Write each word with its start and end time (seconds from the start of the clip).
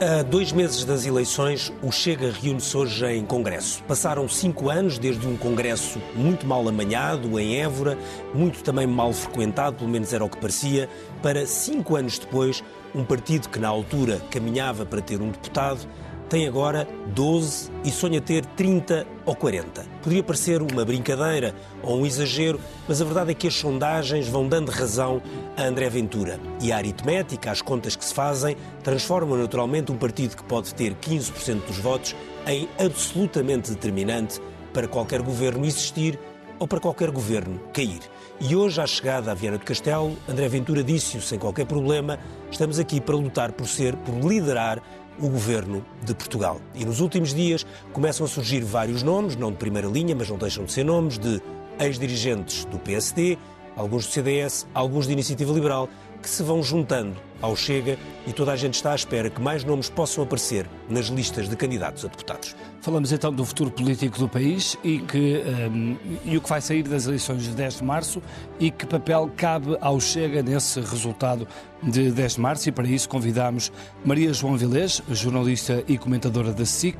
A 0.00 0.22
dois 0.22 0.52
meses 0.52 0.84
das 0.84 1.04
eleições, 1.06 1.72
o 1.82 1.90
Chega 1.90 2.30
reúne-se 2.30 2.76
hoje 2.76 3.04
em 3.04 3.26
Congresso. 3.26 3.82
Passaram 3.82 4.28
cinco 4.28 4.70
anos 4.70 4.96
desde 4.96 5.26
um 5.26 5.36
Congresso 5.36 6.00
muito 6.14 6.46
mal 6.46 6.68
amanhado, 6.68 7.36
em 7.36 7.56
Évora, 7.56 7.98
muito 8.32 8.62
também 8.62 8.86
mal 8.86 9.12
frequentado, 9.12 9.78
pelo 9.78 9.90
menos 9.90 10.12
era 10.12 10.24
o 10.24 10.28
que 10.28 10.36
parecia, 10.36 10.88
para 11.20 11.44
cinco 11.48 11.96
anos 11.96 12.16
depois, 12.16 12.62
um 12.94 13.02
partido 13.02 13.48
que 13.48 13.58
na 13.58 13.66
altura 13.66 14.22
caminhava 14.30 14.86
para 14.86 15.00
ter 15.00 15.20
um 15.20 15.30
deputado, 15.32 15.80
tem 16.28 16.46
agora 16.46 16.86
12 17.14 17.70
e 17.84 17.90
sonha 17.90 18.20
ter 18.20 18.44
30 18.44 19.06
ou 19.24 19.34
40. 19.34 19.84
Poderia 20.02 20.22
parecer 20.22 20.60
uma 20.60 20.84
brincadeira 20.84 21.54
ou 21.82 22.00
um 22.00 22.06
exagero, 22.06 22.60
mas 22.86 23.00
a 23.00 23.04
verdade 23.04 23.30
é 23.30 23.34
que 23.34 23.46
as 23.46 23.54
sondagens 23.54 24.28
vão 24.28 24.46
dando 24.46 24.70
razão 24.70 25.22
a 25.56 25.62
André 25.62 25.88
Ventura. 25.88 26.38
E 26.60 26.70
a 26.70 26.76
aritmética, 26.76 27.50
as 27.50 27.62
contas 27.62 27.96
que 27.96 28.04
se 28.04 28.12
fazem, 28.12 28.56
transformam 28.82 29.38
naturalmente 29.38 29.90
um 29.90 29.96
partido 29.96 30.36
que 30.36 30.44
pode 30.44 30.74
ter 30.74 30.94
15% 30.94 31.66
dos 31.66 31.78
votos 31.78 32.14
em 32.46 32.68
absolutamente 32.78 33.70
determinante 33.70 34.40
para 34.72 34.86
qualquer 34.86 35.22
governo 35.22 35.64
existir 35.64 36.18
ou 36.58 36.66
para 36.66 36.80
qualquer 36.80 37.10
governo 37.10 37.60
cair. 37.72 38.00
E 38.40 38.54
hoje, 38.54 38.80
à 38.80 38.86
chegada 38.86 39.32
à 39.32 39.34
Viana 39.34 39.58
do 39.58 39.64
Castelo, 39.64 40.16
André 40.28 40.48
Ventura 40.48 40.82
disse-o 40.82 41.20
sem 41.20 41.38
qualquer 41.38 41.66
problema: 41.66 42.18
estamos 42.50 42.78
aqui 42.78 43.00
para 43.00 43.16
lutar 43.16 43.52
por 43.52 43.66
ser, 43.66 43.96
por 43.96 44.14
liderar 44.24 44.80
o 45.20 45.28
governo 45.28 45.84
de 46.04 46.14
Portugal. 46.14 46.60
E 46.74 46.84
nos 46.84 47.00
últimos 47.00 47.34
dias 47.34 47.66
começam 47.92 48.24
a 48.24 48.28
surgir 48.28 48.60
vários 48.60 49.02
nomes, 49.02 49.36
não 49.36 49.50
de 49.50 49.56
primeira 49.56 49.88
linha, 49.88 50.14
mas 50.14 50.28
não 50.28 50.38
deixam 50.38 50.64
de 50.64 50.72
ser 50.72 50.84
nomes, 50.84 51.18
de 51.18 51.40
ex-dirigentes 51.78 52.64
do 52.64 52.78
PSD, 52.78 53.38
alguns 53.76 54.06
do 54.06 54.12
CDS, 54.12 54.66
alguns 54.74 55.06
de 55.06 55.12
Iniciativa 55.12 55.52
Liberal, 55.52 55.88
que 56.22 56.28
se 56.28 56.42
vão 56.42 56.62
juntando 56.62 57.16
ao 57.40 57.56
Chega 57.56 57.98
e 58.26 58.32
toda 58.32 58.52
a 58.52 58.56
gente 58.56 58.74
está 58.74 58.92
à 58.92 58.94
espera 58.94 59.30
que 59.30 59.40
mais 59.40 59.64
nomes 59.64 59.88
possam 59.88 60.24
aparecer 60.24 60.66
nas 60.88 61.06
listas 61.06 61.48
de 61.48 61.56
candidatos 61.56 62.04
a 62.04 62.08
deputados. 62.08 62.54
Falamos 62.80 63.12
então 63.12 63.32
do 63.32 63.44
futuro 63.44 63.70
político 63.70 64.18
do 64.18 64.28
país 64.28 64.76
e, 64.82 64.98
que, 64.98 65.42
um, 65.70 65.96
e 66.24 66.36
o 66.36 66.40
que 66.40 66.48
vai 66.48 66.60
sair 66.60 66.82
das 66.82 67.06
eleições 67.06 67.42
de 67.42 67.50
10 67.50 67.78
de 67.78 67.84
março 67.84 68.22
e 68.58 68.70
que 68.70 68.86
papel 68.86 69.30
cabe 69.36 69.76
ao 69.80 70.00
Chega 70.00 70.42
nesse 70.42 70.80
resultado 70.80 71.46
de 71.82 72.10
10 72.10 72.34
de 72.34 72.40
março 72.40 72.68
e 72.68 72.72
para 72.72 72.86
isso 72.86 73.08
convidamos 73.08 73.70
Maria 74.04 74.32
João 74.32 74.56
Vilés, 74.56 75.02
jornalista 75.10 75.84
e 75.86 75.98
comentadora 75.98 76.52
da 76.52 76.64
SIC, 76.64 76.96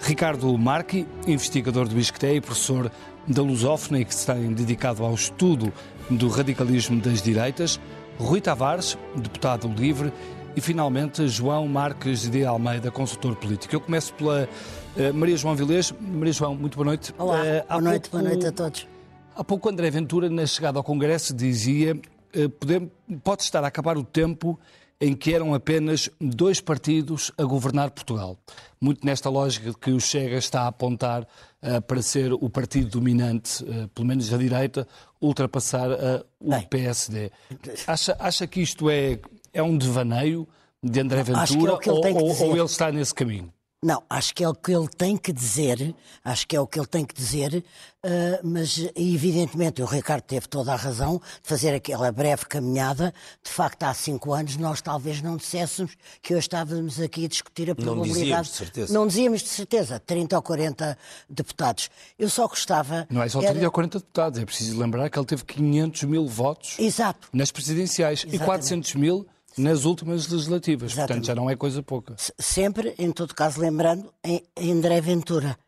Ricardo 0.00 0.56
Marchi, 0.56 1.06
investigador 1.26 1.88
do 1.88 1.98
ISCTE 1.98 2.36
e 2.36 2.40
professor 2.40 2.90
da 3.26 3.42
Lusófona 3.42 4.00
e 4.00 4.04
que 4.04 4.14
se 4.14 4.26
tem 4.26 4.52
dedicado 4.52 5.04
ao 5.04 5.14
estudo 5.14 5.72
do 6.08 6.28
radicalismo 6.28 7.00
das 7.00 7.20
direitas, 7.20 7.80
Rui 8.18 8.40
Tavares, 8.40 8.96
deputado 9.14 9.68
livre, 9.68 10.12
e 10.56 10.60
finalmente 10.60 11.28
João 11.28 11.68
Marques 11.68 12.28
de 12.28 12.44
Almeida, 12.44 12.90
consultor 12.90 13.36
político. 13.36 13.74
Eu 13.74 13.80
começo 13.80 14.14
pela 14.14 14.48
uh, 14.96 15.14
Maria 15.14 15.36
João 15.36 15.54
Vilês. 15.54 15.92
Maria 16.00 16.32
João, 16.32 16.54
muito 16.54 16.76
boa 16.76 16.86
noite. 16.86 17.14
Olá, 17.18 17.40
uh, 17.40 17.68
boa 17.68 17.80
noite, 17.82 18.08
pouco, 18.08 18.24
boa 18.24 18.34
noite 18.34 18.46
a 18.46 18.52
todos. 18.52 18.88
Há 19.36 19.44
pouco 19.44 19.68
André 19.68 19.90
Ventura, 19.90 20.30
na 20.30 20.46
chegada 20.46 20.78
ao 20.78 20.82
Congresso, 20.82 21.34
dizia 21.34 21.94
uh, 21.94 22.48
pode, 22.48 22.90
pode 23.22 23.42
estar 23.42 23.62
a 23.62 23.66
acabar 23.66 23.98
o 23.98 24.02
tempo 24.02 24.58
em 24.98 25.14
que 25.14 25.34
eram 25.34 25.52
apenas 25.52 26.08
dois 26.18 26.58
partidos 26.58 27.30
a 27.36 27.44
governar 27.44 27.90
Portugal. 27.90 28.38
Muito 28.86 29.04
nesta 29.04 29.28
lógica 29.28 29.74
que 29.74 29.90
o 29.90 29.98
Chega 29.98 30.36
está 30.36 30.62
a 30.62 30.66
apontar 30.68 31.26
uh, 31.60 31.82
para 31.82 32.00
ser 32.00 32.32
o 32.32 32.48
partido 32.48 32.88
dominante, 32.88 33.64
uh, 33.64 33.88
pelo 33.88 34.06
menos 34.06 34.28
da 34.28 34.36
direita, 34.36 34.86
ultrapassar 35.20 35.90
uh, 35.90 36.24
o 36.38 36.50
Bem, 36.50 36.68
PSD. 36.68 37.32
Acha, 37.84 38.16
acha 38.20 38.46
que 38.46 38.60
isto 38.60 38.88
é, 38.88 39.18
é 39.52 39.60
um 39.60 39.76
devaneio 39.76 40.46
de 40.80 41.00
André 41.00 41.24
Ventura 41.24 41.80
é 41.84 41.90
ou, 41.90 42.00
ou, 42.14 42.42
ou 42.42 42.56
ele 42.56 42.64
está 42.64 42.92
nesse 42.92 43.12
caminho? 43.12 43.52
Não, 43.86 44.02
acho 44.10 44.34
que 44.34 44.42
é 44.42 44.48
o 44.48 44.52
que 44.52 44.72
ele 44.72 44.88
tem 44.88 45.16
que 45.16 45.32
dizer, 45.32 45.94
acho 46.24 46.44
que 46.48 46.56
é 46.56 46.60
o 46.60 46.66
que 46.66 46.76
ele 46.76 46.88
tem 46.88 47.04
que 47.04 47.14
dizer, 47.14 47.64
uh, 48.04 48.08
mas 48.42 48.84
evidentemente 48.96 49.80
o 49.80 49.84
Ricardo 49.84 50.24
teve 50.24 50.48
toda 50.48 50.72
a 50.72 50.76
razão 50.76 51.18
de 51.40 51.48
fazer 51.48 51.72
aquela 51.72 52.10
breve 52.10 52.46
caminhada. 52.46 53.14
De 53.44 53.48
facto, 53.48 53.84
há 53.84 53.94
cinco 53.94 54.32
anos 54.32 54.56
nós 54.56 54.82
talvez 54.82 55.22
não 55.22 55.36
dissessemos 55.36 55.96
que 56.20 56.34
hoje 56.34 56.48
estávamos 56.48 57.00
aqui 57.00 57.26
a 57.26 57.28
discutir 57.28 57.70
a 57.70 57.76
probabilidade. 57.76 58.08
Não 58.08 58.22
dizíamos, 58.24 58.48
de 58.48 58.54
certeza. 58.54 58.92
Não 58.92 59.06
dizíamos 59.06 59.42
de 59.42 59.48
certeza, 59.50 60.00
30 60.00 60.34
ou 60.34 60.42
40 60.42 60.98
deputados. 61.30 61.88
Eu 62.18 62.28
só 62.28 62.48
gostava. 62.48 63.06
Não 63.08 63.22
é 63.22 63.28
só 63.28 63.38
30 63.38 63.56
era... 63.56 63.66
ou 63.66 63.70
40 63.70 63.98
deputados, 64.00 64.40
é 64.40 64.44
preciso 64.44 64.76
lembrar 64.80 65.08
que 65.08 65.16
ele 65.16 65.26
teve 65.26 65.44
500 65.44 66.02
mil 66.02 66.26
votos 66.26 66.76
Exato. 66.76 67.28
nas 67.32 67.52
presidenciais 67.52 68.24
Exatamente. 68.24 68.42
e 68.42 68.44
400 68.44 68.94
mil 68.96 69.26
nas 69.56 69.84
últimas 69.84 70.28
legislativas. 70.28 70.92
Exatamente. 70.92 71.08
Portanto, 71.08 71.26
já 71.26 71.34
não 71.34 71.50
é 71.50 71.56
coisa 71.56 71.82
pouca. 71.82 72.14
Sempre, 72.38 72.94
em 72.98 73.10
todo 73.10 73.34
caso, 73.34 73.60
lembrando, 73.60 74.12
em, 74.22 74.42
André 74.70 75.00
Ventura. 75.00 75.58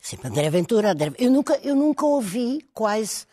Sempre 0.00 0.28
André 0.28 0.50
Ventura. 0.50 0.92
André... 0.92 1.12
Eu, 1.18 1.30
nunca, 1.30 1.58
eu 1.62 1.74
nunca 1.74 2.04
ouvi, 2.04 2.66
quase, 2.74 3.26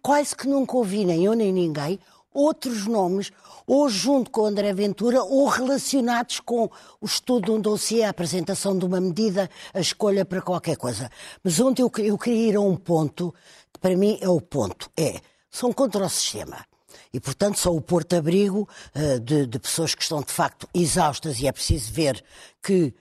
quase 0.00 0.36
que 0.36 0.46
nunca 0.46 0.76
ouvi, 0.76 1.04
nem 1.04 1.24
eu 1.24 1.34
nem 1.34 1.52
ninguém, 1.52 1.98
outros 2.32 2.86
nomes, 2.86 3.30
ou 3.66 3.88
junto 3.88 4.30
com 4.30 4.46
André 4.46 4.72
Ventura, 4.72 5.22
ou 5.22 5.46
relacionados 5.48 6.40
com 6.40 6.70
o 7.00 7.06
estudo 7.06 7.46
de 7.46 7.50
um 7.50 7.60
dossiê, 7.60 8.04
a 8.04 8.10
apresentação 8.10 8.78
de 8.78 8.84
uma 8.84 9.00
medida, 9.00 9.50
a 9.74 9.80
escolha 9.80 10.24
para 10.24 10.40
qualquer 10.40 10.76
coisa. 10.76 11.10
Mas 11.42 11.60
onde 11.60 11.82
eu, 11.82 11.90
eu 11.98 12.16
queria 12.16 12.50
ir 12.50 12.56
a 12.56 12.60
um 12.60 12.76
ponto, 12.76 13.34
que 13.72 13.78
para 13.78 13.96
mim 13.96 14.18
é 14.20 14.28
o 14.28 14.40
ponto, 14.40 14.90
é, 14.96 15.20
são 15.50 15.72
contra 15.72 16.04
o 16.04 16.08
sistema 16.08 16.64
e, 17.12 17.20
portanto, 17.20 17.58
são 17.58 17.76
o 17.76 17.80
porto-abrigo 17.80 18.68
uh, 18.94 19.20
de, 19.20 19.46
de 19.46 19.58
pessoas 19.58 19.94
que 19.94 20.02
estão, 20.02 20.20
de 20.20 20.32
facto, 20.32 20.68
exaustas 20.72 21.40
e 21.40 21.46
é 21.46 21.52
preciso 21.52 21.92
ver 21.92 22.22
que 22.62 22.94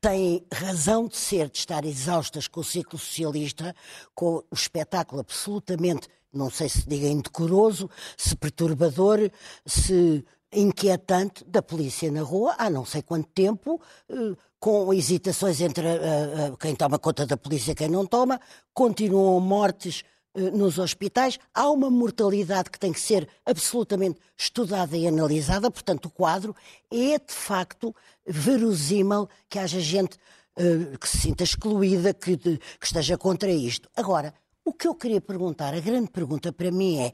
têm 0.00 0.44
razão 0.52 1.06
de 1.06 1.16
ser, 1.16 1.48
de 1.48 1.58
estar 1.58 1.84
exaustas 1.84 2.48
com 2.48 2.60
o 2.60 2.64
ciclo 2.64 2.98
socialista, 2.98 3.74
com 4.14 4.42
o 4.50 4.54
espetáculo 4.54 5.20
absolutamente, 5.20 6.08
não 6.32 6.50
sei 6.50 6.68
se 6.68 6.88
diga 6.88 7.06
indecoroso, 7.06 7.88
se 8.16 8.34
perturbador, 8.34 9.30
se 9.64 10.24
inquietante 10.52 11.44
da 11.44 11.62
polícia 11.62 12.10
na 12.10 12.22
rua 12.22 12.54
há 12.58 12.68
não 12.68 12.84
sei 12.84 13.00
quanto 13.00 13.28
tempo, 13.30 13.80
eh, 14.08 14.34
com 14.60 14.92
hesitações 14.94 15.60
entre 15.60 15.84
uh, 15.84 16.56
quem 16.56 16.76
toma 16.76 16.96
conta 16.96 17.26
da 17.26 17.36
polícia 17.36 17.72
e 17.72 17.74
quem 17.74 17.88
não 17.88 18.06
toma, 18.06 18.40
continuam 18.72 19.40
mortes 19.40 20.04
eh, 20.04 20.11
nos 20.34 20.78
hospitais. 20.78 21.38
Há 21.54 21.70
uma 21.70 21.90
mortalidade 21.90 22.70
que 22.70 22.78
tem 22.78 22.92
que 22.92 23.00
ser 23.00 23.28
absolutamente 23.44 24.20
estudada 24.36 24.96
e 24.96 25.06
analisada, 25.06 25.70
portanto, 25.70 26.06
o 26.06 26.10
quadro 26.10 26.54
é 26.90 27.18
de 27.18 27.32
facto 27.32 27.94
verosímil 28.26 29.28
que 29.48 29.58
haja 29.58 29.80
gente 29.80 30.16
uh, 30.56 30.98
que 30.98 31.08
se 31.08 31.18
sinta 31.18 31.44
excluída, 31.44 32.14
que, 32.14 32.36
de, 32.36 32.58
que 32.58 32.86
esteja 32.86 33.18
contra 33.18 33.50
isto. 33.50 33.88
Agora, 33.94 34.34
o 34.64 34.72
que 34.72 34.86
eu 34.86 34.94
queria 34.94 35.20
perguntar, 35.20 35.74
a 35.74 35.80
grande 35.80 36.10
pergunta 36.10 36.52
para 36.52 36.70
mim 36.70 36.98
é 36.98 37.12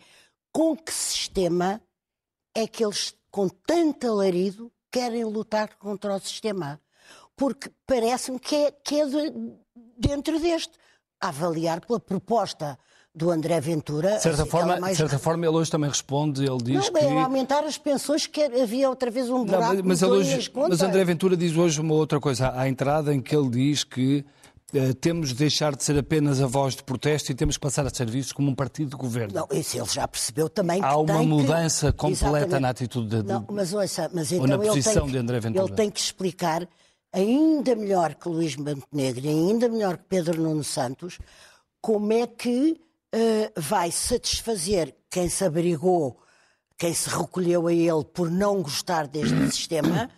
com 0.52 0.76
que 0.76 0.92
sistema 0.92 1.80
é 2.54 2.66
que 2.66 2.84
eles, 2.84 3.14
com 3.30 3.48
tanto 3.48 4.06
alarido, 4.06 4.72
querem 4.90 5.24
lutar 5.24 5.76
contra 5.76 6.14
o 6.14 6.20
sistema? 6.20 6.80
Porque 7.36 7.70
parece-me 7.86 8.38
que 8.38 8.54
é, 8.54 8.72
que 8.72 9.00
é 9.00 9.06
de, 9.06 9.32
dentro 9.96 10.40
deste. 10.40 10.72
A 11.20 11.28
avaliar 11.28 11.84
pela 11.84 11.98
proposta 11.98 12.78
do 13.18 13.30
André 13.30 13.60
Ventura. 13.60 14.16
De 14.16 14.22
certa, 14.22 14.46
forma, 14.46 14.78
mais... 14.78 14.96
de 14.96 15.02
certa 15.02 15.18
forma, 15.18 15.44
ele 15.44 15.56
hoje 15.56 15.70
também 15.70 15.90
responde, 15.90 16.44
ele 16.44 16.58
diz 16.62 16.90
não, 16.90 16.92
que... 16.92 17.04
Não, 17.04 17.18
aumentar 17.18 17.64
as 17.64 17.76
pensões, 17.76 18.26
que 18.26 18.42
havia 18.42 18.88
outra 18.88 19.10
vez 19.10 19.28
um 19.28 19.44
buraco 19.44 19.74
não, 19.74 19.82
mas, 19.84 20.02
hoje, 20.02 20.50
mas 20.54 20.80
André 20.80 21.04
Ventura 21.04 21.36
diz 21.36 21.56
hoje 21.56 21.80
uma 21.80 21.94
outra 21.94 22.20
coisa 22.20 22.52
à 22.54 22.68
entrada, 22.68 23.12
em 23.12 23.20
que 23.20 23.36
ele 23.36 23.50
diz 23.50 23.84
que 23.84 24.24
Uh, 24.70 24.92
temos 24.92 25.30
de 25.30 25.36
deixar 25.36 25.74
de 25.74 25.82
ser 25.82 25.96
apenas 25.96 26.42
a 26.42 26.46
voz 26.46 26.76
de 26.76 26.82
protesto 26.82 27.32
e 27.32 27.34
temos 27.34 27.56
que 27.56 27.62
passar 27.62 27.86
a 27.86 27.88
ser 27.88 28.06
vistos 28.10 28.34
como 28.34 28.50
um 28.50 28.54
partido 28.54 28.90
de 28.90 28.96
governo. 28.96 29.32
Não, 29.32 29.48
isso 29.58 29.78
ele 29.78 29.88
já 29.88 30.06
percebeu 30.06 30.46
também 30.46 30.82
Há 30.84 30.90
que 30.90 30.94
uma 30.94 31.22
mudança 31.22 31.90
que... 31.90 31.96
completa 31.96 32.36
Exatamente. 32.36 32.60
na 32.60 32.68
atitude 32.68 33.08
de, 33.08 33.22
não, 33.22 33.46
mas 33.50 33.72
ouça, 33.72 34.10
mas 34.12 34.30
então 34.30 34.42
ou 34.42 34.46
na 34.46 34.58
posição 34.58 35.06
de 35.06 35.16
André 35.16 35.40
Ventura. 35.40 35.64
Ele 35.64 35.74
tem 35.74 35.90
que 35.90 35.98
explicar 35.98 36.68
ainda 37.10 37.74
melhor 37.74 38.14
que 38.14 38.28
Luís 38.28 38.56
Montenegro 38.56 39.24
e 39.24 39.28
ainda 39.30 39.70
melhor 39.70 39.96
que 39.96 40.04
Pedro 40.06 40.42
Nuno 40.42 40.62
Santos 40.62 41.18
como 41.80 42.12
é 42.12 42.26
que 42.26 42.78
uh, 43.14 43.60
vai 43.60 43.90
satisfazer 43.90 44.94
quem 45.10 45.28
se 45.28 45.44
abrigou, 45.44 46.20
quem 46.76 46.94
se 46.94 47.08
recolheu 47.08 47.66
a 47.66 47.72
ele 47.72 48.04
por 48.04 48.30
não 48.30 48.62
gostar 48.62 49.06
deste 49.06 49.50
sistema, 49.50 50.10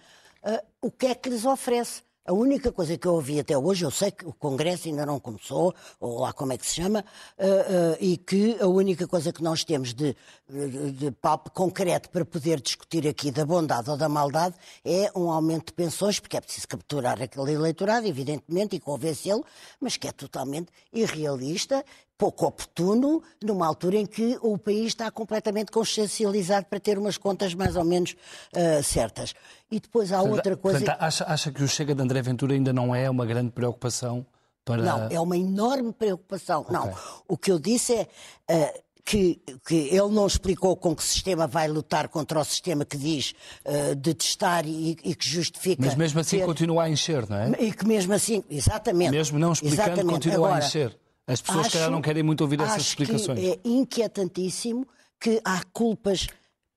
uh, 0.44 0.66
o 0.80 0.90
que 0.90 1.06
é 1.06 1.14
que 1.14 1.28
lhes 1.28 1.44
oferece? 1.44 2.02
A 2.30 2.32
única 2.32 2.70
coisa 2.70 2.96
que 2.98 3.08
eu 3.08 3.14
ouvi 3.14 3.40
até 3.40 3.56
hoje, 3.56 3.84
eu 3.84 3.90
sei 3.90 4.10
que 4.10 4.24
o 4.24 4.32
Congresso 4.32 4.86
ainda 4.86 5.04
não 5.04 5.18
começou, 5.18 5.74
ou 5.98 6.20
lá 6.20 6.32
como 6.32 6.52
é 6.52 6.58
que 6.58 6.66
se 6.66 6.74
chama, 6.74 7.00
uh, 7.00 7.44
uh, 7.44 7.96
e 7.98 8.18
que 8.18 8.56
a 8.60 8.66
única 8.68 9.08
coisa 9.08 9.32
que 9.32 9.42
nós 9.42 9.64
temos 9.64 9.94
de, 9.94 10.14
de, 10.48 10.92
de 10.92 11.10
palco 11.10 11.50
concreto 11.50 12.10
para 12.10 12.24
poder 12.24 12.60
discutir 12.60 13.08
aqui 13.08 13.32
da 13.32 13.44
bondade 13.44 13.90
ou 13.90 13.96
da 13.96 14.08
maldade 14.08 14.54
é 14.84 15.10
um 15.16 15.30
aumento 15.30 15.66
de 15.68 15.72
pensões, 15.72 16.20
porque 16.20 16.36
é 16.36 16.40
preciso 16.40 16.68
capturar 16.68 17.20
aquele 17.20 17.52
eleitorado, 17.52 18.06
evidentemente, 18.06 18.76
e 18.76 18.80
convencê-lo, 18.80 19.44
mas 19.80 19.96
que 19.96 20.06
é 20.06 20.12
totalmente 20.12 20.70
irrealista 20.92 21.84
pouco 22.20 22.44
oportuno, 22.44 23.22
numa 23.42 23.66
altura 23.66 23.96
em 23.96 24.04
que 24.04 24.38
o 24.42 24.58
país 24.58 24.88
está 24.88 25.10
completamente 25.10 25.72
consciencializado 25.72 26.66
para 26.66 26.78
ter 26.78 26.98
umas 26.98 27.16
contas 27.16 27.54
mais 27.54 27.76
ou 27.76 27.84
menos 27.84 28.14
uh, 28.54 28.82
certas. 28.82 29.32
E 29.70 29.80
depois 29.80 30.12
há 30.12 30.18
portanto, 30.18 30.36
outra 30.36 30.56
coisa. 30.58 30.78
Portanto, 30.80 31.02
acha, 31.02 31.24
acha 31.24 31.50
que 31.50 31.64
o 31.64 31.68
Chega 31.68 31.94
de 31.94 32.02
André 32.02 32.20
Ventura 32.20 32.52
ainda 32.52 32.74
não 32.74 32.94
é 32.94 33.08
uma 33.08 33.24
grande 33.24 33.50
preocupação 33.50 34.26
para. 34.66 34.82
Não, 34.82 35.08
é 35.10 35.18
uma 35.18 35.34
enorme 35.34 35.94
preocupação. 35.94 36.60
Okay. 36.60 36.74
Não, 36.74 36.94
o 37.26 37.38
que 37.38 37.50
eu 37.50 37.58
disse 37.58 37.94
é. 37.94 38.06
Uh, 38.50 38.90
que, 39.02 39.40
que, 39.66 39.74
ele 39.74 40.10
não 40.10 40.26
explicou 40.26 40.76
com 40.76 40.94
que 40.94 41.02
sistema 41.02 41.46
vai 41.46 41.66
lutar 41.66 42.06
contra 42.08 42.38
o 42.38 42.44
sistema 42.44 42.84
que 42.84 42.96
diz 42.96 43.34
uh, 43.64 43.96
de 43.96 44.14
testar 44.14 44.64
e, 44.66 44.96
e, 45.02 45.14
que 45.16 45.26
justifica. 45.26 45.84
Mas 45.84 45.96
mesmo 45.96 46.20
assim 46.20 46.38
ter... 46.38 46.44
continua 46.44 46.84
a 46.84 46.90
encher, 46.90 47.28
não 47.28 47.36
é? 47.36 47.50
E 47.58 47.72
que 47.72 47.84
mesmo 47.88 48.12
assim, 48.12 48.44
exatamente. 48.48 49.10
Mesmo 49.10 49.38
não 49.38 49.52
explicando, 49.52 49.82
exatamente. 49.82 50.12
continua 50.12 50.48
Agora, 50.48 50.62
a 50.62 50.66
encher. 50.66 50.96
As 51.26 51.40
pessoas 51.40 51.66
acho, 51.66 51.78
que 51.78 51.90
não 51.90 52.02
querem 52.02 52.22
muito 52.22 52.40
ouvir 52.40 52.60
essas 52.60 52.82
explicações. 52.82 53.38
É 53.38 53.58
inquietantíssimo 53.64 54.86
que 55.18 55.40
há 55.44 55.62
culpas 55.72 56.26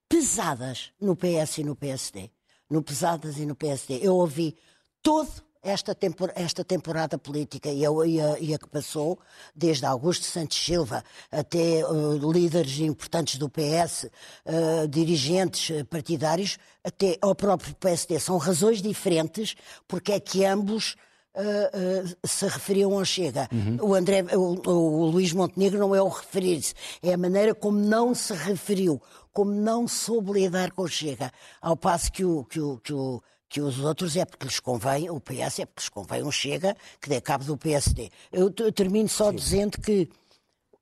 pesadas 0.07 0.91
no 0.99 1.15
PS 1.15 1.59
e 1.59 1.63
no 1.63 1.75
PSD. 1.75 2.29
No 2.69 2.83
pesadas 2.83 3.37
e 3.37 3.45
no 3.45 3.55
PSD. 3.55 3.99
Eu 4.01 4.15
ouvi 4.15 4.55
todo 5.01 5.29
esta, 5.63 5.95
tempor 5.95 6.31
esta 6.35 6.63
temporada 6.63 7.17
política 7.17 7.69
e 7.71 7.85
a, 7.85 7.89
e, 8.05 8.21
a, 8.21 8.39
e 8.39 8.53
a, 8.53 8.59
que 8.59 8.67
passou, 8.67 9.17
desde 9.55 9.85
Augusto 9.85 10.25
Santos 10.25 10.57
Silva 10.57 11.03
até 11.31 11.85
uh, 11.85 12.31
líderes 12.31 12.79
importantes 12.79 13.37
do 13.37 13.49
PS, 13.49 14.09
uh, 14.45 14.87
dirigentes 14.87 15.83
partidários, 15.89 16.57
até 16.83 17.17
ao 17.21 17.33
próprio 17.33 17.73
PSD, 17.75 18.19
são 18.19 18.37
razões 18.37 18.81
diferentes 18.81 19.55
porque 19.87 20.11
é 20.11 20.19
que 20.19 20.43
ambos 20.43 20.95
Uh, 21.35 22.05
uh, 22.05 22.27
se 22.27 22.45
referiam 22.45 22.93
ao 22.93 23.03
Chega. 23.03 23.49
Uhum. 23.51 23.77
O, 23.81 23.95
André, 23.95 24.23
o, 24.35 24.69
o, 24.69 25.05
Luís 25.07 25.33
Montenegro 25.33 25.79
não 25.79 25.95
é 25.95 26.01
o 26.01 26.07
referir-se, 26.07 26.75
é 27.01 27.11
a 27.11 27.17
maneira 27.17 27.55
como 27.55 27.79
não 27.79 28.13
se 28.13 28.33
referiu, 28.33 29.01
como 29.31 29.51
não 29.51 29.87
soube 29.87 30.31
lidar 30.31 30.71
com 30.71 30.83
o 30.83 30.87
Chega. 30.87 31.31
Ao 31.59 31.75
passo 31.75 32.11
que, 32.11 32.23
o, 32.23 32.43
que, 32.43 32.59
o, 32.59 32.77
que, 32.77 32.93
o, 32.93 33.19
que 33.49 33.61
os 33.61 33.79
outros 33.79 34.15
é 34.15 34.25
porque 34.25 34.45
lhes 34.45 34.59
convém, 34.59 35.09
o 35.09 35.19
PS 35.19 35.59
é 35.59 35.65
porque 35.65 35.81
lhes 35.81 35.89
convém 35.89 36.23
um 36.23 36.31
Chega 36.31 36.77
que 37.01 37.09
dê 37.09 37.19
cabo 37.19 37.43
do 37.43 37.57
PSD. 37.57 38.11
Eu, 38.31 38.53
eu 38.59 38.71
termino 38.71 39.09
só 39.09 39.31
Sim. 39.31 39.35
dizendo 39.35 39.81
que, 39.81 40.09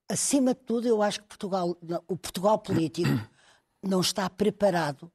acima 0.09 0.53
de 0.53 0.61
tudo, 0.61 0.87
eu 0.87 1.01
acho 1.01 1.21
que 1.21 1.27
Portugal, 1.27 1.77
o 2.07 2.17
Portugal 2.17 2.59
político 2.59 3.09
não 3.81 4.01
está 4.01 4.29
preparado 4.29 5.11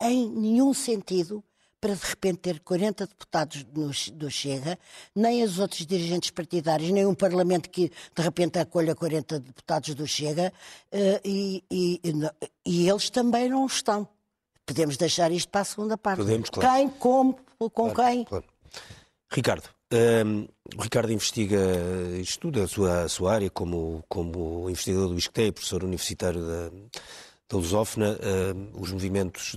em 0.00 0.28
nenhum 0.28 0.74
sentido 0.74 1.42
para 1.82 1.96
de 1.96 2.06
repente 2.06 2.38
ter 2.38 2.60
40 2.60 3.08
deputados 3.08 3.64
do 4.12 4.30
Chega, 4.30 4.78
nem 5.16 5.42
os 5.42 5.58
outros 5.58 5.84
dirigentes 5.84 6.30
partidários, 6.30 6.92
nem 6.92 7.04
um 7.04 7.12
Parlamento 7.12 7.68
que 7.68 7.90
de 8.14 8.22
repente 8.22 8.56
acolha 8.60 8.94
40 8.94 9.40
deputados 9.40 9.92
do 9.96 10.06
Chega, 10.06 10.52
uh, 10.92 11.20
e, 11.24 11.64
e, 11.68 12.00
e, 12.64 12.88
eles 12.88 13.10
também 13.10 13.48
não 13.48 13.66
estão. 13.66 14.06
Podemos 14.64 14.96
deixar 14.96 15.32
isto 15.32 15.48
para 15.48 15.62
a 15.62 15.64
segunda 15.64 15.98
parte. 15.98 16.18
Podemos, 16.18 16.50
claro. 16.50 16.68
Quem, 16.68 16.88
como, 16.88 17.36
com 17.58 17.68
claro, 17.68 17.94
quem. 17.94 18.24
Claro. 18.26 18.44
Ricardo, 19.28 19.68
um, 19.92 19.96
ehm, 19.96 20.48
o 20.78 20.82
Ricardo 20.82 21.12
investiga, 21.12 21.58
estuda 22.20 22.62
a 22.62 22.68
sua, 22.68 23.02
a 23.02 23.08
sua 23.08 23.34
área 23.34 23.50
como, 23.50 24.04
como 24.08 24.70
investigador 24.70 25.08
do 25.08 25.18
ISCTE, 25.18 25.50
professor 25.50 25.82
universitário 25.82 26.46
da 26.46 26.70
da 27.52 27.58
lusófona, 27.58 28.12
uh, 28.12 28.80
os 28.80 28.90
movimentos 28.90 29.54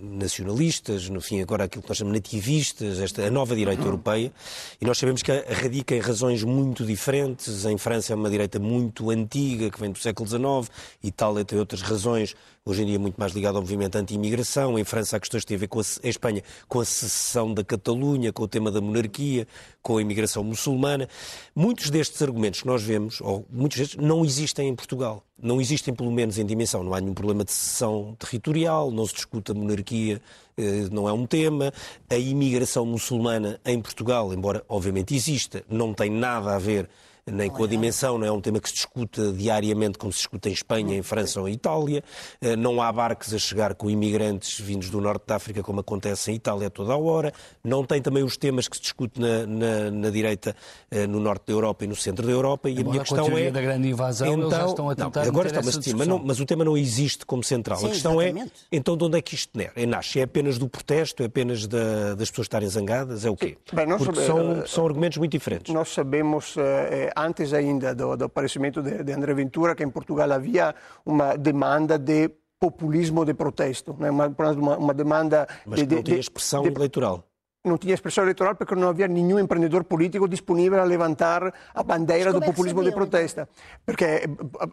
nacionalistas, 0.00 1.08
no 1.08 1.20
fim 1.20 1.40
agora 1.40 1.64
aquilo 1.64 1.82
que 1.82 1.88
nós 1.88 1.98
chamamos 1.98 2.16
nativistas, 2.16 3.00
esta, 3.00 3.26
a 3.26 3.30
nova 3.30 3.56
direita 3.56 3.82
europeia, 3.82 4.32
e 4.80 4.84
nós 4.84 4.96
sabemos 4.96 5.22
que 5.22 5.32
radica 5.32 5.94
em 5.96 5.98
razões 5.98 6.44
muito 6.44 6.86
diferentes. 6.86 7.64
Em 7.64 7.76
França 7.76 8.12
é 8.12 8.16
uma 8.16 8.30
direita 8.30 8.60
muito 8.60 9.10
antiga, 9.10 9.70
que 9.70 9.80
vem 9.80 9.90
do 9.90 9.98
século 9.98 10.28
XIX, 10.28 10.70
Itália 11.02 11.44
tem 11.44 11.58
outras 11.58 11.82
razões, 11.82 12.36
hoje 12.64 12.82
em 12.82 12.86
dia 12.86 12.98
muito 12.98 13.16
mais 13.16 13.32
ligada 13.32 13.58
ao 13.58 13.62
movimento 13.62 13.96
anti-imigração. 13.96 14.78
Em 14.78 14.84
França 14.84 15.16
há 15.16 15.20
questões 15.20 15.42
que 15.42 15.48
têm 15.48 15.56
a 15.56 15.60
ver 15.60 15.66
com 15.66 15.80
a, 15.80 15.82
em 16.04 16.08
Espanha 16.08 16.42
com 16.68 16.80
a 16.80 16.84
secessão 16.84 17.52
da 17.52 17.64
Catalunha, 17.64 18.32
com 18.32 18.44
o 18.44 18.48
tema 18.48 18.70
da 18.70 18.80
monarquia, 18.80 19.48
com 19.82 19.96
a 19.96 20.02
imigração 20.02 20.44
muçulmana. 20.44 21.08
Muitos 21.54 21.90
destes 21.90 22.22
argumentos 22.22 22.60
que 22.60 22.66
nós 22.66 22.82
vemos, 22.82 23.20
ou 23.20 23.44
muitos 23.50 23.78
destes, 23.78 23.96
não 23.96 24.24
existem 24.24 24.68
em 24.68 24.76
Portugal. 24.76 25.24
Não 25.36 25.60
existem, 25.60 25.92
pelo 25.92 26.12
menos, 26.12 26.38
em 26.38 26.46
dimensão. 26.46 26.84
Não 26.84 26.94
há 26.94 27.00
nenhum 27.00 27.14
problema 27.14 27.44
de 27.44 27.50
secessão 27.50 28.14
territorial, 28.16 28.92
não 28.92 29.04
se 29.06 29.14
discute 29.14 29.50
a 29.50 29.54
monarquia, 29.54 30.22
eh, 30.56 30.88
não 30.92 31.08
é 31.08 31.12
um 31.12 31.26
tema. 31.26 31.72
A 32.08 32.16
imigração 32.16 32.86
muçulmana 32.86 33.60
em 33.64 33.80
Portugal, 33.80 34.32
embora 34.32 34.64
obviamente 34.68 35.16
exista, 35.16 35.64
não 35.68 35.92
tem 35.92 36.10
nada 36.10 36.54
a 36.54 36.58
ver 36.60 36.88
nem 37.30 37.48
com 37.48 37.62
a 37.62 37.66
dimensão, 37.66 38.18
não 38.18 38.26
é 38.26 38.32
um 38.32 38.40
tema 38.40 38.60
que 38.60 38.68
se 38.68 38.74
discute 38.74 39.32
diariamente 39.32 39.96
como 39.96 40.12
se 40.12 40.18
discute 40.18 40.48
em 40.48 40.52
Espanha, 40.52 40.96
em 40.96 41.02
França 41.02 41.40
ou 41.40 41.48
em 41.48 41.52
Itália. 41.52 42.02
Eh, 42.40 42.56
não 42.56 42.82
há 42.82 42.90
barcos 42.90 43.32
a 43.32 43.38
chegar 43.38 43.74
com 43.74 43.88
imigrantes 43.88 44.58
vindos 44.58 44.90
do 44.90 45.00
norte 45.00 45.24
da 45.26 45.36
África, 45.36 45.62
como 45.62 45.80
acontece 45.80 46.32
em 46.32 46.34
Itália 46.34 46.68
toda 46.68 46.92
a 46.92 46.96
hora. 46.96 47.32
Não 47.62 47.84
tem 47.84 48.02
também 48.02 48.24
os 48.24 48.36
temas 48.36 48.66
que 48.66 48.76
se 48.76 48.82
discute 48.82 49.20
na, 49.20 49.46
na, 49.46 49.90
na 49.90 50.10
direita, 50.10 50.56
eh, 50.90 51.06
no 51.06 51.20
norte 51.20 51.46
da 51.46 51.52
Europa 51.52 51.84
e 51.84 51.86
no 51.86 51.94
centro 51.94 52.26
da 52.26 52.32
Europa. 52.32 52.68
E 52.68 52.80
a 52.80 52.84
minha 52.84 53.00
questão 53.00 53.38
é. 53.38 53.50
da 53.50 53.60
grande 53.60 53.88
invasão, 53.88 54.26
então, 54.26 54.40
eles 54.40 54.56
já 54.56 54.66
estão 54.66 54.90
a 54.90 54.94
tentar. 54.94 55.22
Não, 55.22 55.28
agora 55.28 55.48
está, 55.48 55.62
mas, 55.62 55.74
sim, 55.76 55.94
mas, 55.94 56.08
não, 56.08 56.18
mas, 56.18 56.40
o 56.40 56.44
tema 56.44 56.64
não 56.64 56.76
existe 56.76 57.24
como 57.24 57.44
central. 57.44 57.78
Sim, 57.78 57.86
a 57.86 57.90
questão 57.90 58.20
é, 58.20 58.26
exatamente. 58.26 58.52
é, 58.72 58.76
então, 58.76 58.96
de 58.96 59.04
onde 59.04 59.18
é 59.18 59.22
que 59.22 59.34
isto 59.36 59.50
nasce? 59.88 60.18
É 60.18 60.24
apenas 60.24 60.58
do 60.58 60.68
protesto? 60.68 61.22
É 61.22 61.26
apenas 61.26 61.68
da, 61.68 62.14
das 62.14 62.30
pessoas 62.30 62.46
estarem 62.46 62.68
zangadas? 62.68 63.24
É 63.24 63.30
o 63.30 63.36
quê? 63.36 63.56
Bem, 63.72 63.86
Porque 63.96 64.20
são, 64.22 64.66
são 64.66 64.86
argumentos 64.86 65.18
muito 65.18 65.32
diferentes. 65.32 65.72
Nós 65.72 65.88
sabemos, 65.90 66.56
eh, 66.56 67.11
antes 67.16 67.52
ainda 67.52 67.94
do, 67.94 68.16
do 68.16 68.24
aparecimento 68.24 68.82
de, 68.82 69.02
de, 69.02 69.12
André 69.12 69.34
Ventura 69.34 69.74
que 69.74 69.84
em 69.84 69.90
Portugal 69.90 70.30
havia 70.32 70.74
uma 71.04 71.36
demanda 71.36 71.98
de 71.98 72.30
populismo 72.58 73.24
de 73.24 73.34
protesto, 73.34 73.96
né? 73.98 74.10
uma, 74.10 74.26
uma, 74.28 74.78
uma 74.78 74.94
demanda 74.94 75.48
Mas 75.66 75.86
de, 75.86 75.96
não 75.96 76.02
tinha 76.02 76.18
expressão 76.18 76.64
eleitoral 76.64 77.24
não 77.64 77.78
tinha 77.78 77.94
expressão 77.94 78.24
eleitoral 78.24 78.56
porque 78.56 78.74
não 78.74 78.88
havia 78.88 79.06
nenhum 79.06 79.38
empreendedor 79.38 79.84
político 79.84 80.26
disponível 80.26 80.80
a 80.80 80.84
levantar 80.84 81.54
a 81.72 81.82
bandeira 81.84 82.32
do 82.32 82.40
populismo 82.40 82.82
de 82.82 82.90
protesta. 82.90 83.48
Porque 83.86 84.04
eh, 84.04 84.28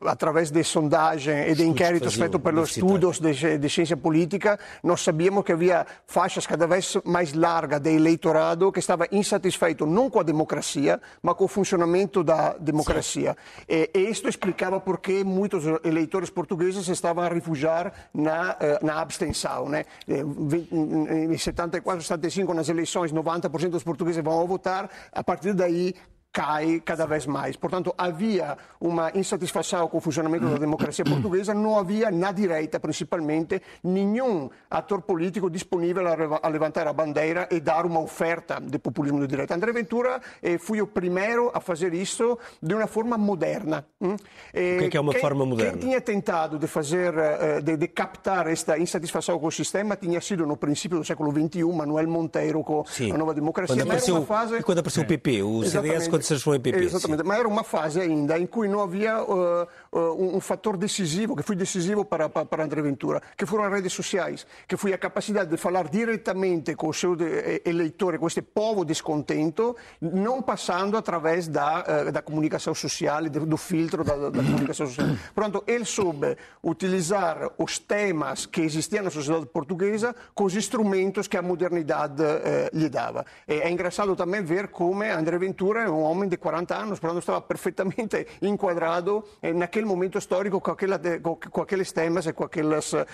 através 0.06 0.50
de 0.50 0.64
sondagem 0.64 1.50
e 1.50 1.54
de 1.54 1.64
inquéritos 1.68 2.16
feitos 2.16 2.42
pelos 2.42 2.72
estudos 2.72 3.20
de, 3.20 3.60
de, 3.60 3.70
ciência 3.70 3.96
política, 3.96 4.60
nós 4.84 5.02
sabíamos 5.02 5.44
que 5.44 5.52
havia 5.52 5.86
faixas 6.08 6.48
cada 6.48 6.66
vez 6.66 6.98
mais 7.06 7.32
largas 7.34 7.80
de 7.80 7.92
eleitorado 7.92 8.72
que 8.72 8.80
estava 8.80 9.06
insatisfeito 9.12 9.86
não 9.86 10.10
com 10.10 10.20
a 10.20 10.24
democracia, 10.24 11.00
mas 11.22 11.36
com 11.36 11.44
o 11.44 11.48
funcionamento 11.48 12.24
da 12.24 12.56
democracia. 12.58 13.38
E, 13.68 13.92
e 13.94 14.10
isto 14.10 14.28
explicava 14.28 14.80
por 14.80 15.00
que 15.00 15.24
muitos 15.24 15.64
eleitores 15.84 16.32
portugueses 16.32 16.88
estavam 16.88 17.24
a 17.24 17.28
refugiar 17.28 17.94
na, 18.12 18.58
eh, 18.60 18.80
na 18.82 19.00
abstenção. 19.00 19.70
Né? 19.70 19.86
Em 20.08 21.38
74, 21.38 22.04
75, 22.04 22.52
nas 22.52 22.68
eleições 22.68 22.79
eleições 22.80 23.12
90% 23.12 23.70
dos 23.70 23.84
portugueses 23.84 24.24
vão 24.24 24.48
votar, 24.48 24.90
a 25.12 25.24
partir 25.24 25.54
daí 25.54 25.94
cai 26.32 26.82
cada 26.86 27.06
vez 27.06 27.26
mais. 27.26 27.56
Portanto, 27.56 27.94
havia 27.98 28.58
uma 28.80 29.12
insatisfação 29.16 29.88
com 29.88 29.98
o 29.98 30.02
funcionamento 30.02 30.48
da 30.48 30.58
democracia 30.58 31.04
portuguesa, 31.04 31.54
não 31.54 31.78
havia 31.78 32.12
na 32.12 32.32
direita, 32.32 32.80
principalmente, 32.80 33.62
nenhum 33.84 34.50
ator 34.70 35.02
político 35.02 35.50
disponível 35.50 36.04
a 36.42 36.48
levantar 36.48 36.88
a 36.88 36.94
bandeira 36.94 37.48
e 37.52 37.60
dar 37.60 37.86
uma 37.86 38.00
oferta 38.00 38.60
de 38.62 38.78
populismo 38.78 39.20
de 39.20 39.28
direita. 39.28 39.56
André 39.56 39.72
Ventura 39.72 40.22
eh, 40.42 40.58
foi 40.58 40.82
o 40.82 40.88
primeiro 40.88 41.52
a 41.54 41.60
fazer 41.60 41.94
isso 41.94 42.38
de 42.62 42.74
uma 42.76 42.88
forma 42.88 43.18
moderna. 43.18 43.86
Hm? 44.02 44.16
Eh, 44.54 44.76
o 44.76 44.80
que 44.80 44.86
é, 44.86 44.90
que 44.90 44.98
é 44.98 45.02
uma 45.02 45.14
quem, 45.14 45.22
forma 45.22 45.46
moderna? 45.46 45.72
Quem 45.74 45.82
tinha 45.82 46.02
tentado 46.02 46.60
de 46.60 46.68
fazer, 46.68 47.14
eh, 47.18 47.62
de, 47.62 47.76
de, 47.76 47.88
captar 47.88 48.48
esta 48.48 48.78
insatisfação 48.78 49.40
com 49.40 49.48
o 49.48 49.52
sistema 49.52 49.96
tinha 49.96 50.22
sido 50.22 50.46
no 50.46 50.56
princípio 50.56 51.00
do 51.00 51.04
século 51.04 51.32
XXI 51.32 51.64
Manuel 51.64 52.08
Monteiro 52.08 52.64
com 52.64 52.86
Sim. 52.86 53.12
a 53.12 53.18
nova 53.18 53.34
democracia. 53.34 53.76
Quando 53.76 53.88
apareceu, 53.88 54.26
fase... 54.26 54.56
E 54.58 54.64
quando 54.64 54.80
apareceu 54.80 55.04
o 55.04 55.08
PP, 55.08 55.44
o 55.44 55.64
CDS 55.64 56.08
quando 56.20 56.24
se 56.24 56.28
transformou 56.28 56.62
em. 56.66 56.84
Exatamente, 56.84 57.24
ma 57.24 57.38
era 57.38 57.48
uma 57.48 57.64
fase 57.64 58.02
ainda 58.02 58.38
in 58.38 58.48
cui 58.48 58.68
non 58.68 58.82
havia 58.82 59.24
uh, 59.24 59.68
uh, 59.90 60.00
un 60.00 60.40
fattore 60.40 60.78
decisivo, 60.78 61.34
che 61.34 61.44
fu 61.44 61.54
decisivo 61.54 62.06
per, 62.06 62.30
per, 62.30 62.46
per 62.46 62.60
André 62.60 62.82
Ventura, 62.82 63.22
che 63.36 63.46
furono 63.46 63.70
le 63.70 63.76
reti 63.76 63.90
sociali, 63.90 64.38
che 64.66 64.78
fu 64.78 64.88
la 64.88 64.98
capacità 64.98 65.44
di 65.44 65.58
parlare 65.58 65.90
direttamente 65.90 66.76
con 66.76 66.90
il 66.90 66.96
suo 66.96 67.18
elettore, 67.18 68.18
questo 68.18 68.42
povo 68.42 68.84
discontento, 68.84 69.78
non 70.00 70.44
passando 70.44 70.98
attraverso 70.98 71.50
da, 71.50 72.10
da 72.12 72.24
comunicazione 72.24 72.76
sociale, 72.78 73.30
do 73.30 73.58
filtro 73.58 74.04
da, 74.04 74.16
da 74.30 74.42
comunicazione 74.42 74.90
sociale. 74.90 75.18
Pronto, 75.34 75.64
ele 75.66 75.86
soube 75.86 76.38
utilizar 76.62 77.52
os 77.58 77.80
temas 77.80 78.46
que 78.46 78.62
existiam 78.62 79.04
na 79.04 79.10
sociedade 79.10 79.46
portuguesa 79.48 80.16
com 80.34 80.46
os 80.46 80.56
instrumentos 80.56 81.28
que 81.28 81.38
a 81.38 81.42
modernidade 81.42 82.24
eh, 82.24 82.70
lhe 82.74 82.90
dava. 82.90 83.26
E 83.48 83.54
é 83.54 83.70
engraçado 83.70 84.16
também 84.16 84.44
ver 84.44 84.70
como 84.70 85.04
André 85.04 85.38
Ventura 85.38 85.84
é 85.84 85.90
um 85.90 86.02
homem 86.02 86.28
de 86.30 86.38
40 86.38 86.76
anos, 86.76 87.00
portanto 87.00 87.20
estava 87.20 87.42
perfeitamente 87.42 88.28
enquadrado 88.42 89.24
eh, 89.42 89.54
naquele 89.54 89.79
momento 89.86 90.18
histórico 90.18 90.60
com, 90.60 90.72
aquela, 90.72 91.00
com, 91.22 91.36
com 91.36 91.62
aqueles 91.62 91.92
temas 91.92 92.26
e 92.26 92.34
com, 92.34 92.44
aqueles, 92.44 92.94
eh, 92.94 93.06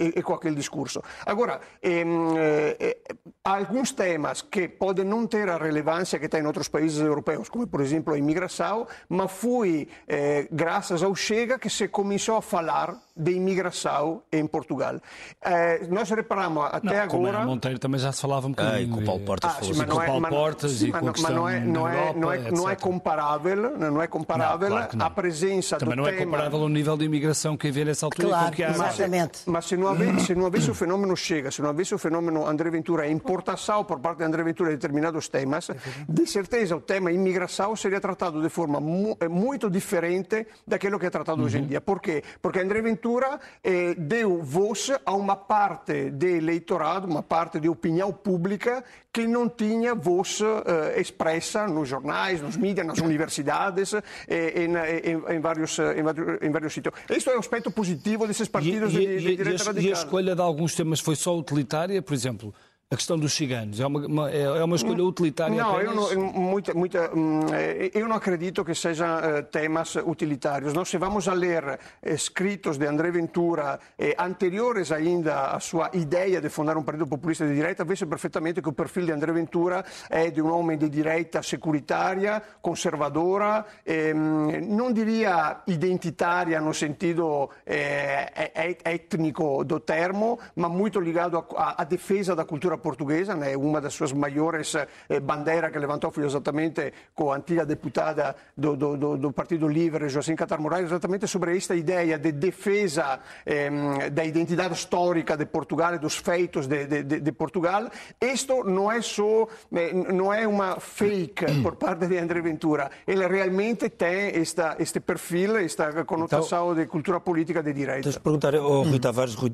e, 0.00 0.18
e, 0.18 0.22
com 0.22 0.34
aquele 0.34 0.54
discurso. 0.54 1.02
Agora, 1.26 1.60
eh, 1.82 2.96
alguns 3.42 3.92
temas 3.92 4.42
que 4.42 4.68
podem 4.68 5.04
não 5.04 5.26
ter 5.26 5.48
a 5.48 5.56
relevância 5.56 6.18
que 6.18 6.28
tem 6.28 6.40
em 6.40 6.46
outros 6.46 6.68
países 6.68 7.00
europeus, 7.00 7.48
como 7.48 7.66
por 7.66 7.80
exemplo 7.80 8.14
a 8.14 8.18
imigração, 8.18 8.86
mas 9.08 9.30
foi 9.32 9.88
eh, 10.06 10.46
graças 10.50 11.02
ao 11.02 11.14
Chega 11.14 11.58
que 11.58 11.70
se 11.70 11.88
começou 11.88 12.36
a 12.36 12.42
falar 12.42 12.96
de 13.16 13.32
imigração 13.32 14.22
em 14.32 14.46
Portugal. 14.46 15.00
Eh, 15.40 15.86
nós 15.88 16.10
reparamos 16.10 16.64
até 16.66 16.86
não, 16.86 16.92
agora. 16.94 17.08
Como 17.08 17.28
é, 17.28 17.44
Monteiro 17.44 17.78
também 17.78 18.00
já 18.00 18.12
se 18.12 18.20
falava 18.20 18.46
um 18.46 18.50
bocadinho. 18.50 18.74
Ah, 18.76 18.80
e 18.80 18.88
com 18.88 19.00
o 19.00 19.04
Paulo 19.04 19.24
Portas 19.24 19.54
ah, 19.56 19.62
sim, 19.62 19.72
mas 19.76 19.86
não 19.86 20.02
é, 20.02 20.06
Paulo 20.06 20.28
Portas 20.28 20.72
sim, 20.72 20.88
e 20.88 20.92
com 20.92 21.08
a 21.08 21.12
questão 21.12 21.34
não 21.34 21.48
é, 21.48 21.60
não 21.60 21.88
é, 21.88 21.94
Europa, 21.94 22.18
não 22.18 22.32
é, 22.32 22.50
não 22.50 22.68
é 22.68 22.76
comparável, 22.76 23.78
não 23.78 24.02
é 24.02 24.06
comparável 24.06 24.68
não, 24.68 24.76
claro 24.76 25.04
a 25.04 25.10
presença 25.10 25.63
também 25.70 25.96
do 25.96 25.96
não 25.96 26.04
tema... 26.04 26.16
é 26.16 26.24
comparável 26.24 26.60
ao 26.60 26.68
nível 26.68 26.96
de 26.96 27.04
imigração 27.04 27.56
que 27.56 27.68
havia 27.68 27.84
nessa 27.84 28.06
altura 28.06 28.28
claro, 28.28 28.46
com 28.46 28.52
que 28.52 28.64
há 28.64 28.70
exatamente. 28.70 29.40
Mas 29.46 29.64
se 29.66 29.76
não, 29.76 29.88
houvesse, 29.88 30.26
se 30.26 30.34
não 30.34 30.44
houvesse 30.44 30.70
o 30.70 30.74
fenômeno 30.74 31.16
Chega, 31.16 31.50
se 31.50 31.62
não 31.62 31.68
houvesse 31.68 31.94
o 31.94 31.98
fenômeno 31.98 32.46
André 32.46 32.70
Ventura, 32.70 33.04
a 33.04 33.08
importação 33.08 33.84
por 33.84 34.00
parte 34.00 34.18
de 34.18 34.24
André 34.24 34.42
Ventura 34.42 34.70
de 34.70 34.76
determinados 34.76 35.28
temas, 35.28 35.70
de 36.08 36.26
certeza 36.26 36.76
o 36.76 36.80
tema 36.80 37.12
imigração 37.12 37.74
seria 37.76 38.00
tratado 38.00 38.42
de 38.42 38.48
forma 38.48 38.80
muito 38.80 39.70
diferente 39.70 40.46
daquilo 40.66 40.98
que 40.98 41.06
é 41.06 41.10
tratado 41.10 41.40
uhum. 41.40 41.46
hoje 41.46 41.58
em 41.58 41.66
dia. 41.66 41.80
Por 41.80 42.00
quê? 42.00 42.22
Porque 42.40 42.60
André 42.60 42.82
Ventura 42.82 43.38
eh, 43.62 43.94
deu 43.96 44.42
voz 44.42 44.90
a 45.04 45.14
uma 45.14 45.36
parte 45.36 46.10
do 46.10 46.26
eleitorado, 46.26 47.06
uma 47.06 47.22
parte 47.22 47.60
de 47.60 47.68
opinião 47.68 48.12
pública 48.12 48.84
que 49.14 49.28
não 49.28 49.48
tinha 49.48 49.94
voz 49.94 50.40
eh, 50.40 51.00
expressa 51.00 51.68
nos 51.68 51.88
jornais, 51.88 52.42
nos 52.42 52.56
mídias, 52.56 52.84
nas 52.84 52.98
universidades, 52.98 53.94
eh, 53.94 54.02
em, 54.28 54.74
em, 54.74 55.36
em, 55.36 55.40
vários, 55.40 55.78
em, 55.78 56.50
vários 56.50 56.72
sítios. 56.72 56.92
Isto 57.08 57.30
é 57.30 57.36
o 57.36 57.38
aspecto 57.38 57.70
positivo 57.70 58.26
desses 58.26 58.48
partidos 58.48 58.92
e, 58.92 58.98
de, 58.98 59.02
e, 59.02 59.18
de 59.18 59.36
direita 59.36 59.62
e 59.62 59.66
radical. 59.66 59.84
E 59.84 59.88
a 59.90 59.92
escolha 59.92 60.34
de 60.34 60.40
alguns 60.40 60.74
temas 60.74 60.98
foi 60.98 61.14
só 61.14 61.38
utilitária, 61.38 62.02
por 62.02 62.12
exemplo? 62.12 62.52
A 62.94 62.96
questão 62.96 63.18
dos 63.18 63.32
ciganos? 63.34 63.80
É 63.80 63.86
uma, 63.86 64.06
uma 64.06 64.30
é 64.30 64.64
uma 64.64 64.76
escolha 64.76 65.04
utilitária 65.04 65.54
Não, 65.54 65.76
apenas? 65.76 66.12
eu 66.12 66.18
não, 66.18 66.32
muita, 66.32 66.74
muita, 66.74 67.10
hum, 67.14 67.40
eh, 67.52 67.90
eu 67.92 68.08
não 68.08 68.16
acredito 68.16 68.64
que 68.64 68.74
sejam 68.74 69.18
eh, 69.18 69.42
temas 69.42 69.96
utilitários. 69.96 70.72
Nós, 70.72 70.88
se 70.88 70.96
vamos 70.96 71.28
a 71.28 71.34
ler 71.34 71.78
escritos 72.02 72.78
de 72.78 72.86
André 72.86 73.10
Ventura 73.10 73.78
eh, 73.98 74.14
anteriores 74.18 74.92
ainda 74.92 75.56
à 75.56 75.60
sua 75.60 75.90
ideia 75.92 76.40
de 76.40 76.48
fundar 76.48 76.76
um 76.76 76.82
partido 76.82 77.06
populista 77.06 77.46
de 77.46 77.54
direita, 77.54 77.84
vejo 77.84 78.06
perfeitamente 78.06 78.62
que 78.62 78.68
o 78.68 78.72
perfil 78.72 79.06
de 79.06 79.12
André 79.12 79.32
Ventura 79.32 79.84
é 80.08 80.30
de 80.30 80.40
um 80.40 80.52
homem 80.52 80.78
de 80.78 80.88
direita 80.88 81.42
securitária, 81.42 82.42
conservadora, 82.62 83.64
ehm, 83.84 84.62
não 84.68 84.92
diria 84.92 85.62
identitária 85.66 86.60
no 86.60 86.72
sentido 86.72 87.50
eh, 87.66 88.78
étnico 88.84 89.64
do 89.64 89.80
termo, 89.80 90.38
mas 90.54 90.70
muito 90.70 91.00
ligado 91.00 91.44
à 91.56 91.82
defesa 91.84 92.36
da 92.36 92.44
cultura 92.44 92.78
portuguesa, 92.84 93.34
né? 93.34 93.56
uma 93.56 93.80
das 93.80 93.94
suas 93.94 94.12
maiores 94.12 94.74
eh, 94.74 95.20
bandeiras 95.20 95.72
que 95.72 95.78
levantou 95.78 96.10
foi 96.10 96.24
exatamente 96.26 96.92
com 97.14 97.32
a 97.32 97.36
antiga 97.36 97.64
deputada 97.64 98.36
do, 98.54 98.76
do, 98.76 99.16
do 99.16 99.32
Partido 99.32 99.66
Livre, 99.66 100.10
José 100.10 100.34
Catar 100.36 100.60
Moraes, 100.60 100.84
exatamente 100.84 101.26
sobre 101.26 101.56
esta 101.56 101.74
ideia 101.74 102.18
de 102.18 102.30
defesa 102.30 103.20
eh, 103.46 104.10
da 104.10 104.22
identidade 104.22 104.74
histórica 104.74 105.34
de 105.34 105.46
Portugal 105.46 105.94
e 105.94 105.98
dos 105.98 106.16
feitos 106.16 106.66
de, 106.66 106.84
de, 106.84 107.20
de, 107.20 107.32
Portugal. 107.32 107.88
Isto 108.20 108.62
não 108.64 108.92
é 108.92 109.00
só, 109.00 109.48
eh, 109.72 109.92
não 110.12 110.28
é 110.32 110.46
uma 110.46 110.78
fake 110.78 111.62
por 111.62 111.76
parte 111.76 112.06
de 112.06 112.18
André 112.18 112.42
Ventura, 112.42 112.90
ele 113.06 113.26
realmente 113.26 113.88
tem 113.88 114.36
esta, 114.40 114.76
este 114.78 115.00
perfil, 115.00 115.56
esta 115.56 116.04
conotação 116.04 116.72
então, 116.72 116.82
de 116.82 116.86
cultura 116.86 117.18
política 117.20 117.62
de 117.62 117.72
direita. 117.72 118.02
Deixa 118.02 118.20
perguntar 118.20 118.54
ao 118.54 118.82
Rui 118.82 118.98
Tavares, 118.98 119.34
Rui, 119.34 119.50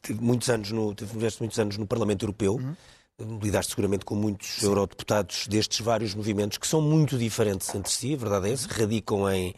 teve 0.00 0.20
muitos 0.22 0.48
anos 0.48 0.72
no, 0.72 0.94
teve 0.94 1.12
muitos 1.40 1.58
anos 1.58 1.76
no 1.76 1.86
Parlamento 1.86 2.24
Europeu. 2.24 2.51
Uhum. 2.56 3.38
Lidaste 3.40 3.70
seguramente 3.70 4.04
com 4.04 4.14
muitos 4.14 4.48
Sim. 4.48 4.66
eurodeputados 4.66 5.46
destes 5.46 5.80
vários 5.80 6.14
movimentos 6.14 6.58
que 6.58 6.66
são 6.66 6.80
muito 6.80 7.16
diferentes 7.16 7.72
entre 7.74 7.92
si, 7.92 8.14
a 8.14 8.16
verdade 8.16 8.48
é 8.48 8.52
essa, 8.52 8.66
radicam 8.68 9.30
em, 9.30 9.54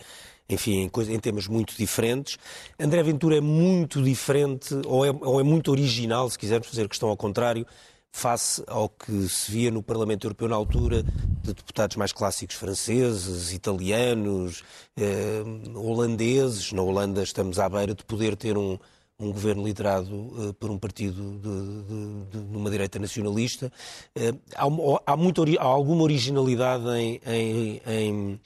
enfim, 0.48 0.82
em, 0.82 1.14
em, 1.14 1.18
temas 1.18 1.46
muito 1.46 1.74
diferentes. 1.76 2.36
André 2.78 3.02
Ventura 3.02 3.38
é 3.38 3.40
muito 3.40 4.02
diferente, 4.02 4.74
ou 4.86 5.06
é, 5.06 5.10
ou 5.10 5.40
é 5.40 5.42
muito 5.42 5.70
original, 5.70 6.28
se 6.28 6.38
quisermos 6.38 6.68
fazer 6.68 6.88
questão 6.88 7.08
ao 7.08 7.16
contrário, 7.16 7.66
face 8.14 8.62
ao 8.68 8.88
que 8.88 9.28
se 9.28 9.50
via 9.50 9.72
no 9.72 9.82
Parlamento 9.82 10.24
Europeu 10.24 10.48
na 10.48 10.54
altura, 10.54 11.02
de 11.02 11.52
deputados 11.52 11.96
mais 11.96 12.12
clássicos 12.12 12.54
franceses, 12.54 13.52
italianos, 13.52 14.62
eh, 14.96 15.42
holandeses. 15.74 16.70
Na 16.70 16.80
Holanda 16.80 17.24
estamos 17.24 17.58
à 17.58 17.68
beira 17.68 17.92
de 17.92 18.04
poder 18.04 18.36
ter 18.36 18.56
um, 18.56 18.78
um 19.18 19.32
governo 19.32 19.64
liderado 19.64 20.12
uh, 20.12 20.54
por 20.54 20.70
um 20.70 20.78
partido 20.78 21.38
de, 21.38 22.38
de, 22.38 22.46
de, 22.46 22.56
uma 22.56 22.70
direita 22.70 22.98
nacionalista. 22.98 23.72
Uh, 24.16 24.40
há, 24.56 25.12
há, 25.12 25.16
muito, 25.16 25.44
há, 25.58 25.62
alguma 25.62 26.02
originalidade 26.02 26.84
em, 26.88 27.20
em, 27.26 27.80
em, 27.86 28.40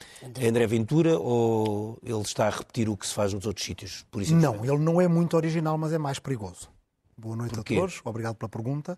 André 0.47 0.67
Ventura 0.67 1.17
ou 1.17 1.97
ele 2.03 2.21
está 2.21 2.47
a 2.47 2.51
repetir 2.51 2.87
o 2.87 2.95
que 2.95 3.07
se 3.07 3.13
faz 3.13 3.33
nos 3.33 3.45
outros 3.45 3.65
sítios? 3.65 4.05
Por 4.11 4.21
isso 4.21 4.35
não, 4.35 4.63
ele 4.63 4.77
não 4.77 5.01
é 5.01 5.07
muito 5.07 5.35
original, 5.35 5.77
mas 5.77 5.91
é 5.91 5.97
mais 5.97 6.19
perigoso. 6.19 6.69
Boa 7.17 7.35
noite 7.35 7.59
a 7.59 7.63
todos, 7.63 8.01
obrigado 8.05 8.35
pela 8.35 8.49
pergunta. 8.49 8.97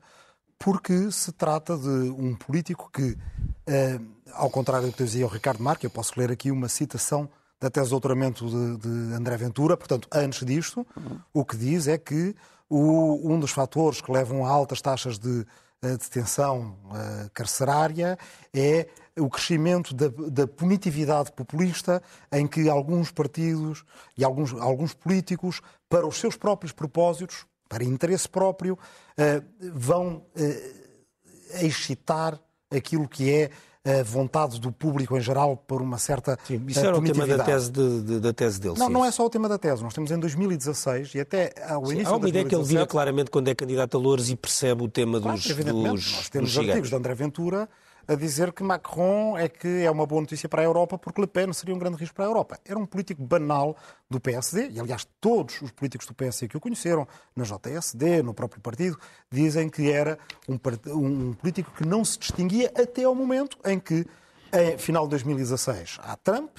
Porque 0.59 1.09
se 1.11 1.31
trata 1.31 1.75
de 1.75 1.87
um 1.87 2.35
político 2.35 2.91
que, 2.93 3.13
uh, 3.13 4.05
ao 4.33 4.49
contrário 4.49 4.87
do 4.87 4.93
que 4.93 5.03
dizia 5.03 5.25
o 5.25 5.29
Ricardo 5.29 5.63
Marque, 5.63 5.87
eu 5.87 5.89
posso 5.89 6.13
ler 6.19 6.31
aqui 6.31 6.51
uma 6.51 6.67
citação 6.67 7.27
da 7.61 7.69
tese 7.69 7.85
de 7.85 7.91
doutoramento 7.91 8.49
de, 8.49 8.77
de 8.77 9.13
André 9.13 9.37
Ventura. 9.37 9.77
Portanto, 9.77 10.07
antes 10.11 10.43
disto, 10.43 10.85
uhum. 10.97 11.19
o 11.31 11.45
que 11.45 11.55
diz 11.55 11.87
é 11.87 11.97
que 11.97 12.35
o, 12.67 13.31
um 13.31 13.39
dos 13.39 13.51
fatores 13.51 14.01
que 14.01 14.11
levam 14.11 14.43
a 14.43 14.49
altas 14.49 14.81
taxas 14.81 15.19
de, 15.19 15.45
de 15.81 15.97
detenção 15.97 16.75
uh, 16.85 17.29
carcerária 17.33 18.17
é 18.51 18.87
o 19.19 19.29
crescimento 19.29 19.93
da, 19.93 20.07
da, 20.07 20.47
punitividade 20.47 21.31
populista, 21.33 22.01
em 22.31 22.47
que 22.47 22.67
alguns 22.67 23.11
partidos 23.11 23.83
e 24.17 24.23
alguns, 24.23 24.53
alguns 24.53 24.93
políticos, 24.95 25.61
para 25.87 26.07
os 26.07 26.17
seus 26.17 26.35
próprios 26.35 26.71
propósitos, 26.71 27.45
para 27.69 27.83
interesse 27.83 28.27
próprio, 28.27 28.73
uh, 28.73 29.71
vão 29.73 30.15
uh, 30.15 31.63
excitar 31.63 32.39
aquilo 32.71 33.07
que 33.07 33.31
é 33.31 33.51
a 33.83 34.03
vontade 34.03 34.59
do 34.59 34.71
público 34.71 35.17
em 35.17 35.21
geral 35.21 35.57
por 35.57 35.81
uma 35.81 35.97
certa 35.97 36.37
Sim, 36.45 36.63
isso 36.67 36.79
era 36.79 36.95
o 36.95 37.01
tema 37.01 37.25
da 37.25 37.43
tese, 37.43 37.71
de, 37.71 38.01
de, 38.01 38.19
da 38.19 38.31
tese 38.31 38.59
dele. 38.61 38.75
Não, 38.77 38.89
não 38.89 39.03
é 39.03 39.09
só 39.09 39.25
o 39.25 39.29
tema 39.29 39.49
da 39.49 39.57
tese. 39.57 39.81
Nós 39.81 39.93
temos 39.93 40.11
em 40.11 40.19
2016 40.19 41.15
e 41.15 41.19
até 41.19 41.53
ao 41.67 41.85
sim, 41.87 41.93
início 41.93 42.13
Há 42.13 42.17
uma 42.17 42.29
ideia 42.29 42.45
que 42.45 42.53
ele 42.53 42.63
vira 42.63 42.85
claramente 42.85 43.31
quando 43.31 43.47
é 43.47 43.55
candidato 43.55 43.97
a 43.97 43.99
Louros 43.99 44.29
e 44.29 44.35
percebe 44.35 44.83
o 44.83 44.87
tema 44.87 45.19
claro, 45.19 45.37
dos, 45.37 45.47
dos 45.47 45.65
Nós 46.13 46.29
temos 46.29 46.53
dos 46.53 46.67
artigos 46.67 46.89
de 46.89 46.95
André 46.95 47.15
Ventura 47.15 47.67
a 48.07 48.15
dizer 48.15 48.51
que 48.51 48.63
Macron 48.63 49.37
é 49.37 49.47
que 49.47 49.83
é 49.83 49.91
uma 49.91 50.05
boa 50.05 50.21
notícia 50.21 50.49
para 50.49 50.61
a 50.61 50.65
Europa 50.65 50.97
porque 50.97 51.21
Le 51.21 51.27
Pen 51.27 51.53
seria 51.53 51.75
um 51.75 51.79
grande 51.79 51.97
risco 51.97 52.15
para 52.15 52.25
a 52.25 52.27
Europa. 52.27 52.59
Era 52.65 52.77
um 52.77 52.85
político 52.85 53.23
banal 53.23 53.75
do 54.09 54.19
PSD, 54.19 54.69
e 54.71 54.79
aliás 54.79 55.07
todos 55.19 55.61
os 55.61 55.71
políticos 55.71 56.07
do 56.07 56.13
PSD 56.13 56.47
que 56.47 56.57
o 56.57 56.59
conheceram, 56.59 57.07
na 57.35 57.43
JSD, 57.43 58.23
no 58.23 58.33
próprio 58.33 58.61
partido, 58.61 58.97
dizem 59.29 59.69
que 59.69 59.91
era 59.91 60.17
um, 60.47 60.59
um 60.87 61.33
político 61.33 61.71
que 61.71 61.85
não 61.85 62.03
se 62.03 62.19
distinguia 62.19 62.71
até 62.75 63.03
ao 63.03 63.15
momento 63.15 63.57
em 63.65 63.79
que, 63.79 64.05
em 64.53 64.77
final 64.77 65.05
de 65.05 65.11
2016, 65.11 65.99
há 66.01 66.15
Trump, 66.17 66.49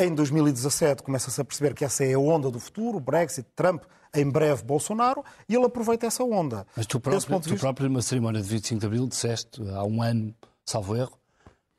em 0.00 0.14
2017 0.14 1.02
começa-se 1.02 1.40
a 1.40 1.44
perceber 1.44 1.74
que 1.74 1.84
essa 1.84 2.04
é 2.04 2.14
a 2.14 2.18
onda 2.18 2.50
do 2.50 2.58
futuro, 2.58 2.98
Brexit, 2.98 3.46
Trump, 3.54 3.82
em 4.14 4.28
breve 4.28 4.62
Bolsonaro, 4.64 5.24
e 5.48 5.54
ele 5.54 5.66
aproveita 5.66 6.06
essa 6.06 6.24
onda. 6.24 6.66
Mas 6.76 6.86
tu 6.86 6.98
próprio, 6.98 7.40
tu 7.40 7.50
vista... 7.50 7.56
próprio 7.56 7.88
numa 7.88 8.02
cerimónia 8.02 8.40
de 8.40 8.48
25 8.48 8.80
de 8.80 8.86
Abril, 8.86 9.06
disseste, 9.06 9.62
há 9.70 9.84
um 9.84 10.02
ano, 10.02 10.34
salvo 10.64 10.96
erro, 10.96 11.20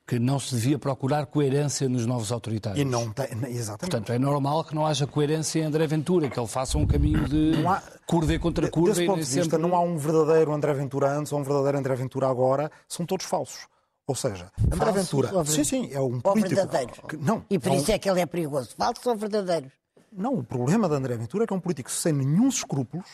que 0.06 0.18
não 0.18 0.38
se 0.38 0.54
devia 0.54 0.78
procurar 0.78 1.26
coerência 1.26 1.88
nos 1.88 2.06
novos 2.06 2.32
autoritários. 2.32 2.80
E 2.80 2.84
não 2.84 3.10
tem, 3.12 3.26
exatamente. 3.48 3.90
Portanto, 3.90 4.12
é 4.12 4.18
normal 4.18 4.64
que 4.64 4.74
não 4.74 4.86
haja 4.86 5.06
coerência 5.06 5.60
em 5.60 5.64
André 5.64 5.86
Ventura, 5.86 6.28
que 6.28 6.38
ele 6.38 6.48
faça 6.48 6.76
um 6.76 6.86
caminho 6.86 7.28
de 7.28 7.64
há, 7.66 7.82
curva 8.06 8.38
contra 8.38 8.68
curva. 8.70 8.90
Desse 8.90 9.06
ponto 9.06 9.20
de 9.20 9.24
vista, 9.24 9.42
sempre... 9.42 9.58
não 9.58 9.74
há 9.74 9.80
um 9.80 9.96
verdadeiro 9.96 10.52
André 10.52 10.74
Ventura 10.74 11.16
antes 11.16 11.32
ou 11.32 11.38
um 11.38 11.42
verdadeiro 11.42 11.78
André 11.78 11.94
Ventura 11.94 12.28
agora, 12.28 12.70
são 12.88 13.06
todos 13.06 13.26
falsos. 13.26 13.66
Ou 14.12 14.14
seja, 14.14 14.52
André 14.66 14.76
Falsos 14.76 14.94
Ventura. 14.94 15.44
Sim, 15.46 15.64
sim, 15.64 15.88
é 15.90 15.98
um 15.98 16.20
político. 16.20 16.54
verdadeiros. 16.54 17.00
Que, 17.08 17.16
não, 17.16 17.42
e 17.48 17.58
por 17.58 17.70
não... 17.70 17.76
isso 17.76 17.90
é 17.90 17.98
que 17.98 18.10
ele 18.10 18.20
é 18.20 18.26
perigoso. 18.26 18.74
Falsos 18.76 19.06
ou 19.06 19.16
verdadeiros? 19.16 19.72
Não, 20.12 20.34
o 20.34 20.44
problema 20.44 20.86
de 20.86 20.94
André 20.94 21.16
Ventura 21.16 21.44
é 21.44 21.46
que 21.46 21.52
é 21.54 21.56
um 21.56 21.60
político 21.60 21.90
sem 21.90 22.12
nenhum 22.12 22.46
escrúpulos 22.46 23.06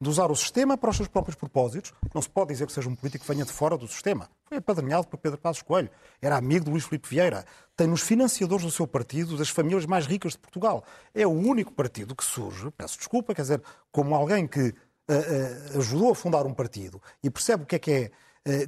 de 0.00 0.08
usar 0.08 0.30
o 0.30 0.34
sistema 0.34 0.78
para 0.78 0.88
os 0.88 0.96
seus 0.96 1.08
próprios 1.08 1.36
propósitos. 1.36 1.92
Não 2.14 2.22
se 2.22 2.30
pode 2.30 2.52
dizer 2.52 2.66
que 2.66 2.72
seja 2.72 2.88
um 2.88 2.96
político 2.96 3.22
que 3.22 3.30
venha 3.30 3.44
de 3.44 3.52
fora 3.52 3.76
do 3.76 3.86
sistema. 3.86 4.30
Foi 4.46 4.56
apadrinhado 4.56 5.06
por 5.08 5.18
Pedro 5.18 5.36
Passos 5.36 5.60
Coelho. 5.60 5.90
Era 6.22 6.38
amigo 6.38 6.64
de 6.64 6.70
Luís 6.70 6.84
Filipe 6.84 7.06
Vieira. 7.06 7.44
Tem 7.76 7.86
nos 7.86 8.00
financiadores 8.00 8.64
do 8.64 8.70
seu 8.70 8.86
partido 8.86 9.36
das 9.36 9.50
famílias 9.50 9.84
mais 9.84 10.06
ricas 10.06 10.32
de 10.32 10.38
Portugal. 10.38 10.82
É 11.14 11.26
o 11.26 11.30
único 11.30 11.70
partido 11.70 12.16
que 12.16 12.24
surge, 12.24 12.70
peço 12.70 12.96
desculpa, 12.96 13.34
quer 13.34 13.42
dizer, 13.42 13.62
como 13.92 14.14
alguém 14.14 14.46
que 14.46 14.68
uh, 14.68 15.74
uh, 15.74 15.78
ajudou 15.78 16.10
a 16.10 16.14
fundar 16.14 16.46
um 16.46 16.54
partido 16.54 16.98
e 17.22 17.28
percebe 17.28 17.64
o 17.64 17.66
que 17.66 17.76
é 17.76 17.78
que 17.78 17.92
é 17.92 18.10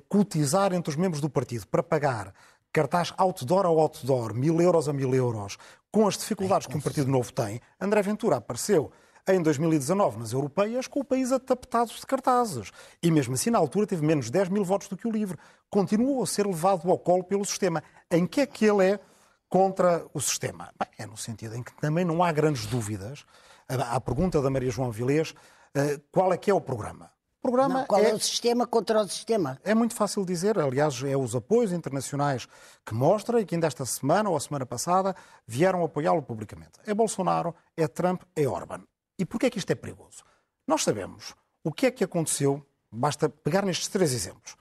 cotizar 0.09 0.73
entre 0.73 0.91
os 0.91 0.97
membros 0.97 1.21
do 1.21 1.31
partido 1.31 1.67
para 1.67 1.83
pagar 1.83 2.33
cartaz 2.73 3.13
outdoor 3.17 3.67
ao 3.67 3.79
outdoor, 3.79 4.35
mil 4.35 4.61
euros 4.61 4.89
a 4.89 4.93
mil 4.93 5.15
euros, 5.15 5.59
com 5.91 6.09
as 6.09 6.17
dificuldades 6.17 6.67
que 6.67 6.77
um 6.77 6.81
partido 6.81 7.11
novo 7.11 7.33
tem, 7.33 7.61
André 7.79 8.01
Ventura 8.01 8.37
apareceu 8.37 8.91
em 9.29 9.41
2019 9.41 10.19
nas 10.19 10.33
europeias 10.33 10.89
com 10.89 11.01
o 11.01 11.05
país 11.05 11.31
atapetado 11.31 11.93
de 11.93 12.07
cartazes. 12.07 12.73
E 13.03 13.11
mesmo 13.11 13.35
assim, 13.35 13.51
na 13.51 13.59
altura, 13.59 13.87
teve 13.87 14.05
menos 14.05 14.31
10 14.31 14.49
mil 14.49 14.65
votos 14.65 14.89
do 14.89 14.97
que 14.97 15.07
o 15.07 15.11
LIVRE. 15.11 15.39
Continuou 15.71 16.23
a 16.23 16.27
ser 16.27 16.47
levado 16.47 16.91
ao 16.91 16.99
colo 16.99 17.23
pelo 17.23 17.45
sistema. 17.45 17.83
Em 18.11 18.27
que 18.27 18.41
é 18.41 18.47
que 18.47 18.65
ele 18.65 18.85
é 18.85 19.01
contra 19.49 20.05
o 20.13 20.21
sistema? 20.21 20.73
Bem, 20.79 20.89
é 20.99 21.07
no 21.07 21.17
sentido 21.17 21.55
em 21.55 21.63
que 21.63 21.73
também 21.75 22.05
não 22.05 22.23
há 22.23 22.33
grandes 22.33 22.67
dúvidas. 22.67 23.25
À 23.69 24.01
pergunta 24.01 24.43
da 24.43 24.51
Maria 24.51 24.71
João 24.71 24.91
Vilês, 24.91 25.35
eh, 25.75 26.01
qual 26.11 26.33
é 26.33 26.37
que 26.37 26.51
é 26.51 26.55
o 26.55 26.61
programa? 26.61 27.11
Programa 27.43 27.81
não, 27.81 27.87
qual 27.87 28.01
é... 28.01 28.11
é... 28.11 28.15
o 28.15 28.21
sistema 28.21 28.67
contra 28.67 29.03
o 29.03 29.09
sistema? 29.09 29.61
É 29.65 29.75
muito 29.75 29.95
fácil 29.95 30.25
dizer, 30.25 30.59
aliás, 30.59 31.03
é 31.03 31.17
os 31.17 31.35
apoios 31.35 31.73
internacionais 31.73 32.47
que 32.87 32.95
mostra 32.95 33.41
e 33.41 33.45
que 33.45 33.55
ainda 33.55 33.67
esta 33.67 33.85
semana 33.85 34.31
ou 34.31 34.37
a 34.37 34.41
semana 34.41 34.65
passada 34.65 35.15
vieram 35.47 35.85
apoiá-lo 35.85 36.23
publicamente. 36.23 36.73
É 36.87 36.95
Bolsonaro, 36.95 37.55
é 37.77 37.87
Trump, 37.89 38.23
é 38.37 38.47
Orban. 38.47 38.83
E 39.19 39.27
porquê 39.27 39.47
é 39.47 39.51
que 39.51 39.59
isto 39.59 39.71
é 39.71 39.75
perigoso? 39.75 40.25
Nós 40.67 40.85
sabemos 40.85 41.35
o 41.65 41.73
que 41.73 41.87
é 41.87 41.91
que 41.91 42.05
aconteceu, 42.05 42.65
basta 42.91 43.29
pegar 43.29 43.65
nestes 43.65 43.89
três 43.89 44.13
exemplos. 44.13 44.57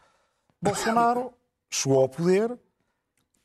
Bolsonaro 0.61 1.33
chegou 1.69 2.01
ao 2.01 2.09
poder, 2.09 2.57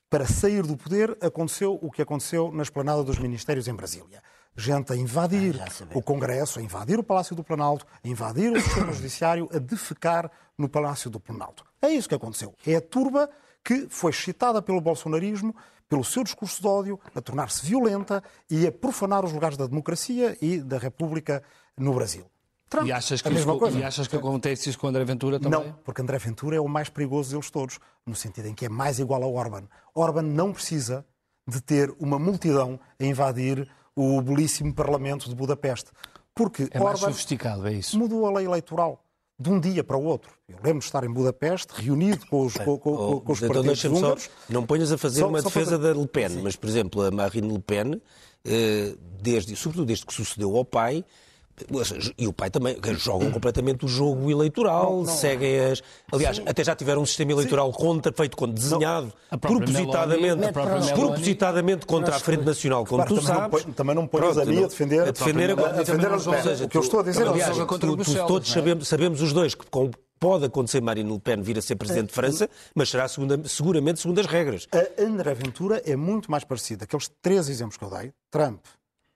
para 0.09 0.27
sair 0.27 0.63
do 0.63 0.77
poder 0.77 1.17
aconteceu 1.21 1.79
o 1.83 1.91
que 1.91 2.01
aconteceu 2.01 2.51
na 2.53 2.63
esplanada 2.63 3.03
dos 3.03 3.19
ministérios 3.19 3.69
em 3.69 3.75
Brasília 3.75 4.23
gente 4.57 4.93
a 4.93 4.97
invadir 4.97 5.61
ah, 5.61 5.67
o 5.95 6.03
Congresso, 6.03 6.59
a 6.59 6.63
invadir 6.63 6.99
o 6.99 7.03
Palácio 7.03 7.37
do 7.37 7.45
Planalto, 7.45 7.87
a 8.03 8.09
invadir 8.09 8.53
o 8.53 8.61
sistema 8.61 8.93
judiciário, 8.93 9.49
a 9.53 9.59
defecar 9.59 10.31
no 10.57 10.69
Palácio 10.69 11.11
do 11.11 11.21
Planalto. 11.21 11.65
É 11.83 11.89
isso 11.89 12.09
que 12.09 12.15
aconteceu. 12.15 12.55
É 12.67 12.77
a 12.77 12.81
turba 12.81 13.29
que 13.63 13.87
foi 13.91 14.11
excitada 14.11 14.63
pelo 14.63 14.81
bolsonarismo, 14.81 15.55
pelo 15.89 16.05
seu 16.05 16.25
discurso 16.25 16.61
de 16.61 16.67
ódio, 16.67 17.01
a 17.15 17.21
tornar-se 17.21 17.65
violenta 17.67 18.23
e 18.51 18.67
a 18.67 18.73
profanar 18.73 19.25
os 19.25 19.33
lugares 19.33 19.57
da 19.57 19.67
democracia 19.67 20.37
e 20.41 20.59
da 20.59 20.79
República 20.79 21.43
no 21.77 21.93
Brasil. 21.93 22.25
Trump, 22.69 22.87
e 22.87 22.93
achas 22.93 23.23
que, 23.23 23.29
isso, 23.29 23.59
coisa. 23.59 23.79
E 23.79 23.85
achas 23.85 24.09
que 24.09 24.17
acontece 24.17 24.69
isso 24.69 24.79
com 24.79 24.89
André 24.89 25.05
Ventura 25.05 25.39
também? 25.39 25.61
Não, 25.61 25.73
porque 25.85 26.03
André 26.03 26.19
Ventura 26.19 26.57
é 26.57 26.61
o 26.61 26.69
mais 26.69 26.89
perigoso 26.89 27.31
deles 27.31 27.51
todos, 27.51 27.79
no 28.05 28.15
sentido 28.15 28.49
em 28.49 28.55
que 28.55 28.67
é 28.67 28.69
mais 28.69 28.99
igual 28.99 29.23
ao 29.23 29.35
Orban. 29.35 29.65
Orban 29.95 30.23
não 30.23 30.53
precisa 30.53 31.07
de 31.47 31.61
ter 31.61 31.95
uma 32.01 32.19
multidão 32.19 32.81
a 32.99 33.05
invadir 33.05 33.71
o 33.97 34.21
belíssimo 34.21 34.75
Parlamento 34.75 35.29
de 35.29 35.35
Budapeste. 35.35 35.91
Porque 36.35 36.69
é 36.71 36.79
mais 36.79 37.01
Orban 37.01 37.13
sofisticado, 37.13 37.67
é 37.67 37.73
isso. 37.73 37.99
Mudou 37.99 38.27
a 38.27 38.31
lei 38.31 38.47
eleitoral 38.47 39.03
de 39.39 39.51
um 39.51 39.59
dia 39.59 39.83
para 39.83 39.97
o 39.97 40.05
outro. 40.05 40.31
Eu 40.49 40.57
lembro 40.63 40.81
de 40.81 40.85
estar 40.85 41.03
em 41.03 41.13
Budapeste, 41.13 41.73
reunido 41.75 42.27
com 42.27 42.45
os, 42.45 42.55
com, 42.55 42.79
com, 42.79 42.93
oh, 42.93 43.21
com 43.21 43.33
os 43.33 43.43
então 43.43 43.63
partidos 43.63 43.85
húngaros. 43.85 44.23
Só, 44.25 44.31
não 44.49 44.65
ponhas 44.65 44.93
a 44.93 44.99
fazer 44.99 45.21
só, 45.21 45.29
uma 45.29 45.41
só 45.41 45.49
defesa 45.49 45.79
da 45.79 45.93
Le 45.93 46.07
Pen, 46.07 46.29
Sim. 46.29 46.43
mas, 46.43 46.57
por 46.57 46.69
exemplo, 46.69 47.03
a 47.03 47.11
Marine 47.11 47.53
Le 47.53 47.61
Pen, 47.61 48.01
eh, 48.45 48.95
desde, 49.21 49.57
sobretudo 49.57 49.87
desde 49.87 50.07
que 50.07 50.13
sucedeu 50.13 50.57
ao 50.57 50.65
pai, 50.65 51.05
e 52.19 52.27
o 52.27 52.33
pai 52.33 52.51
também, 52.51 52.77
jogam 52.97 53.31
completamente 53.31 53.85
o 53.85 53.89
jogo 53.89 54.31
eleitoral, 54.31 54.97
não, 54.97 55.05
não. 55.05 55.15
seguem 55.15 55.59
as. 55.61 55.83
Aliás, 56.13 56.37
Sim. 56.37 56.45
até 56.47 56.63
já 56.63 56.75
tiveram 56.75 57.03
um 57.03 57.07
sistema 57.07 57.33
eleitoral 57.33 57.73
contra, 57.73 58.13
feito 58.13 58.37
com 58.37 58.49
desenhado 58.49 59.13
propositadamente, 59.41 60.37
Meloni, 60.37 60.93
propositadamente 60.93 61.87
contra 61.87 62.17
a 62.17 62.19
Frente 62.19 62.45
Nacional, 62.45 62.85
como 62.85 63.05
claro, 63.05 63.15
tu 63.15 63.27
também 63.27 63.37
sabes. 63.37 63.65
Não, 63.65 63.73
também 63.73 63.95
não 63.95 64.07
pões 64.07 64.37
a 64.37 64.45
mim 64.45 64.65
a 64.65 64.67
defender 64.67 65.01
a, 65.01 65.11
defender 65.11 65.51
a, 65.51 65.67
a, 65.67 65.73
defender 65.73 66.13
a, 66.13 66.19
seja, 66.19 66.65
o 66.65 66.69
que 66.69 66.77
eu 66.77 66.83
estou 66.83 67.01
a 67.01 67.03
dizer. 67.03 67.27
Aliás, 67.27 67.57
tu, 67.57 67.79
tu, 67.97 68.27
todos 68.27 68.51
é? 68.51 68.55
sabemos, 68.55 68.89
sabemos 68.89 69.23
os 69.23 69.33
dois 69.33 69.55
que 69.55 69.67
com, 69.67 69.91
pode 70.19 70.45
acontecer 70.45 70.81
Marine 70.81 71.11
Le 71.11 71.21
Pen 71.21 71.43
vir 71.43 71.59
a 71.59 71.63
ser 71.63 71.77
presidente 71.77 72.09
de 72.09 72.15
França, 72.15 72.49
mas 72.75 72.89
será 72.89 73.09
segunda, 73.09 73.41
seguramente 73.49 74.01
segundo 74.01 74.19
as 74.19 74.27
regras. 74.27 74.67
A 74.73 75.03
André 75.03 75.35
Ventura 75.35 75.83
é 75.85 75.97
muito 75.97 76.31
mais 76.31 76.45
parecida. 76.45 76.85
Aqueles 76.85 77.11
três 77.23 77.49
exemplos 77.49 77.77
que 77.77 77.85
eu 77.85 77.91
dei, 77.91 78.13
Trump, 78.31 78.61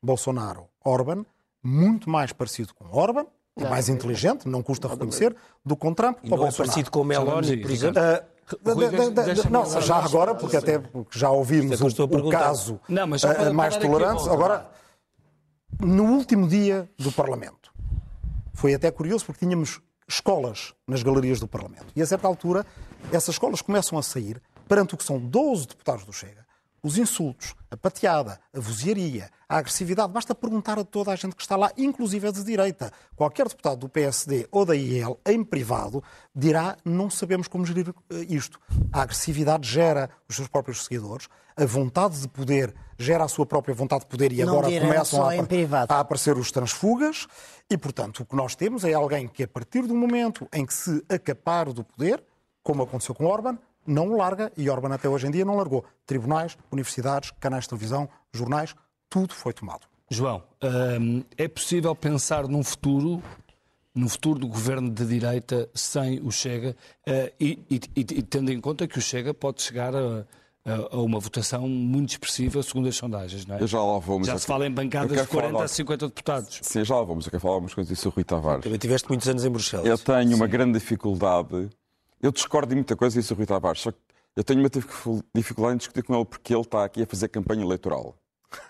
Bolsonaro, 0.03 0.67
Orban, 0.85 1.25
muito 1.63 2.09
mais 2.09 2.33
parecido 2.33 2.75
com 2.75 2.87
Orban, 2.91 3.27
não, 3.57 3.69
mais 3.69 3.89
inteligente, 3.89 4.49
não 4.49 4.63
custa 4.63 4.89
reconhecer, 4.89 5.35
do 5.65 5.77
que 5.77 5.83
com 5.83 5.93
Trump 5.93 6.19
e 6.23 6.31
não 6.31 6.47
é 6.47 6.53
parecido 6.53 6.91
com 6.91 7.05
Meloni, 7.05 7.57
por 7.59 7.71
exemplo? 7.71 8.01
Uh, 8.01 9.51
não, 9.51 9.81
já 9.81 9.97
agora, 9.97 10.35
porque 10.35 10.57
até 10.57 10.79
porque 10.79 11.19
já 11.19 11.31
ouvimos 11.31 11.81
o, 11.81 11.87
o 11.87 12.31
caso 12.31 12.81
não, 12.89 13.05
uh, 13.05 13.55
mais 13.55 13.77
tolerante. 13.77 14.29
Agora, 14.29 14.71
no 15.79 16.05
último 16.05 16.49
dia 16.49 16.91
do 16.99 17.13
Parlamento, 17.13 17.73
foi 18.53 18.75
até 18.75 18.91
curioso 18.91 19.25
porque 19.27 19.45
tínhamos 19.45 19.81
escolas 20.09 20.75
nas 20.87 21.03
galerias 21.03 21.39
do 21.39 21.47
Parlamento. 21.47 21.87
E 21.95 22.03
a 22.03 22.07
certa 22.07 22.27
altura, 22.27 22.67
essas 23.13 23.35
escolas 23.35 23.63
começam 23.63 23.97
a 23.97 24.03
sair 24.03 24.43
perante 24.69 24.95
o 24.95 24.97
que 24.97 25.05
são 25.05 25.19
12 25.19 25.69
deputados 25.69 26.05
do 26.05 26.13
Chega, 26.13 26.45
os 26.83 26.99
insultos, 26.99 27.55
a 27.71 27.77
pateada, 27.77 28.41
a 28.55 28.61
vozearia, 28.61 29.31
a 29.49 29.59
agressividade. 29.59 30.13
Basta 30.13 30.35
perguntar 30.35 30.79
a 30.79 30.85
toda 30.85 31.13
a 31.13 31.17
gente 31.17 31.35
que 31.37 31.43
está 31.43 31.57
lá, 31.57 31.71
inclusive 31.77 32.29
a 32.29 32.31
de 32.31 32.43
direita. 32.45 32.93
Qualquer 33.15 33.49
deputado 33.49 33.79
do 33.79 33.89
PSD 33.89 34.47
ou 34.51 34.65
da 34.65 34.75
IEL, 34.75 35.21
em 35.27 35.45
privado, 35.45 36.03
dirá 36.35 36.77
não 36.85 37.11
sabemos 37.11 37.49
como 37.49 37.67
gerir 37.67 37.93
eh, 38.11 38.27
isto. 38.29 38.59
A 38.93 39.03
agressividade 39.03 39.69
gera 39.69 40.11
os 40.29 40.37
seus 40.37 40.49
próprios 40.49 40.85
seguidores, 40.85 41.29
a 41.57 41.65
vontade 41.65 42.21
de 42.21 42.29
poder 42.29 42.75
gera 43.01 43.25
a 43.25 43.29
sua 43.29 43.47
própria 43.47 43.75
vontade 43.75 44.03
de 44.03 44.09
poder 44.09 44.31
e 44.31 44.45
não 44.45 44.53
agora 44.53 44.69
começam 44.79 45.27
a, 45.27 45.33
a 45.89 46.01
aparecer 46.01 46.37
os 46.37 46.51
transfugas. 46.53 47.27
E, 47.69 47.79
portanto, 47.79 48.21
o 48.21 48.27
que 48.27 48.37
nós 48.37 48.55
temos 48.55 48.85
é 48.85 48.93
alguém 48.93 49.27
que, 49.27 49.43
a 49.43 49.49
partir 49.49 49.87
do 49.87 49.95
momento 49.95 50.47
em 50.53 50.67
que 50.67 50.75
se 50.75 51.03
acapar 51.09 51.73
do 51.73 51.83
poder, 51.83 52.23
como 52.63 52.83
aconteceu 52.83 53.15
com 53.15 53.25
Orban, 53.25 53.59
não 53.91 54.09
o 54.13 54.17
larga 54.17 54.53
e 54.57 54.71
Orban 54.71 54.95
até 54.95 55.09
hoje 55.09 55.27
em 55.27 55.31
dia 55.31 55.45
não 55.45 55.57
largou. 55.57 55.85
Tribunais, 56.07 56.57
universidades, 56.71 57.33
canais 57.41 57.65
de 57.65 57.71
televisão, 57.71 58.09
jornais, 58.33 58.75
tudo 59.09 59.35
foi 59.35 59.53
tomado. 59.53 59.87
João, 60.09 60.43
hum, 61.01 61.23
é 61.37 61.47
possível 61.47 61.95
pensar 61.95 62.49
num 62.49 62.65
futuro, 62.65 63.23
no 63.95 64.09
futuro 64.09 64.41
do 64.41 64.49
governo 64.49 64.91
de 64.91 65.05
direita 65.05 65.69
sem 65.75 66.21
o 66.21 66.33
Chega 66.33 66.77
uh, 67.07 67.33
e, 67.39 67.59
e, 67.71 67.81
e, 67.97 68.23
tendo 68.23 68.51
em 68.51 68.61
conta 68.61 68.89
que 68.89 68.99
o 68.99 69.03
Chega 69.03 69.33
pode 69.33 69.63
chegar 69.63 69.95
a, 69.95 70.25
a, 70.65 70.97
uma 70.97 71.21
votação 71.21 71.69
muito 71.69 72.11
expressiva 72.11 72.61
segundo 72.63 72.89
as 72.89 72.97
sondagens, 72.97 73.47
não 73.47 73.57
é? 73.57 73.63
Eu 73.63 73.69
já 73.69 73.81
lá 73.81 73.99
vou, 73.99 74.23
Já 74.25 74.37
se 74.37 74.47
fala 74.47 74.67
em 74.67 74.71
bancadas 74.73 75.21
de 75.21 75.27
40 75.29 75.53
falar... 75.53 75.65
a 75.65 75.69
50 75.69 76.09
deputados. 76.09 76.59
Sim, 76.63 76.85
já 76.85 76.97
lá 76.97 77.03
vamos. 77.03 77.27
Eu 77.27 77.31
quero 77.31 77.41
falar 77.41 77.55
algumas 77.55 77.75
coisas 77.75 77.97
disso 77.97 78.09
o 78.09 78.13
Rui 78.13 78.25
Tavares. 78.25 78.65
Também 78.65 78.79
tiveste 78.79 79.09
muitos 79.09 79.29
anos 79.29 79.45
em 79.45 79.51
Bruxelas. 79.51 79.87
Eu 79.87 79.97
tenho 79.97 80.29
Sim. 80.29 80.35
uma 80.35 80.49
grande 80.49 80.73
dificuldade 80.73 81.71
eu 82.23 82.33
discordo 82.33 82.69
de 82.69 82.75
muita 82.75 82.97
coisa 82.97 83.19
disso, 83.21 83.35
Rui 83.35 83.47
Tavares, 83.47 83.81
só 83.81 83.93
que 83.93 83.99
eu 84.37 84.45
tenho 84.45 84.61
uma 84.61 84.71
dificuldade 85.35 85.75
em 85.75 85.79
discutir 85.79 86.03
com 86.03 86.15
ele 86.15 86.25
porque 86.25 86.55
ele 86.55 86.63
está 86.63 86.85
aqui 86.85 87.03
a 87.03 87.07
fazer 87.07 87.29
campanha 87.29 87.63
eleitoral. 87.63 88.17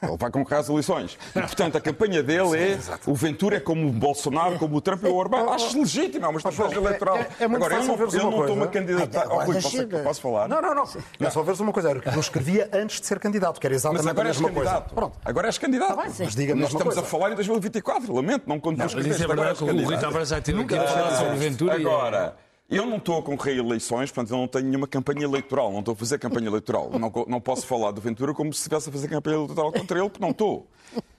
Ele 0.03 0.17
vai 0.19 0.31
concorrer 0.31 0.61
às 0.61 0.69
eleições. 0.69 1.19
E, 1.35 1.41
portanto, 1.41 1.77
a 1.77 1.81
campanha 1.81 2.23
dele 2.23 2.57
é 2.57 2.79
o 3.07 3.15
Ventura 3.15 3.57
é 3.57 3.61
como 3.61 3.89
o 3.89 3.93
Bolsonaro, 3.93 4.59
como 4.59 4.77
o 4.77 4.81
Trump 4.81 5.03
e 5.05 5.09
o 5.09 5.15
Orbán. 5.15 5.49
Acho 5.51 5.79
legítimo, 5.79 6.27
é 6.27 6.29
uma 6.29 6.37
estratégia 6.39 6.77
eleitoral. 6.77 7.17
É, 7.17 7.21
é, 7.21 7.27
é 7.41 7.45
Agora, 7.45 7.77
eu 7.77 7.85
não, 7.85 7.95
eu 7.95 8.31
não 8.31 8.41
estou 8.41 8.57
uma 8.57 8.69
candidata. 8.69 9.27
Oh, 9.31 9.45
Rui, 9.45 9.61
posso, 9.61 9.87
posso, 9.87 10.21
falar? 10.21 10.49
Não, 10.49 10.61
não, 10.61 10.75
não. 10.75 10.85
É 11.19 11.31
só 11.31 11.43
ver 11.43 11.59
uma 11.61 11.73
coisa. 11.73 11.91
Era 11.91 12.01
que 12.01 12.09
eu 12.09 12.21
escrevia 12.21 12.69
antes 12.73 13.01
de 13.01 13.07
ser 13.07 13.19
candidato, 13.19 13.59
que 13.59 13.67
era 13.67 13.75
exatamente 13.75 14.05
mas 14.05 14.11
agora 14.11 14.29
a 14.29 14.33
mesma 14.33 14.49
és 14.49 14.55
candidato. 14.55 14.83
coisa. 14.83 14.95
Pronto. 14.95 15.19
Agora 15.25 15.49
és 15.49 15.59
candidato. 15.59 15.97
Tá 15.97 16.05
mas 16.19 16.35
diga 16.35 16.55
Nós 16.55 16.65
estamos 16.65 16.85
coisa. 16.85 17.01
a 17.01 17.05
falar 17.05 17.33
em 17.33 17.35
2024. 17.37 18.13
Lamento, 18.13 18.43
não 18.47 18.61
conto 18.61 18.79
não, 18.79 18.85
mas 18.85 19.07
isso 19.07 19.25
é 19.25 19.27
verdade 19.27 19.59
que 19.59 19.65
o 19.65 19.85
Rui 19.85 19.99
Tavares 19.99 20.29
já 20.29 20.41
teve 20.41 20.65
que 20.65 20.77
falar 20.77 21.17
sobre 21.17 21.37
Ventura. 21.37 21.75
Agora. 21.75 22.50
Eu 22.71 22.87
não 22.87 22.99
estou 22.99 23.19
a 23.19 23.23
concorrer 23.23 23.57
a 23.57 23.67
eleições, 23.67 24.13
portanto, 24.13 24.31
eu 24.33 24.37
não 24.39 24.47
tenho 24.47 24.67
nenhuma 24.67 24.87
campanha 24.87 25.25
eleitoral, 25.25 25.73
não 25.73 25.81
estou 25.81 25.93
a 25.93 25.97
fazer 25.97 26.21
campanha 26.21 26.47
eleitoral. 26.47 26.89
Não, 26.91 27.13
não 27.27 27.41
posso 27.41 27.67
falar 27.67 27.91
do 27.91 28.01
Ventura 28.01 28.33
como 28.33 28.53
se 28.53 28.61
estivesse 28.61 28.89
a 28.89 28.93
fazer 28.93 29.09
campanha 29.09 29.39
eleitoral 29.39 29.73
contra 29.73 29.99
ele, 29.99 30.09
porque 30.09 30.23
não 30.23 30.31
estou. 30.31 30.69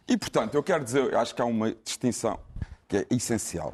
E, 0.07 0.17
portanto, 0.17 0.55
eu 0.55 0.63
quero 0.63 0.81
dizer, 0.81 1.13
acho 1.13 1.35
que 1.35 1.41
há 1.41 1.45
uma 1.45 1.75
distinção 1.83 2.39
que 2.87 2.97
é 2.97 3.05
essencial. 3.11 3.73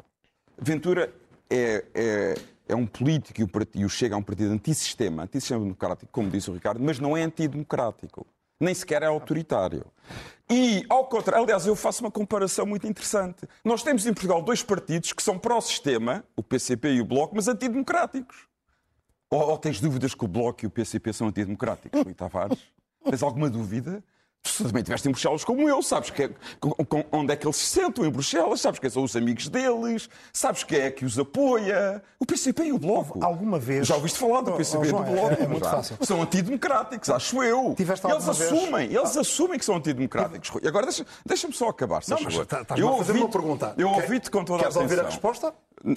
Ventura 0.60 1.14
é, 1.48 1.84
é, 1.94 2.34
é 2.68 2.74
um 2.74 2.84
político 2.84 3.40
e 3.40 3.84
o, 3.84 3.88
Chega 3.88 4.16
a 4.16 4.18
um 4.18 4.22
partido 4.24 4.52
antissistema, 4.52 5.22
antissistema 5.22 5.60
democrático, 5.60 6.10
como 6.10 6.28
disse 6.28 6.50
o 6.50 6.54
Ricardo, 6.54 6.82
mas 6.82 6.98
não 6.98 7.16
é 7.16 7.22
antidemocrático 7.22 8.26
nem 8.60 8.74
sequer 8.74 9.02
é 9.02 9.06
autoritário. 9.06 9.84
E, 10.50 10.84
ao 10.88 11.06
contrário, 11.06 11.44
aliás, 11.44 11.66
eu 11.66 11.76
faço 11.76 12.02
uma 12.02 12.10
comparação 12.10 12.64
muito 12.64 12.86
interessante. 12.86 13.46
Nós 13.62 13.82
temos 13.82 14.06
em 14.06 14.12
Portugal 14.14 14.42
dois 14.42 14.62
partidos 14.62 15.12
que 15.12 15.22
são 15.22 15.38
pró-sistema, 15.38 16.24
o 16.34 16.42
PCP 16.42 16.94
e 16.94 17.00
o 17.00 17.04
Bloco, 17.04 17.36
mas 17.36 17.48
antidemocráticos. 17.48 18.48
Ou, 19.30 19.50
ou 19.50 19.58
tens 19.58 19.80
dúvidas 19.80 20.14
que 20.14 20.24
o 20.24 20.28
Bloco 20.28 20.64
e 20.64 20.66
o 20.66 20.70
PCP 20.70 21.12
são 21.12 21.28
antidemocráticos, 21.28 22.02
Rui 22.02 22.14
Tavares? 22.14 22.58
Tens 23.04 23.22
alguma 23.22 23.50
dúvida? 23.50 24.02
Tu 24.42 24.64
também 24.64 24.80
estiveste 24.80 25.08
em 25.08 25.12
Bruxelas 25.12 25.44
como 25.44 25.68
eu, 25.68 25.82
sabes 25.82 26.10
que 26.10 26.22
é, 26.24 26.30
com, 26.60 27.04
onde 27.12 27.32
é 27.32 27.36
que 27.36 27.46
eles 27.46 27.56
se 27.56 27.66
sentam 27.66 28.04
em 28.04 28.10
Bruxelas, 28.10 28.60
sabes 28.60 28.80
quem 28.80 28.88
são 28.88 29.02
os 29.02 29.14
amigos 29.14 29.48
deles, 29.48 30.08
sabes 30.32 30.64
quem 30.64 30.80
é 30.80 30.90
que 30.90 31.04
os 31.04 31.18
apoia. 31.18 32.02
O 32.18 32.26
PCP 32.26 32.64
e 32.64 32.72
o 32.72 32.78
Bloco. 32.78 33.22
Alguma 33.22 33.58
vez. 33.58 33.86
Já 33.86 33.94
ouviste 33.96 34.18
falar 34.18 34.40
do 34.40 34.52
PCP 34.52 34.78
oh, 34.92 34.96
oh, 34.96 35.02
e 35.02 35.04
do 35.04 35.12
Bloco? 35.12 35.34
É, 35.34 35.44
é 35.44 35.46
muito 35.46 35.64
já. 35.64 35.70
fácil. 35.70 35.96
São 36.00 36.22
antidemocráticos, 36.22 37.10
acho 37.10 37.42
eu. 37.42 37.74
Tiveste 37.76 38.06
eles 38.06 38.28
assumem, 38.28 38.88
vez... 38.88 39.00
eles 39.00 39.16
assumem 39.16 39.58
que 39.58 39.64
são 39.64 39.76
antidemocráticos. 39.76 40.50
E 40.62 40.68
agora 40.68 40.86
deixa-me 40.86 41.08
deixa 41.26 41.52
só 41.52 41.68
acabar, 41.68 42.02
se 42.02 42.10
Não, 42.10 42.18
mas 42.20 42.34
favor. 42.34 42.60
Estás 42.60 42.80
eu 42.80 42.88
ouvi 42.88 43.12
uma 43.12 43.28
pergunta. 43.28 43.74
Eu 43.76 43.90
ouvi-te 43.90 44.30
com 44.30 44.44
toda 44.44 44.60
Queres 44.60 44.76
a 44.76 44.80
atenção. 44.80 44.98
ouvir 44.98 45.00
a 45.00 45.10
resposta? 45.10 45.54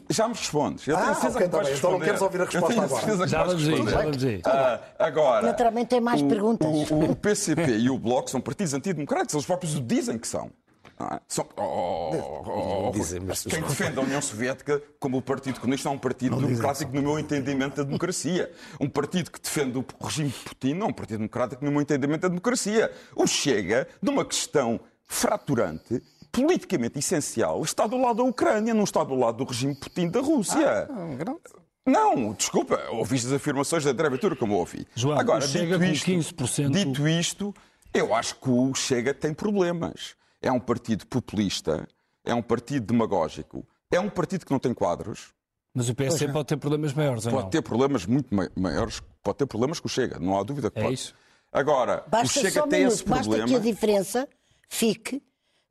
Já 0.10 0.28
me 0.28 0.36
respondes. 0.36 0.88
Eu 0.88 0.96
tenho 0.96 1.10
ah, 1.10 1.14
certeza 1.16 1.38
okay, 1.38 1.50
que 1.50 1.56
vais 1.56 1.70
tá 1.70 1.76
Então 1.76 1.92
não 1.92 2.00
queres 2.00 2.22
ouvir 2.22 2.42
a 2.42 2.46
resposta 2.46 2.82
agora. 2.84 3.28
Já 3.28 3.44
vamos 3.44 3.68
aí, 3.68 3.90
já 3.90 4.02
vamos 4.02 4.24
aí. 4.24 4.42
Ah, 4.46 4.80
agora, 5.00 5.48
Naturalmente 5.48 5.88
tem 5.88 6.02
mais 6.02 6.22
o, 6.22 6.28
perguntas. 6.28 6.92
O, 6.92 7.12
o, 7.12 7.16
PCP 7.16 7.78
e 7.78 7.90
o 7.90 7.98
Bloco 7.98 8.30
são 8.32 8.42
partidos 8.42 8.74
antidemocráticos, 8.74 9.36
eles 9.36 9.46
próprios 9.46 9.76
o 9.76 9.82
dizem 9.82 10.18
que 10.18 10.28
são. 10.28 10.52
É? 11.00 11.20
São, 11.28 11.48
oh, 11.58 11.64
oh, 11.64 12.88
oh, 12.88 12.92
dizem. 12.92 13.22
Quem 13.50 13.62
defende 13.62 13.98
a 13.98 14.02
União 14.02 14.22
Soviética 14.22 14.82
como 15.00 15.18
o 15.18 15.22
Partido 15.22 15.60
Comunista 15.60 15.90
é 15.90 15.92
um 15.92 15.98
partido 15.98 16.40
não 16.40 16.48
democrático 16.48 16.94
no 16.94 17.02
meu 17.02 17.20
entendimento 17.20 17.78
da 17.78 17.84
democracia. 17.84 18.52
Um 18.80 18.88
partido 18.88 19.32
que 19.32 19.42
defende 19.42 19.78
o 19.80 19.86
regime 20.00 20.30
de 20.30 20.40
Putin 20.40 20.74
não 20.76 20.88
é 20.88 20.90
um 20.90 20.94
partido 20.94 21.18
democrático 21.18 21.66
no 21.66 21.72
meu 21.72 21.82
entendimento 21.82 22.22
da 22.22 22.28
democracia. 22.28 22.92
O 23.16 23.26
Chega, 23.26 23.88
de 24.02 24.10
uma 24.10 24.24
questão 24.24 24.80
fraturante, 25.06 26.02
politicamente 26.32 27.00
essencial, 27.00 27.62
está 27.64 27.88
do 27.88 27.98
lado 27.98 28.18
da 28.18 28.24
Ucrânia, 28.24 28.74
não 28.74 28.84
está 28.84 29.04
do 29.04 29.16
lado 29.16 29.38
do 29.38 29.44
regime 29.44 29.76
Putin 29.76 30.10
da 30.10 30.22
Rússia. 30.22 30.88
Ah, 30.90 31.62
não, 31.86 32.34
desculpa, 32.34 32.80
ouviste 32.92 33.28
as 33.28 33.34
afirmações 33.34 33.84
da 33.84 33.90
André 33.90 34.10
Ventura 34.10 34.36
como 34.36 34.56
ouvi. 34.56 34.86
João, 34.96 35.20
Agora, 35.20 35.42
Chega 35.42 35.80
dito 35.80 36.12
isto, 36.12 36.36
com 36.36 36.44
15%... 36.44 36.70
dito 36.70 37.08
isto, 37.08 37.56
eu 37.94 38.14
acho 38.14 38.36
que 38.36 38.50
o 38.50 38.74
Chega 38.74 39.14
tem 39.14 39.34
problemas. 39.34 40.16
É 40.42 40.52
um 40.52 40.60
partido 40.60 41.06
populista, 41.06 41.88
é 42.26 42.34
um 42.34 42.42
partido 42.42 42.88
demagógico, 42.88 43.68
é 43.92 44.00
um 44.00 44.10
partido 44.10 44.46
que 44.46 44.52
não 44.52 44.60
tem 44.60 44.74
quadros. 44.74 45.34
Mas 45.74 45.88
o 45.88 45.96
PSD 45.96 46.32
pode 46.34 46.48
ter 46.48 46.58
problemas 46.58 46.94
maiores, 46.94 47.24
Pode 47.24 47.36
não? 47.36 47.50
ter 47.50 47.62
problemas 47.62 48.06
muito 48.06 48.36
maiores, 48.56 49.02
pode 49.22 49.38
ter 49.38 49.46
problemas 49.46 49.80
com 49.80 49.88
o 49.88 49.90
Chega, 49.90 50.20
não 50.20 50.38
há 50.38 50.44
dúvida 50.44 50.70
que 50.70 50.80
é 50.80 50.84
pode. 50.84 50.96
Isso? 50.96 51.14
Agora, 51.52 52.04
basta 52.08 52.40
o 52.40 52.42
Chega 52.42 52.66
um 52.66 52.68
tem 52.68 52.80
minuto, 52.80 52.94
esse 52.96 53.04
problema. 53.04 53.38
Basta 53.38 53.48
que 53.48 53.56
a 53.56 53.72
diferença 53.72 54.30
fique 54.68 55.24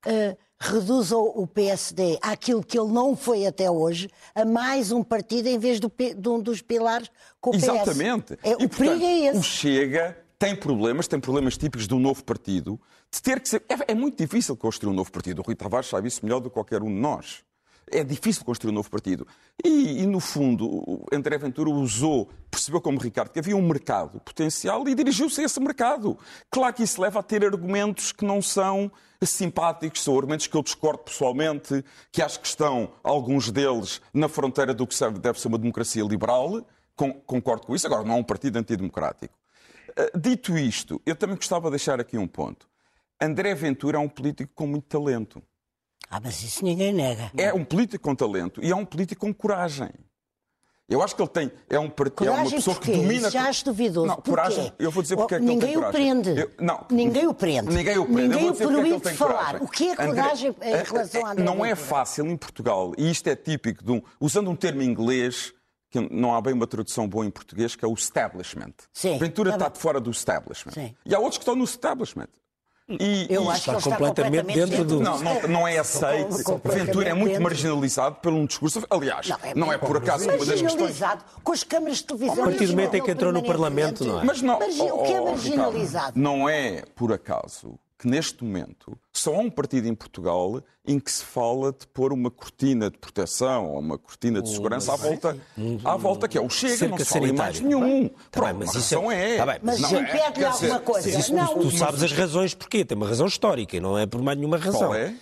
uh, 0.06 0.36
reduza 0.58 1.16
o 1.16 1.46
PSD 1.46 2.18
àquilo 2.20 2.62
que 2.62 2.78
ele 2.78 2.92
não 2.92 3.16
foi 3.16 3.46
até 3.46 3.70
hoje, 3.70 4.08
a 4.34 4.44
mais 4.44 4.92
um 4.92 5.02
partido 5.02 5.48
em 5.48 5.58
vez 5.58 5.80
do, 5.80 5.90
de 6.16 6.28
um 6.28 6.40
dos 6.40 6.60
pilares 6.60 7.10
com 7.40 7.50
o 7.50 7.52
PS. 7.54 7.64
Exatamente. 7.64 8.38
É, 8.42 8.54
o 8.54 8.68
perigo 8.68 9.02
é 9.02 9.26
esse. 9.26 9.38
O 9.38 9.42
Chega 9.42 10.16
tem 10.40 10.56
problemas, 10.56 11.06
tem 11.06 11.20
problemas 11.20 11.58
típicos 11.58 11.86
um 11.92 11.98
novo 11.98 12.24
partido, 12.24 12.80
de 13.12 13.20
ter 13.20 13.40
que 13.40 13.48
ser... 13.48 13.62
É, 13.68 13.92
é 13.92 13.94
muito 13.94 14.16
difícil 14.16 14.56
construir 14.56 14.90
um 14.90 14.94
novo 14.94 15.12
partido. 15.12 15.40
O 15.40 15.42
Rui 15.42 15.54
Tavares 15.54 15.86
sabe 15.86 16.08
isso 16.08 16.24
melhor 16.24 16.40
do 16.40 16.48
que 16.48 16.54
qualquer 16.54 16.82
um 16.82 16.86
de 16.86 16.98
nós. 16.98 17.44
É 17.92 18.02
difícil 18.02 18.42
construir 18.42 18.70
um 18.70 18.74
novo 18.74 18.88
partido. 18.90 19.26
E, 19.62 20.00
e, 20.00 20.06
no 20.06 20.18
fundo, 20.18 21.04
André 21.12 21.36
Ventura 21.36 21.68
usou, 21.68 22.30
percebeu 22.50 22.80
como 22.80 22.98
Ricardo, 22.98 23.30
que 23.30 23.38
havia 23.38 23.54
um 23.54 23.60
mercado 23.60 24.18
potencial 24.20 24.88
e 24.88 24.94
dirigiu-se 24.94 25.42
a 25.42 25.44
esse 25.44 25.60
mercado. 25.60 26.16
Claro 26.50 26.72
que 26.72 26.84
isso 26.84 27.02
leva 27.02 27.20
a 27.20 27.22
ter 27.22 27.44
argumentos 27.44 28.10
que 28.10 28.24
não 28.24 28.40
são 28.40 28.90
simpáticos, 29.22 30.02
são 30.02 30.16
argumentos 30.16 30.46
que 30.46 30.56
eu 30.56 30.62
discordo 30.62 31.00
pessoalmente, 31.00 31.84
que 32.10 32.22
acho 32.22 32.40
que 32.40 32.46
estão, 32.46 32.92
alguns 33.04 33.50
deles, 33.50 34.00
na 34.14 34.26
fronteira 34.26 34.72
do 34.72 34.86
que 34.86 34.96
deve 35.20 35.38
ser 35.38 35.48
uma 35.48 35.58
democracia 35.58 36.02
liberal. 36.02 36.66
Concordo 36.96 37.66
com 37.66 37.74
isso. 37.74 37.86
Agora, 37.86 38.04
não 38.04 38.14
é 38.14 38.18
um 38.18 38.24
partido 38.24 38.58
antidemocrático. 38.58 39.39
Ah, 40.00 40.18
dito 40.18 40.56
isto, 40.56 41.00
eu 41.04 41.14
também 41.14 41.36
gostava 41.36 41.68
de 41.68 41.72
deixar 41.72 42.00
aqui 42.00 42.16
um 42.16 42.26
ponto. 42.26 42.66
André 43.20 43.54
Ventura 43.54 43.98
é 43.98 44.00
um 44.00 44.08
político 44.08 44.50
com 44.54 44.66
muito 44.66 44.86
talento. 44.86 45.42
Ah, 46.08 46.18
mas 46.22 46.42
isso 46.42 46.64
ninguém 46.64 46.92
nega. 46.92 47.30
É 47.36 47.52
um 47.52 47.64
político 47.64 48.02
com 48.02 48.14
talento 48.14 48.64
e 48.64 48.70
é 48.70 48.74
um 48.74 48.84
político 48.84 49.26
com 49.26 49.34
coragem. 49.34 49.90
Eu 50.88 51.02
acho 51.02 51.14
que 51.14 51.22
ele 51.22 51.28
tem. 51.28 51.52
É, 51.68 51.78
um, 51.78 51.88
coragem 51.88 52.26
é 52.26 52.30
uma 52.30 52.50
pessoa 52.50 52.74
porquê? 52.74 52.90
que 52.90 52.98
domina. 52.98 53.28
Isso 53.28 53.30
já 53.30 53.48
acho 53.48 53.64
duvidoso. 53.64 54.06
Não, 54.06 54.16
coragem. 54.16 54.72
Eu 54.76 54.90
vou 54.90 55.02
dizer 55.04 55.16
porque 55.16 55.34
oh, 55.34 55.36
é 55.36 55.40
que 55.40 55.46
ninguém 55.46 55.72
ele 55.72 55.80
tem 55.80 55.82
coragem. 55.82 56.12
O 56.12 56.22
prende. 56.22 56.40
Eu, 56.40 56.50
não, 56.58 56.86
ninguém 56.90 57.26
o 57.28 57.34
prende. 57.34 57.68
Ninguém 57.72 57.98
o 57.98 58.06
prende. 58.06 58.28
Ninguém 58.28 58.50
o 58.50 58.54
proíbe 58.54 59.00
de 59.00 59.10
falar. 59.10 59.62
O 59.62 59.68
que 59.68 59.90
é 59.90 59.96
coragem 59.96 60.48
André, 60.48 60.80
em 60.80 60.84
relação 60.84 61.26
a 61.26 61.30
André 61.30 61.44
Não 61.44 61.52
Ventura? 61.52 61.70
é 61.70 61.74
fácil 61.76 62.26
em 62.26 62.36
Portugal, 62.36 62.92
e 62.98 63.08
isto 63.08 63.28
é 63.28 63.36
típico 63.36 63.84
de 63.84 63.92
um. 63.92 64.02
Usando 64.18 64.50
um 64.50 64.56
termo 64.56 64.82
inglês, 64.82 65.54
que 65.90 66.00
não 66.00 66.34
há 66.34 66.40
bem 66.40 66.54
uma 66.54 66.66
tradução 66.66 67.08
boa 67.08 67.26
em 67.26 67.30
português, 67.30 67.74
que 67.74 67.84
é 67.84 67.88
o 67.88 67.94
establishment. 67.94 68.74
Sim, 68.92 69.18
Ventura 69.18 69.50
tá 69.50 69.56
está 69.56 69.68
de 69.68 69.78
fora 69.78 70.00
do 70.00 70.10
establishment. 70.10 70.72
Sim. 70.72 70.94
E 71.04 71.14
há 71.14 71.18
outros 71.18 71.38
que 71.38 71.42
estão 71.42 71.56
no 71.56 71.64
establishment. 71.64 72.28
E, 72.88 73.28
eu 73.30 73.48
acho 73.48 73.70
está 73.70 73.76
que 73.76 73.82
completamente 73.84 74.50
está 74.50 74.52
completamente 74.52 74.70
dentro 74.70 74.84
do. 74.84 75.00
Não, 75.00 75.18
não, 75.20 75.48
não 75.48 75.68
é 75.68 75.78
aceito. 75.78 76.60
Ventura 76.64 77.10
é 77.10 77.14
muito 77.14 77.28
dentro. 77.28 77.44
marginalizado 77.44 78.16
por 78.16 78.32
um 78.32 78.46
discurso. 78.46 78.84
Aliás, 78.90 79.28
não 79.28 79.38
é, 79.42 79.54
não 79.54 79.72
é 79.72 79.78
por 79.78 79.96
acaso 79.96 80.24
uma 80.24 80.32
das 80.32 80.48
questões. 80.48 80.62
Marginalizado 80.62 81.24
com 81.44 81.52
as 81.52 81.62
câmaras 81.62 81.98
de 81.98 82.04
televisão. 82.04 82.42
A 82.42 82.46
partir 82.46 82.66
do 82.66 82.72
momento 82.72 82.94
em 82.94 83.02
que 83.02 83.10
entrou 83.10 83.32
no 83.32 83.44
Parlamento, 83.44 84.04
não 84.04 84.20
é? 84.20 84.24
Mas 84.24 84.42
não, 84.42 84.58
Mas 84.58 84.80
oh, 84.80 84.86
o 84.86 85.02
que 85.04 85.12
é 85.12 85.20
oh, 85.20 85.24
marginalizado? 85.26 86.06
Ricardo, 86.06 86.16
não 86.16 86.48
é 86.48 86.82
por 86.96 87.12
acaso 87.12 87.78
que 88.00 88.08
neste 88.08 88.42
momento 88.42 88.96
só 89.12 89.34
há 89.34 89.38
um 89.40 89.50
partido 89.50 89.86
em 89.86 89.94
Portugal 89.94 90.62
em 90.86 90.98
que 90.98 91.12
se 91.12 91.22
fala 91.22 91.70
de 91.70 91.86
pôr 91.86 92.14
uma 92.14 92.30
cortina 92.30 92.90
de 92.90 92.96
proteção 92.96 93.66
ou 93.72 93.78
uma 93.78 93.98
cortina 93.98 94.40
de 94.40 94.48
segurança 94.48 94.94
à 94.94 94.96
volta, 94.96 95.36
à 95.84 95.96
volta 95.98 96.26
que 96.26 96.38
é 96.38 96.40
o 96.40 96.48
Chega, 96.48 96.76
Cerca 96.78 96.96
não 96.96 97.04
se 97.04 97.04
fala 97.04 97.28
em 97.28 97.32
mais 97.32 97.60
nenhum. 97.60 98.08
Tá 98.08 98.14
Pronto, 98.30 98.46
bem, 98.46 98.54
mas 98.66 98.74
isso 98.74 98.94
é- 99.10 99.34
é. 99.34 99.36
tá 99.36 99.46
bem, 99.46 99.58
Mas 99.62 99.80
Não, 99.80 99.88
é, 99.90 100.00
impede-lhe 100.00 100.32
quer 100.32 100.50
dizer, 100.50 100.70
alguma 100.70 100.80
coisa. 100.80 101.10
Isso, 101.10 101.34
não, 101.34 101.46
tu, 101.46 101.60
tu 101.60 101.70
sabes 101.76 102.02
as 102.02 102.12
razões 102.12 102.54
porquê, 102.54 102.84
tem 102.86 102.96
uma 102.96 103.06
razão 103.06 103.26
histórica 103.26 103.78
não 103.78 103.98
é 103.98 104.06
por 104.06 104.22
mais 104.22 104.38
nenhuma 104.38 104.56
razão. 104.56 104.80
Qual 104.88 104.94
é? 104.94 105.14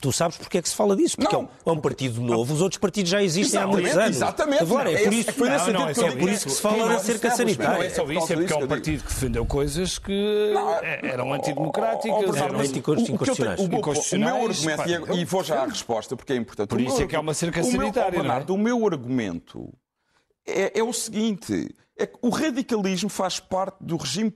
Tu 0.00 0.12
sabes 0.12 0.36
porque 0.36 0.58
é 0.58 0.62
que 0.62 0.68
se 0.68 0.74
fala 0.74 0.94
disso? 0.96 1.16
Porque 1.16 1.34
Não. 1.34 1.48
é, 1.66 1.70
um, 1.70 1.78
é 1.78 1.80
partido 1.80 2.20
novo, 2.20 2.52
os 2.52 2.60
outros 2.60 2.78
partidos 2.78 3.10
já 3.10 3.22
existem 3.22 3.60
há 3.60 3.66
muitos 3.66 3.96
anos. 3.96 4.16
Exatamente. 4.16 4.62
Agora, 4.62 4.92
é 4.92 5.04
por 5.04 5.12
isso, 5.12 5.32
foi 5.32 5.48
nesse 5.48 5.70
Não, 5.70 5.80
não, 5.80 5.88
é 5.88 5.94
por 6.16 6.28
isso 6.30 6.46
que 6.46 6.52
se 6.52 6.60
fala 6.60 6.88
da 6.88 6.94
é 6.94 6.98
cerca 6.98 7.30
sanitária. 7.30 7.74
Não 7.78 7.82
é 7.82 7.90
só 7.90 8.02
isso, 8.10 8.32
é 8.32 8.36
porque 8.36 8.52
é 8.52 8.56
um 8.56 8.66
partido 8.68 9.02
que 9.02 9.08
defendeu 9.08 9.46
coisas 9.46 9.98
que 9.98 10.50
Não, 10.52 10.74
eram 10.82 11.32
antidemocráticas, 11.32 12.36
eram 12.36 12.60
anticor- 12.60 12.98
o- 12.98 13.02
meu- 13.02 13.06
O 13.64 13.68
meu 13.68 13.78
Inconstitucionais, 13.78 14.66
argumento, 14.66 15.14
e- 15.16 15.24
vou 15.24 15.44
já 15.44 15.62
à 15.62 15.66
resposta 15.66 16.16
porque 16.16 16.32
é 16.32 16.36
importante. 16.36 16.68
Por 16.68 16.78
O 16.78 16.82
isso 16.82 16.96
meu 16.96 17.04
é 17.04 17.08
que 17.08 17.16
há 17.16 17.20
uma 17.20 17.34
cerca 17.34 17.60
o 17.60 17.62
meu- 17.70 17.80
sanitária, 17.80 18.22
não 18.22 18.34
é? 18.34 18.44
O 18.48 18.58
meu 18.58 18.86
argumento 18.86 19.72
é, 20.46 20.78
é 20.78 20.82
o 20.82 20.92
seguinte: 20.92 21.74
é 21.96 22.06
que 22.06 22.18
o 22.22 22.28
radicalismo 22.28 23.08
faz 23.08 23.38
parte 23.38 23.76
do 23.80 23.96
regime 23.96 24.32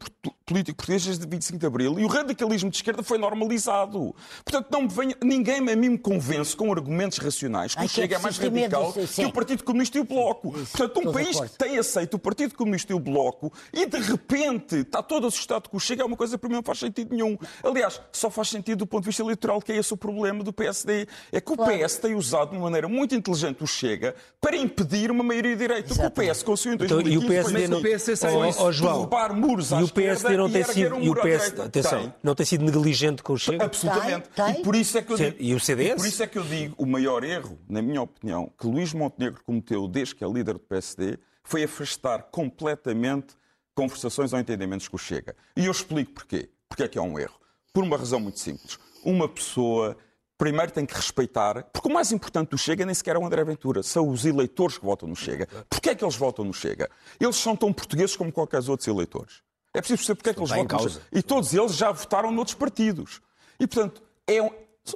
político 0.46 0.76
português 0.76 1.04
desde 1.04 1.26
25 1.26 1.58
de 1.58 1.66
Abril 1.66 1.98
e 1.98 2.04
o 2.04 2.06
radicalismo 2.06 2.70
de 2.70 2.76
esquerda 2.76 3.02
foi 3.02 3.18
normalizado. 3.18 4.14
Portanto, 4.44 4.68
não 4.70 4.82
me 4.82 4.88
venha, 4.88 5.16
ninguém 5.22 5.56
a 5.58 5.76
mim 5.76 5.88
me 5.90 5.98
convence 5.98 6.56
com 6.56 6.72
argumentos 6.72 7.18
racionais 7.18 7.74
que 7.74 7.80
Ai, 7.80 7.86
o 7.86 7.88
Chega 7.88 8.16
é 8.16 8.18
mais 8.18 8.38
radical 8.38 8.92
disso, 8.92 9.20
que 9.20 9.26
o 9.26 9.32
Partido 9.32 9.64
Comunista 9.64 9.98
e 9.98 10.00
o 10.00 10.04
Bloco. 10.04 10.52
Portanto, 10.52 11.00
um 11.00 11.06
de 11.06 11.12
país 11.12 11.40
que 11.40 11.58
tem 11.58 11.78
aceito 11.78 12.14
o 12.14 12.18
Partido 12.18 12.54
Comunista 12.54 12.92
e 12.92 12.94
o 12.94 13.00
Bloco 13.00 13.52
e 13.72 13.86
de 13.86 13.98
repente 13.98 14.76
está 14.76 15.02
todo 15.02 15.26
assustado 15.26 15.68
com 15.68 15.76
o 15.76 15.80
Chega 15.80 16.02
é 16.02 16.04
uma 16.06 16.16
coisa 16.16 16.36
que 16.36 16.40
para 16.40 16.48
mim 16.48 16.56
não 16.56 16.62
faz 16.62 16.78
sentido 16.78 17.12
nenhum. 17.14 17.36
Aliás, 17.62 18.00
só 18.12 18.30
faz 18.30 18.48
sentido 18.48 18.78
do 18.78 18.86
ponto 18.86 19.02
de 19.02 19.06
vista 19.08 19.22
eleitoral, 19.22 19.60
que 19.60 19.72
é 19.72 19.76
esse 19.76 19.92
o 19.92 19.96
problema 19.96 20.44
do 20.44 20.52
PSD. 20.52 21.08
É 21.32 21.40
que 21.40 21.52
o 21.52 21.56
Claro. 21.56 21.76
PS 21.76 21.96
tem 21.96 22.14
usado 22.14 22.50
de 22.50 22.56
uma 22.56 22.64
maneira 22.64 22.88
muito 22.88 23.14
inteligente 23.14 23.64
o 23.64 23.66
Chega 23.66 24.14
para 24.40 24.56
impedir 24.56 25.10
uma 25.10 25.24
maioria 25.24 25.56
direita. 25.56 25.92
O. 26.06 26.10
PS 26.10 26.42
conseguiu 26.44 26.72
em 26.72 26.84
Então, 26.84 26.98
2015 27.02 27.12
e 27.12 27.18
o 27.18 27.28
PSD 27.52 27.68
não- 27.68 27.78
assim, 27.78 27.88
PSD 27.88 28.16
saiu 28.16 28.38
Oh, 28.38 28.62
oh, 28.66 28.72
João, 28.72 28.92
derrubar 28.94 29.34
muros 29.34 29.72
à 29.72 29.80
E 29.80 29.84
o 29.84 29.88
PSD 29.88 30.36
não 30.36 30.50
tem 30.50 30.64
sido, 30.64 30.94
um 30.96 31.02
e 31.02 31.10
o 31.10 31.14
PS, 31.14 31.60
atenção, 31.60 32.00
Tem. 32.02 32.14
não 32.22 32.34
tem 32.34 32.46
sido 32.46 32.64
negligente 32.64 33.22
com 33.22 33.32
o 33.32 33.38
Chega? 33.38 33.64
Absolutamente. 33.64 34.28
Tem, 34.30 34.44
tem. 34.52 34.60
E 34.60 34.64
por 34.64 34.74
isso 34.76 34.96
é 34.98 35.02
que 35.02 35.12
eu 35.12 35.16
digo, 35.16 35.36
e 35.38 35.54
o 35.54 35.60
CDS? 35.60 35.96
por 35.96 36.06
isso 36.06 36.22
é 36.22 36.26
que 36.26 36.38
eu 36.38 36.44
digo, 36.44 36.74
o 36.78 36.86
maior 36.86 37.24
erro, 37.24 37.58
na 37.68 37.80
minha 37.82 38.02
opinião, 38.02 38.50
que 38.58 38.66
Luís 38.66 38.92
Montenegro 38.92 39.40
cometeu 39.44 39.86
desde 39.88 40.14
que 40.14 40.24
é 40.24 40.28
líder 40.28 40.54
do 40.54 40.60
PSD, 40.60 41.18
foi 41.42 41.64
afastar 41.64 42.24
completamente 42.30 43.34
conversações 43.74 44.32
ou 44.32 44.38
entendimentos 44.38 44.88
com 44.88 44.96
o 44.96 44.98
Chega. 44.98 45.34
E 45.56 45.66
eu 45.66 45.72
explico 45.72 46.12
porquê. 46.12 46.48
Porque 46.68 46.82
é 46.82 46.88
que 46.88 46.98
é 46.98 47.02
um 47.02 47.18
erro. 47.18 47.38
Por 47.72 47.82
uma 47.84 47.96
razão 47.96 48.20
muito 48.20 48.38
simples. 48.40 48.78
Uma 49.04 49.28
pessoa 49.28 49.96
primeiro 50.38 50.70
tem 50.72 50.86
que 50.86 50.94
respeitar, 50.94 51.64
porque 51.72 51.88
o 51.88 51.92
mais 51.92 52.12
importante 52.12 52.50
do 52.50 52.56
Chega 52.58 52.86
nem 52.86 52.94
sequer 52.94 53.16
é 53.16 53.18
o 53.18 53.26
André 53.26 53.42
Ventura, 53.44 53.82
são 53.82 54.08
os 54.08 54.24
eleitores 54.24 54.78
que 54.78 54.84
votam 54.84 55.08
no 55.08 55.16
Chega. 55.16 55.48
Porquê 55.68 55.90
é 55.90 55.94
que 55.96 56.04
eles 56.04 56.14
votam 56.16 56.44
no 56.44 56.54
Chega? 56.54 56.88
Eles 57.20 57.36
são 57.36 57.56
tão 57.56 57.72
portugueses 57.72 58.14
como 58.16 58.32
qualquer 58.32 58.62
outros 58.70 58.86
eleitores. 58.86 59.42
É 59.74 59.80
preciso 59.80 59.98
perceber 59.98 60.16
porque 60.16 60.30
é 60.30 60.34
que 60.34 60.38
eles 60.40 60.50
Está 60.50 60.62
votam 60.62 60.78
no. 60.84 60.90
Chega. 60.90 61.04
E 61.12 61.22
todos 61.22 61.52
eles 61.52 61.74
já 61.74 61.90
votaram 61.90 62.30
noutros 62.30 62.54
partidos. 62.54 63.20
E, 63.58 63.66
portanto, 63.66 64.00
é 64.26 64.40
um, 64.40 64.50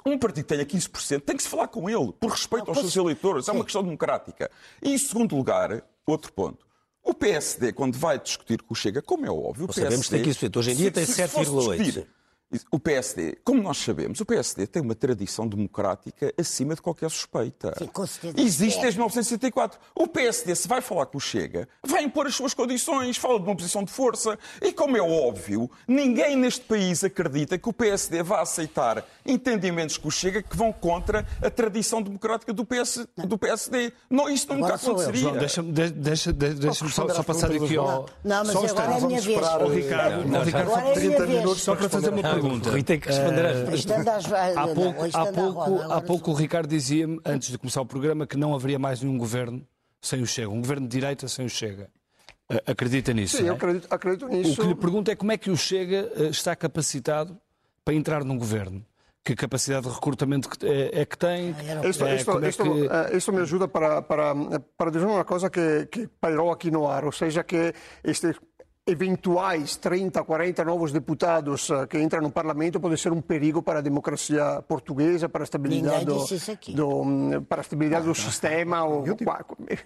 um 0.07 0.17
partido 0.19 0.45
que 0.45 0.55
tenha 0.55 0.65
15%, 0.65 1.21
tem 1.23 1.37
que 1.37 1.43
se 1.43 1.49
falar 1.49 1.67
com 1.69 1.91
ele, 1.91 2.13
por 2.13 2.31
respeito 2.31 2.69
aos 2.69 2.79
seus 2.79 2.97
eleitores. 2.97 3.49
É 3.49 3.53
uma 3.53 3.65
questão 3.65 3.83
democrática. 3.83 4.49
E, 4.81 4.95
em 4.95 4.99
segundo 4.99 5.35
lugar, 5.37 5.83
outro 6.07 6.33
ponto. 6.33 6.65
O 7.05 7.13
PSD, 7.13 7.73
quando 7.73 7.99
vai 7.99 8.17
discutir 8.19 8.63
com 8.63 8.73
o 8.75 8.77
Chega, 8.77 9.03
como 9.03 9.27
é 9.27 9.31
óbvio, 9.31 9.65
o 9.65 9.69
PSD... 9.69 9.83
sabemos 9.83 10.09
que 10.09 10.17
tem 10.41 10.51
15%. 10.51 10.57
Hoje 10.57 10.71
em 10.71 10.77
dia 10.77 10.91
tem 10.93 11.05
se- 11.05 11.27
fosse 11.27 11.51
7,8%. 11.51 12.07
O 12.71 12.79
PSD, 12.79 13.39
como 13.45 13.63
nós 13.63 13.79
sabemos, 13.79 14.21
o 14.21 14.27
PSD 14.27 14.67
tem 14.67 14.83
uma 14.83 14.95
tradição 14.95 15.47
democrática 15.49 16.33
acima 16.39 16.75
de 16.75 16.83
qualquer 16.83 17.11
suspeita. 17.11 17.75
Sim, 17.79 17.87
com 17.87 18.07
certeza. 18.07 18.47
Existe 18.47 18.79
É. 18.79 18.83
desde 18.83 18.99
1964. 18.99 19.79
O 19.95 20.07
PSD, 20.07 20.55
se 20.55 20.69
vai 20.69 20.81
falar 20.81 21.07
com 21.07 21.19
o 21.19 21.21
Chega, 21.21 21.69
vai 21.83 22.03
impor 22.05 22.27
as 22.27 22.35
suas 22.35 22.53
condições, 22.55 23.17
fala 23.17 23.39
de 23.39 23.47
uma 23.47 23.57
posição 23.57 23.83
de 23.85 23.91
força. 23.91 24.39
E 24.61 24.73
como 24.73 24.97
é 24.97 25.01
óbvio, 25.03 25.71
ninguém 25.89 26.37
neste 26.37 26.61
país 26.63 27.03
acredita 27.05 27.57
que 27.59 27.69
o 27.69 27.73
PSD 27.73 28.23
vá 28.23 28.41
aceitar 28.43 29.05
entendimentos 29.25 29.97
com 29.97 30.09
o 30.09 30.11
Chega 30.11 30.43
que 30.43 30.57
vão 30.57 30.73
contra 30.73 31.27
a 31.43 31.51
tradição 31.51 32.03
democrática 32.03 32.53
do, 32.53 32.65
PS, 32.65 33.07
do 33.17 33.39
PSD. 33.39 33.93
Não, 34.11 34.29
isso 34.29 34.53
nunca 34.53 34.75
aconteceria. 34.75 35.21
João, 35.23 35.37
deixa-me 35.39 35.73
deixa, 35.73 36.33
deixa, 36.33 36.33
deixa 36.33 36.89
só, 36.89 37.09
só 37.09 37.23
passar 37.23 37.51
aqui 37.51 37.77
ao. 37.77 38.07
Não, 38.25 38.45
mas 38.45 38.53
Só 38.53 38.67
agora 38.67 38.93
é 38.93 38.97
a 38.97 39.01
minha 39.01 39.21
vez. 39.21 39.37
Ricardo, 39.37 40.29
Não, 40.29 40.39
ao 40.39 40.45
Ricardo, 40.45 40.71
Agora 40.73 40.87
é 40.89 40.91
a 40.91 40.95
30 40.95 41.09
minha 41.09 41.27
vez. 41.27 41.39
minutos 41.41 41.63
só 41.63 41.75
para 41.77 41.89
fazer 41.89 42.09
uma 42.11 42.17
responder. 42.23 42.42
Pergunta. 42.43 42.71
Rui 42.71 42.83
tem 42.83 42.99
que 43.01 43.09
responder 43.09 43.47
às 43.47 43.57
Ah, 43.57 44.17
às 44.17 44.27
vai- 44.27 44.55
Há 44.55 44.67
pouco, 44.69 45.05
há 45.13 45.33
pouco, 45.33 45.93
há 45.93 46.01
pouco 46.01 46.31
o 46.31 46.35
Ricardo 46.35 46.69
dizia-me, 46.69 47.21
antes 47.25 47.51
de 47.51 47.59
começar 47.59 47.81
o 47.81 47.87
programa, 47.87 48.27
que 48.27 48.37
não 48.37 48.55
haveria 48.55 48.79
mais 48.79 49.01
nenhum 49.03 49.17
governo 49.19 49.67
sem 50.01 50.21
o 50.23 50.27
Chega. 50.27 50.49
Um 50.51 50.61
governo 50.61 50.87
de 50.89 50.97
direita 50.99 51.29
sem 51.29 51.47
o 51.47 51.49
Chega. 51.51 51.89
Ah, 52.49 52.61
Acredita 52.73 53.13
nisso? 53.13 53.37
Sim, 53.37 53.43
não 53.45 53.49
eu 53.51 53.53
é? 53.55 53.57
acredito, 53.57 53.87
acredito 53.91 54.27
O 54.27 54.29
nisso. 54.29 54.61
que 54.61 54.67
lhe 54.69 54.75
pergunto 54.75 55.11
é 55.11 55.15
como 55.17 55.33
é 55.33 55.39
que 55.39 55.51
o 55.51 55.57
Chega 55.57 56.11
eh, 56.17 56.25
está 56.29 56.55
capacitado 56.57 57.39
para 57.85 57.95
entrar 57.95 58.25
num 58.25 58.37
governo? 58.39 58.85
Que 59.25 59.37
capacidade 59.37 59.87
de 59.87 59.95
recrutamento 59.95 60.49
é, 60.67 61.03
é 61.03 61.07
que 61.07 61.17
tem? 61.17 61.51
Isto, 61.89 61.89
isto, 61.89 62.05
é 62.41 62.49
isto, 62.49 62.63
que- 62.65 63.17
isto 63.17 63.33
me 63.33 63.41
ajuda 63.41 63.69
para, 63.69 64.03
para, 64.03 64.35
para 64.77 64.91
dizer 64.91 65.07
uma 65.07 65.25
coisa 65.25 65.49
que, 65.49 65.87
que 65.87 66.09
pairou 66.21 66.51
aqui 66.51 66.73
no 66.73 66.89
ar, 66.89 67.05
ou 67.05 67.13
seja, 67.13 67.45
que 67.45 67.73
estes 68.03 68.35
eventuais 69.07 69.77
30, 69.77 70.25
40 70.25 70.65
novos 70.65 70.91
deputados 70.91 71.71
eh, 71.71 71.87
que 71.87 71.99
entram 72.01 72.21
no 72.21 72.33
Parlamento 72.33 72.81
pode 72.81 72.99
ser 72.99 73.13
um 73.13 73.21
perigo 73.21 73.63
para 73.63 73.79
a 73.79 73.83
democracia 73.83 74.61
portuguesa, 74.67 75.29
para 75.29 75.43
a 75.43 75.45
estabilidade, 75.45 76.05
do, 76.05 76.17
isso 76.25 76.57
do, 76.75 76.89
hum, 77.03 77.45
para 77.49 77.61
a 77.61 77.63
estabilidade 77.63 78.07
do 78.07 78.15
sistema. 78.15 78.83
Ou, 78.85 79.05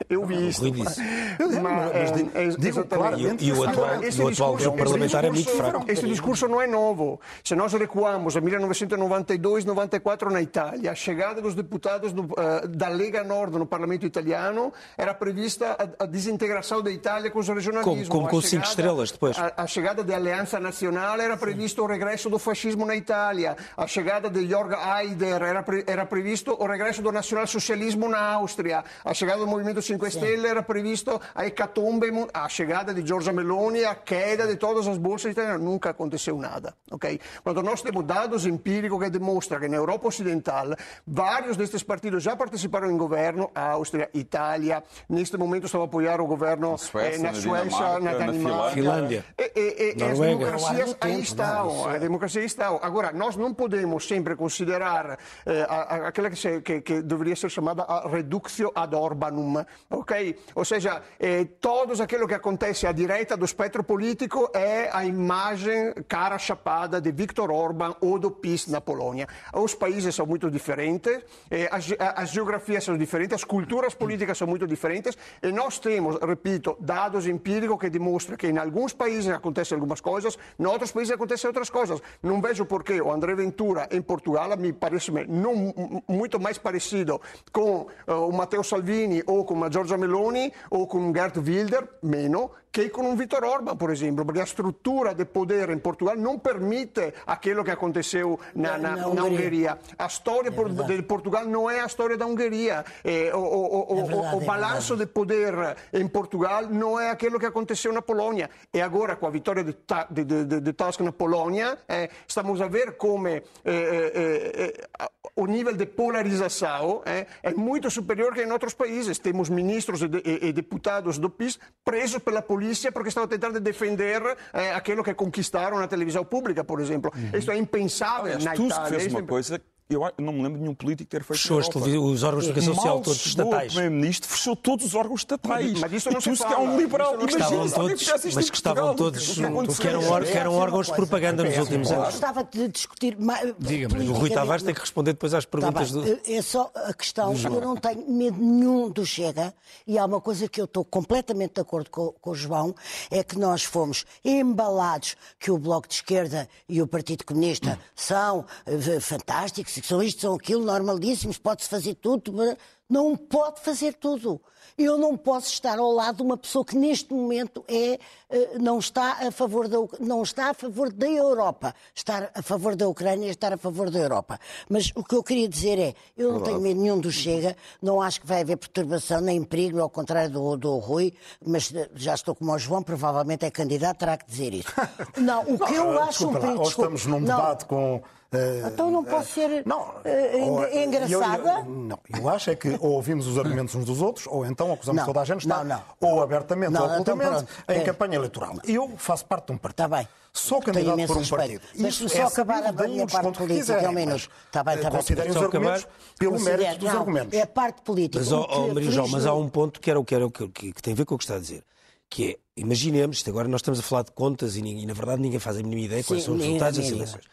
eu 0.09 0.24
vi 0.24 0.48
isso. 0.48 0.62
Rui 0.62 0.70
disse. 0.70 1.00
Mas, 1.38 1.59
mas 1.59 1.94
eh, 1.94 2.12
digo- 2.14 2.30
é- 2.35 2.48
digo 2.48 2.85
claramente 2.87 3.44
E 3.44 3.52
o 3.52 3.62
Agora, 3.64 3.70
atual- 3.70 4.02
este 4.04 4.22
o 4.22 4.28
atual 4.28 4.56
discurso- 4.56 4.68
este 4.68 4.78
parlamentar 4.78 5.24
é 5.24 5.28
muito 5.30 5.44
discurso- 5.44 5.70
fraco. 5.70 5.90
Este 5.92 6.06
discurso 6.06 6.48
não 6.48 6.62
é 6.62 6.66
novo. 6.66 7.20
Se 7.44 7.54
nós 7.54 7.72
recuamos 7.74 8.35
a 8.35 8.40
1992, 8.40 9.66
94 9.66 10.30
na 10.30 10.40
Itália, 10.40 10.90
a 10.92 10.94
chegada 10.94 11.42
dos 11.42 11.54
deputados 11.54 12.14
do, 12.14 12.22
eh, 12.38 12.66
da 12.68 12.88
Lega 12.88 13.22
Nord 13.22 13.59
no 13.59 13.66
Parlamento 13.66 14.06
italiano 14.06 14.72
era 14.96 15.12
prevista 15.12 15.76
a, 15.78 16.04
a 16.04 16.06
desintegração 16.06 16.80
da 16.80 16.90
Itália 16.90 17.30
com 17.30 17.40
os 17.40 17.46
regionalismos. 17.48 18.09
Como- 18.09 18.22
como 18.22 18.28
com 18.30 18.40
cinco 18.40 18.64
estrelas 18.64 18.86
depois. 18.94 19.38
A, 19.38 19.53
a 19.57 19.66
chegada 19.66 20.05
da 20.05 20.16
Aliança 20.16 20.61
Nacional 20.61 21.20
era 21.20 21.37
previsto 21.37 21.83
o 21.83 21.87
regresso 21.87 22.31
do 22.31 22.38
fascismo 22.38 22.85
na 22.87 22.94
Itália. 22.94 23.57
A 23.77 23.87
chegada 23.87 24.31
de 24.31 24.46
Jörg 24.49 24.75
Haider 24.75 25.42
era, 25.42 25.62
pre, 25.62 25.85
era 25.87 26.07
previsto 26.07 26.57
o 26.59 26.66
regresso 26.66 27.03
do 27.03 27.11
nacionalsocialismo 27.12 28.09
na 28.09 28.18
Áustria. 28.35 28.85
A 29.05 29.14
chegada 29.14 29.40
do 29.40 29.46
Movimento 29.46 29.83
5 29.83 30.11
Stelle 30.11 30.46
era 30.46 30.62
previsto 30.62 31.20
a 31.35 31.46
hecatombe, 31.46 32.07
a 32.33 32.49
chegada 32.49 32.94
de 32.94 33.07
Giorgia 33.07 33.33
Meloni, 33.33 33.85
a 33.85 33.94
queda 33.94 34.46
de 34.46 34.57
todas 34.57 34.87
as 34.87 34.99
bolsas 34.99 35.33
italianas. 35.33 35.61
Nunca 35.61 35.90
aconteceu 35.90 36.37
nada. 36.38 36.75
ok? 36.90 37.20
Portanto, 37.42 37.64
nós 37.64 37.83
temos 37.83 38.05
dados 38.05 38.46
empíricos 38.46 39.03
que 39.03 39.11
demonstram 39.11 39.61
que 39.61 39.68
na 39.68 39.77
Europa 39.77 40.09
Ocidental 40.09 40.75
vários 41.07 41.57
destes 41.57 41.83
partidos 41.83 42.22
já 42.22 42.37
participaram 42.37 42.90
em 42.90 42.96
governo, 42.96 43.51
Áustria, 43.55 44.09
Itália, 44.14 44.83
neste 45.09 45.37
momento 45.37 45.66
estão 45.66 45.83
a 45.83 45.85
apoiar 45.85 46.20
o 46.20 46.27
governo 46.27 46.77
Suécia, 46.79 47.16
eh, 47.16 47.22
na 47.22 47.33
na 47.33 47.40
Suécia, 47.40 47.68
Dinamarca, 47.68 48.01
na 48.01 48.27
na 48.27 48.33
Dinamarca. 48.33 48.75
Finlândia. 48.82 49.24
E, 49.38 49.42
e, 49.54 49.94
e 49.98 50.02
as 50.02 50.18
democracias 50.18 50.96
aí 51.00 51.20
estão, 51.20 51.90
é- 51.90 51.96
a 51.96 51.98
democracia 51.98 52.44
estão. 52.44 52.78
Agora, 52.82 53.12
nós 53.12 53.36
não 53.36 53.52
podemos 53.54 54.06
sempre 54.06 54.36
considerar 54.36 55.18
eh, 55.44 55.66
aquela 55.68 56.30
que, 56.30 56.60
que, 56.60 56.80
que 56.80 57.02
deveria 57.02 57.36
ser 57.36 57.50
chamada 57.50 57.82
a 57.82 58.08
reductio 58.08 58.70
ad 58.74 58.94
Orbanum, 58.94 59.64
ok? 59.90 60.38
Ou 60.54 60.64
seja, 60.64 61.02
eh, 61.18 61.46
tudo 61.60 62.02
aquilo 62.02 62.26
que 62.28 62.34
acontece 62.34 62.86
à 62.86 62.92
direita 62.92 63.36
do 63.36 63.44
espectro 63.44 63.82
político 63.82 64.50
é 64.54 64.90
a 64.92 65.04
imagem 65.04 65.94
cara 66.08 66.38
chapada 66.38 67.00
de 67.00 67.10
Viktor 67.12 67.50
Orban 67.50 67.94
ou 68.00 68.18
do 68.18 68.30
PIS 68.30 68.66
na 68.68 68.80
Polônia. 68.80 69.26
Os 69.54 69.74
países 69.74 70.14
são 70.14 70.26
muito 70.26 70.50
diferentes, 70.50 71.20
eh, 71.50 71.68
as, 71.70 71.86
as 71.98 72.30
geografias 72.30 72.84
são 72.84 72.96
diferentes, 72.96 73.34
as 73.34 73.44
culturas 73.44 73.94
políticas 73.94 74.36
são 74.38 74.46
muito 74.46 74.66
diferentes 74.66 75.16
e 75.42 75.52
nós 75.52 75.78
temos, 75.78 76.18
repito, 76.20 76.76
dados 76.80 77.26
empíricos 77.26 77.78
que 77.78 77.90
demonstram 77.90 78.36
que 78.36 78.46
em 78.46 78.58
alguns 78.66 78.92
países 78.92 79.29
acontecem 79.31 79.74
algumas 79.74 80.00
coisas, 80.00 80.38
em 80.59 80.66
outros 80.66 80.92
países 80.92 81.14
acontecem 81.14 81.48
outras 81.48 81.70
coisas. 81.70 82.00
Não 82.22 82.40
vejo 82.40 82.66
porquê 82.66 83.00
o 83.00 83.11
André 83.11 83.35
Ventura 83.35 83.88
em 83.90 84.02
Portugal 84.02 84.57
me 84.57 84.72
parece 84.72 85.11
não 85.29 85.72
muito 86.09 86.38
mais 86.38 86.59
parecido 86.59 87.20
com 87.52 87.87
eh, 88.07 88.12
o 88.12 88.33
Matteo 88.33 88.62
Salvini 88.62 89.22
ou 89.26 89.44
com 89.44 89.64
a 89.64 89.70
Giorgia 89.70 89.96
Meloni 89.96 90.52
ou 90.70 90.87
com 90.87 91.12
Gert 91.14 91.37
Wilder, 91.37 91.88
meno, 92.02 92.50
che 92.76 92.90
con 92.90 93.06
un 93.06 93.16
Viktor 93.16 93.42
Orban, 93.42 93.74
per 93.74 93.88
esempio, 93.88 94.22
perché 94.22 94.40
la 94.40 94.44
struttura 94.46 95.14
del 95.14 95.28
potere 95.28 95.72
in 95.72 95.80
Portogallo 95.80 96.20
non 96.20 96.42
permette 96.42 97.14
aquilo 97.24 97.62
che 97.62 97.70
aconteceu 97.70 98.38
na, 98.52 98.76
na, 98.76 98.90
Na- 98.90 98.96
na 98.96 99.06
Hungria. 99.06 99.24
Ungheria. 99.24 99.78
A 99.96 100.08
storia 100.08 100.50
por- 100.52 100.70
del 100.84 101.04
Portugal 101.04 101.48
non 101.48 101.70
è 101.70 101.78
a 101.78 101.88
storia 101.88 102.16
da 102.18 102.26
Ungheria. 102.26 102.84
Eh, 103.02 103.30
o, 103.32 103.38
o, 103.38 103.94
o, 103.94 103.98
É 103.98 104.02
o- 104.02 104.06
verdade, 104.06 104.36
o 104.36 104.40
é 104.42 104.44
balanço 104.44 104.94
de 104.94 105.06
poder 105.06 105.54
em 105.94 106.06
Portugal 106.06 106.68
não 106.68 107.00
é 107.00 107.08
aquilo 107.08 107.38
que 107.38 107.46
aconteceu 107.46 107.92
na 107.94 108.02
Polônia. 108.02 108.50
E 108.70 108.78
agora, 108.82 109.16
com 109.16 109.26
a 109.26 109.30
vitória 109.30 109.64
de, 109.64 109.72
Ta- 109.72 110.06
de, 110.10 110.22
de, 110.24 110.44
de, 110.44 110.60
de 110.60 110.72
Tusk 110.74 111.00
na 111.00 111.12
Polônia, 111.12 111.78
eh, 111.88 112.10
estamos 112.28 112.60
a 112.60 112.68
ver 112.68 112.98
come 112.98 113.36
eh, 113.36 113.42
eh, 113.64 114.74
eh, 114.98 115.08
o 115.34 115.46
nível 115.46 115.74
de 115.74 115.86
polarização 115.86 117.02
eh, 117.06 117.26
é 117.42 117.54
muito 117.54 117.90
superior 117.90 118.34
que 118.34 118.42
em 118.42 118.52
outros 118.52 118.74
países. 118.74 119.18
Temos 119.18 119.48
ministros 119.48 120.02
e, 120.02 120.08
de, 120.08 120.20
e, 120.24 120.52
deputados 120.52 121.18
do 121.18 121.30
PIS 121.30 121.58
presos 121.84 122.22
pela 122.22 122.42
polícia 122.66 122.90
porque 122.92 123.09
estavam 123.09 123.29
tentando 123.29 123.61
defender 123.61 124.20
eh, 124.52 124.72
aquilo 124.74 125.02
que 125.05 125.14
conquistaram 125.14 125.79
na 125.79 125.87
televisão 125.87 126.24
pública, 126.24 126.64
por 126.64 126.81
exemplo. 126.81 127.12
Isso 127.37 127.50
é 127.50 127.57
impensável 127.57 128.24
Aliás, 128.35 128.44
na 128.44 128.55
Tusk 128.55 128.70
Itália. 128.72 128.90
fez 128.90 129.07
Isso 129.07 129.16
uma 129.16 129.24
é- 129.24 129.29
coisa 129.29 129.61
eu 129.88 130.12
não 130.18 130.33
me 130.33 130.42
lembro 130.42 130.59
de 130.59 130.62
nenhum 130.62 130.75
político 130.75 131.09
ter 131.09 131.22
feito 131.22 131.40
Fechou 131.40 131.59
os 131.59 132.22
órgãos 132.22 132.44
de 132.44 132.53
comunicação 132.53 132.75
social, 132.75 133.01
todos 133.01 133.27
estatais. 133.27 133.72
O 133.72 133.75
primeiro-ministro 133.75 134.29
fechou 134.31 134.57
todos 134.57 134.87
os 134.87 134.94
órgãos 134.94 135.20
estatais. 135.20 135.79
Mas 135.79 135.92
isso 135.92 136.11
não 136.11 136.18
e 136.18 136.22
se 136.22 136.31
Tusk 136.31 136.51
é 136.51 136.57
um 136.57 136.77
liberal. 136.77 137.14
Imagina 137.14 137.44
Estavam 137.44 137.68
se 137.68 137.75
alguém 137.75 137.88
todos, 137.88 138.03
fizesse 138.03 138.29
isto 138.29 138.37
mas 138.37 138.51
que 138.51 138.57
estavam 138.57 138.96
todos, 138.96 139.29
O 139.29 139.35
que 139.35 139.77
que 139.81 139.87
eram, 139.87 140.01
que 140.01 140.49
órgãos 140.49 140.87
de 140.87 140.94
propaganda 140.94 141.44
nos 141.44 141.57
últimos 141.57 141.90
Eu 141.90 141.96
anos. 141.96 142.11
gostava 142.11 142.44
de 142.44 142.68
discutir. 142.68 143.16
Diga-me, 143.59 144.09
O 144.09 144.12
Rui 144.12 144.31
Tavares 144.31 144.62
tem 144.64 144.75
que 144.75 144.81
responder 144.81 145.12
depois 145.12 145.35
às 145.35 145.44
Tá 145.44 145.51
perguntas 145.51 145.90
do. 145.92 146.20
É 146.27 146.42
só 146.42 146.70
a 146.75 146.92
questão, 146.92 147.33
eu 147.35 147.61
não 147.61 147.77
tenho 147.77 148.11
medo 148.11 148.38
nenhum 148.38 148.90
do 148.90 149.07
Chega, 149.07 149.55
e 149.87 149.99
há 149.99 150.05
uma 150.05 150.20
coisa 150.20 150.49
que 150.49 150.61
eu 150.61 150.64
estou 150.64 150.85
completamente 150.85 151.55
de 151.55 151.61
acordo 151.61 151.90
com, 151.90 152.12
com 152.20 152.31
o 152.31 152.35
João, 152.35 152.75
é 153.11 153.22
que 153.22 153.38
nós 153.38 153.62
fomos 153.62 154.05
embalados 154.25 155.16
que 155.38 155.51
o 155.51 155.59
Bloco 155.59 155.88
de 155.88 155.94
Esquerda 155.94 156.49
e 156.68 156.83
o 156.83 156.87
Partido 156.87 157.25
Comunista 157.25 157.79
são 157.94 158.44
eh, 158.66 159.01
fantásticos, 159.01 159.75
que 159.75 159.75
são 159.84 160.02
isto, 160.02 160.20
são 160.20 160.34
aquilo, 160.34 160.64
normalíssimos, 160.64 161.38
pode-se 161.38 161.68
fazer 161.68 161.94
tudo. 161.94 162.32
mas 162.32 162.56
Não 162.88 163.16
pode 163.16 163.60
fazer 163.60 163.94
tudo. 163.94 164.40
Eu 164.78 164.98
não 164.98 165.16
posso 165.16 165.48
estar 165.50 165.78
ao 165.78 165.90
lado 165.90 166.16
de 166.16 166.22
uma 166.22 166.36
pessoa 166.36 166.62
que 166.62 166.76
neste 166.76 167.12
momento 167.14 167.64
é, 167.66 167.98
eh, 168.28 168.58
não, 168.60 168.78
está 168.78 169.26
a 169.26 169.30
favor 169.32 169.66
da, 169.68 169.78
não 169.98 170.22
está 170.22 170.50
a 170.50 170.54
favor 170.54 170.92
da 170.92 171.08
Europa. 171.08 171.74
Estar 171.94 172.30
a 172.34 172.42
favor 172.42 172.76
da 172.76 172.86
Ucrânia 172.86 173.26
é 173.28 173.30
estar 173.30 173.54
a 173.54 173.56
favor 173.56 173.90
da 173.90 173.98
Europa. 173.98 174.38
Mas 174.68 174.92
o 174.94 175.02
que 175.02 175.14
eu 175.14 175.22
queria 175.22 175.48
dizer 175.48 175.78
é, 175.78 175.94
eu 176.14 176.30
não 176.30 176.42
tenho 176.42 176.60
medo 176.60 176.78
nenhum 176.78 177.00
do 177.00 177.10
Chega, 177.10 177.56
não 177.80 178.02
acho 178.02 178.20
que 178.20 178.26
vai 178.26 178.42
haver 178.42 178.58
perturbação 178.58 179.20
nem 179.22 179.42
perigo, 179.42 179.80
ao 179.80 179.88
contrário 179.88 180.30
do, 180.30 180.56
do 180.58 180.76
Rui, 180.76 181.14
mas 181.44 181.72
eh, 181.74 181.88
já 181.94 182.14
estou 182.14 182.34
como 182.34 182.52
o 182.52 182.58
João, 182.58 182.82
provavelmente 182.82 183.46
é 183.46 183.50
candidato, 183.50 183.98
terá 183.98 184.18
que 184.18 184.26
dizer 184.26 184.52
isso. 184.52 184.68
Não, 185.16 185.40
o 185.42 185.58
que 185.58 185.74
eu 185.74 185.98
Ah, 185.98 186.04
acho 186.04 186.28
um 186.28 186.32
lá, 186.32 186.40
perigo... 186.40 186.62
Desculpa, 186.64 186.94
estamos 186.94 187.06
num 187.06 187.20
não, 187.20 187.36
debate 187.36 187.64
com. 187.64 188.02
Eh, 188.32 188.62
Então 188.72 188.90
não 188.90 189.04
posso 189.04 189.32
ser 189.32 189.62
não, 189.66 189.94
engra- 190.04 190.82
engraçada? 190.84 191.50
eu- 191.50 191.56
eu- 191.58 191.64
não, 191.64 191.98
eu 192.18 192.28
acho 192.28 192.50
é 192.50 192.56
que 192.56 192.68
ou 192.80 192.92
ouvimos 192.92 193.26
os 193.26 193.38
argumentos 193.38 193.74
uns 193.74 193.84
dos 193.84 194.02
outros, 194.02 194.26
ou 194.26 194.44
então 194.44 194.72
acusamos 194.72 195.00
Não, 195.00 195.06
toda 195.06 195.20
a 195.20 195.24
gente 195.24 195.40
de 195.40 195.46
estar 195.46 195.64
não, 195.64 195.76
não. 196.00 196.08
ou 196.10 196.22
abertamente 196.22 196.72
Não, 196.72 196.80
ou 196.82 196.86
então 196.98 197.14
ocultamente 197.14 197.44
pronto. 197.46 197.70
em 197.70 197.80
É. 197.80 197.84
campanha 197.84 198.14
eleitoral. 198.16 198.54
Eu 198.64 198.92
faço 198.96 199.24
parte 199.26 199.46
de 199.46 199.52
um 199.52 199.58
partido. 199.58 199.84
Está 199.84 199.96
bem. 199.96 200.08
Sou 200.32 200.60
candidato 200.60 200.96
por 201.06 201.16
um 201.16 201.20
respeito. 201.20 201.36
partido. 201.38 201.60
Deixe-me 201.74 202.06
Isso 202.06 202.08
só 202.16 202.22
é 202.22 202.26
acabar 202.26 202.62
a 202.66 202.72
minha 202.72 203.04
o 203.04 203.08
parte 203.10 203.38
política, 203.38 203.90
minuto. 203.92 204.10
mas, 204.10 204.28
Está 204.46 204.62
bem, 204.62 204.74
está 204.74 204.88
eh, 204.88 204.90
bem. 204.90 205.00
Considerem 205.00 205.30
os 205.30 205.36
argumentos 205.38 205.82
acabar. 205.84 205.98
pelo 206.18 206.32
Considero- 206.32 206.62
mérito 206.62 206.80
dos 206.80 206.92
não, 206.92 207.00
argumentos. 207.00 207.32
É 207.38 207.42
a 207.42 207.46
parte 207.46 207.80
política. 207.82 208.18
Mas, 208.18 208.32
O 208.32 208.40
ó, 208.40 208.44
que, 208.46 208.54
ó, 208.54 208.74
Maria 208.74 208.90
João, 208.90 209.08
mas 209.08 209.24
há 209.24 209.34
um 209.34 209.48
ponto 209.48 209.80
que 209.80 209.90
era 209.90 209.98
o 209.98 210.04
que, 210.04 210.14
era 210.14 210.26
o 210.26 210.30
que, 210.30 210.46
que, 210.48 210.72
que 210.74 210.82
tem 210.82 210.92
a 210.92 210.96
ver 210.96 211.06
com 211.06 211.14
o 211.14 211.18
que 211.18 211.24
está 211.24 211.36
a 211.36 211.38
dizer. 211.38 211.64
Que 212.10 212.32
é, 212.32 212.36
imaginemos, 212.60 213.16
isto 213.16 213.30
agora 213.30 213.48
nós 213.48 213.60
estamos 213.62 213.80
a 213.80 213.82
falar 213.82 214.02
de 214.02 214.12
contas 214.12 214.56
e, 214.56 214.60
e, 214.60 214.84
na 214.84 214.92
verdade 214.92 215.22
ninguém 215.22 215.38
faz 215.40 215.56
a 215.56 215.62
mínima 215.62 215.80
ideia 215.80 216.04
quais 216.04 216.22
são 216.22 216.34
os 216.34 216.42
resultados 216.42 216.76
das 216.76 216.84
ninguém. 216.84 217.00
eleições. 217.00 217.24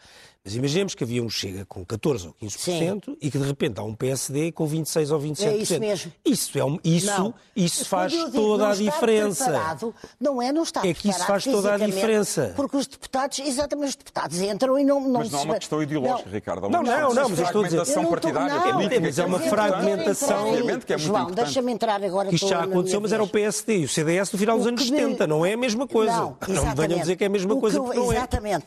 Mas 0.44 0.54
imaginemos 0.54 0.94
que 0.94 1.02
havia 1.02 1.22
um 1.22 1.30
Chega 1.30 1.64
com 1.64 1.82
14 1.86 2.26
ou 2.26 2.34
15% 2.34 2.50
Sim. 2.58 3.16
e 3.18 3.30
que 3.30 3.38
de 3.38 3.46
repente 3.46 3.80
há 3.80 3.82
um 3.82 3.94
PSD 3.94 4.52
com 4.52 4.66
26 4.66 5.10
ou 5.10 5.18
27%. 5.18 5.46
É 5.46 5.56
isso 5.56 5.80
mesmo. 5.80 6.12
Isso, 6.22 6.58
é 6.58 6.64
um, 6.66 6.78
isso, 6.84 7.34
isso 7.54 7.86
faz 7.86 8.12
digo, 8.12 8.30
toda 8.30 8.68
a 8.68 8.74
diferença. 8.74 9.78
Não 10.20 10.42
é 10.42 10.52
não 10.52 10.62
está 10.62 10.86
É 10.86 10.92
que 10.92 11.08
isso 11.08 11.24
faz 11.24 11.44
toda 11.44 11.72
a 11.72 11.78
diferença. 11.78 12.52
Porque 12.54 12.76
os 12.76 12.86
deputados, 12.86 13.38
exatamente, 13.38 13.88
os 13.88 13.96
deputados 13.96 14.38
entram 14.38 14.78
e 14.78 14.84
não... 14.84 15.00
não 15.00 15.20
mas 15.20 15.30
não 15.30 15.38
há 15.38 15.42
uma 15.44 15.58
questão 15.58 15.82
ideológica, 15.82 16.28
não. 16.28 16.34
Ricardo. 16.34 16.68
Não, 16.68 16.82
não, 16.82 17.14
não, 17.14 17.28
mas 17.30 17.38
eu 17.38 17.46
estou 17.46 17.62
a 17.62 17.64
dizer... 17.64 17.84
Fragmentação 17.86 18.10
partidária 18.10 18.54
não, 18.54 18.80
é 18.82 19.00
mas 19.00 19.18
é 19.18 19.24
uma 19.24 19.40
fragmentação... 19.40 20.48
Obviamente 20.48 20.84
que 20.84 20.92
é 20.92 20.96
muito 20.96 21.06
João, 21.06 21.30
deixa-me 21.30 21.72
entrar 21.72 22.04
agora... 22.04 22.34
Isto 22.34 22.48
já 22.48 22.64
aconteceu, 22.64 23.00
mas 23.00 23.12
era 23.12 23.22
o 23.22 23.28
PSD 23.28 23.78
e 23.78 23.84
o 23.86 23.88
CDS 23.88 24.30
no 24.30 24.38
final 24.38 24.58
dos 24.58 24.66
anos 24.66 24.86
70, 24.86 25.26
não 25.26 25.46
é 25.46 25.54
a 25.54 25.56
mesma 25.56 25.86
coisa. 25.86 26.12
Não, 26.12 26.36
não 26.48 26.74
venham 26.74 26.98
dizer 26.98 27.16
que 27.16 27.24
é 27.24 27.28
a 27.28 27.30
mesma 27.30 27.56
coisa, 27.56 27.80
porque 27.80 27.96
não 27.96 28.12
é. 28.12 28.16
Exatamente. 28.16 28.66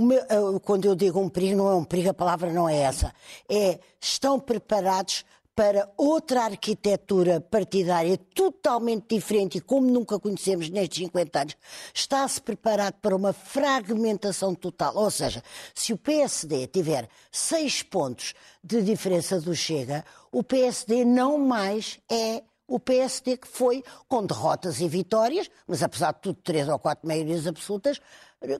Meu, 0.00 0.18
eh, 0.18 0.60
quando 0.62 0.86
eu 0.86 0.94
digo 0.94 1.20
um 1.20 1.28
perigo, 1.28 1.56
não 1.56 1.70
é 1.70 1.74
um 1.74 1.84
perigo, 1.84 2.10
a 2.10 2.14
palavra 2.14 2.52
não 2.52 2.68
é 2.68 2.76
essa. 2.76 3.12
É 3.48 3.78
estão 4.00 4.38
preparados 4.40 5.24
para 5.54 5.88
outra 5.96 6.44
arquitetura 6.44 7.40
partidária 7.40 8.18
totalmente 8.34 9.14
diferente 9.14 9.58
e 9.58 9.60
como 9.60 9.86
nunca 9.86 10.18
conhecemos 10.18 10.68
nestes 10.68 10.98
50 10.98 11.40
anos, 11.40 11.56
está-se 11.94 12.42
preparado 12.42 12.94
para 12.94 13.14
uma 13.14 13.32
fragmentação 13.32 14.54
total. 14.54 14.96
Ou 14.96 15.10
seja, 15.10 15.42
se 15.72 15.92
o 15.92 15.98
PSD 15.98 16.66
tiver 16.66 17.08
seis 17.30 17.82
pontos 17.82 18.34
de 18.62 18.82
diferença 18.82 19.40
do 19.40 19.54
Chega, 19.54 20.04
o 20.32 20.42
PSD 20.42 21.04
não 21.04 21.38
mais 21.38 22.00
é 22.10 22.42
o 22.66 22.80
PSD 22.80 23.36
que 23.36 23.46
foi 23.46 23.84
com 24.08 24.24
derrotas 24.24 24.80
e 24.80 24.88
vitórias, 24.88 25.50
mas 25.66 25.82
apesar 25.82 26.12
de 26.14 26.20
tudo, 26.20 26.40
três 26.42 26.68
ou 26.68 26.78
quatro 26.78 27.06
maiorias 27.06 27.46
absolutas, 27.46 28.00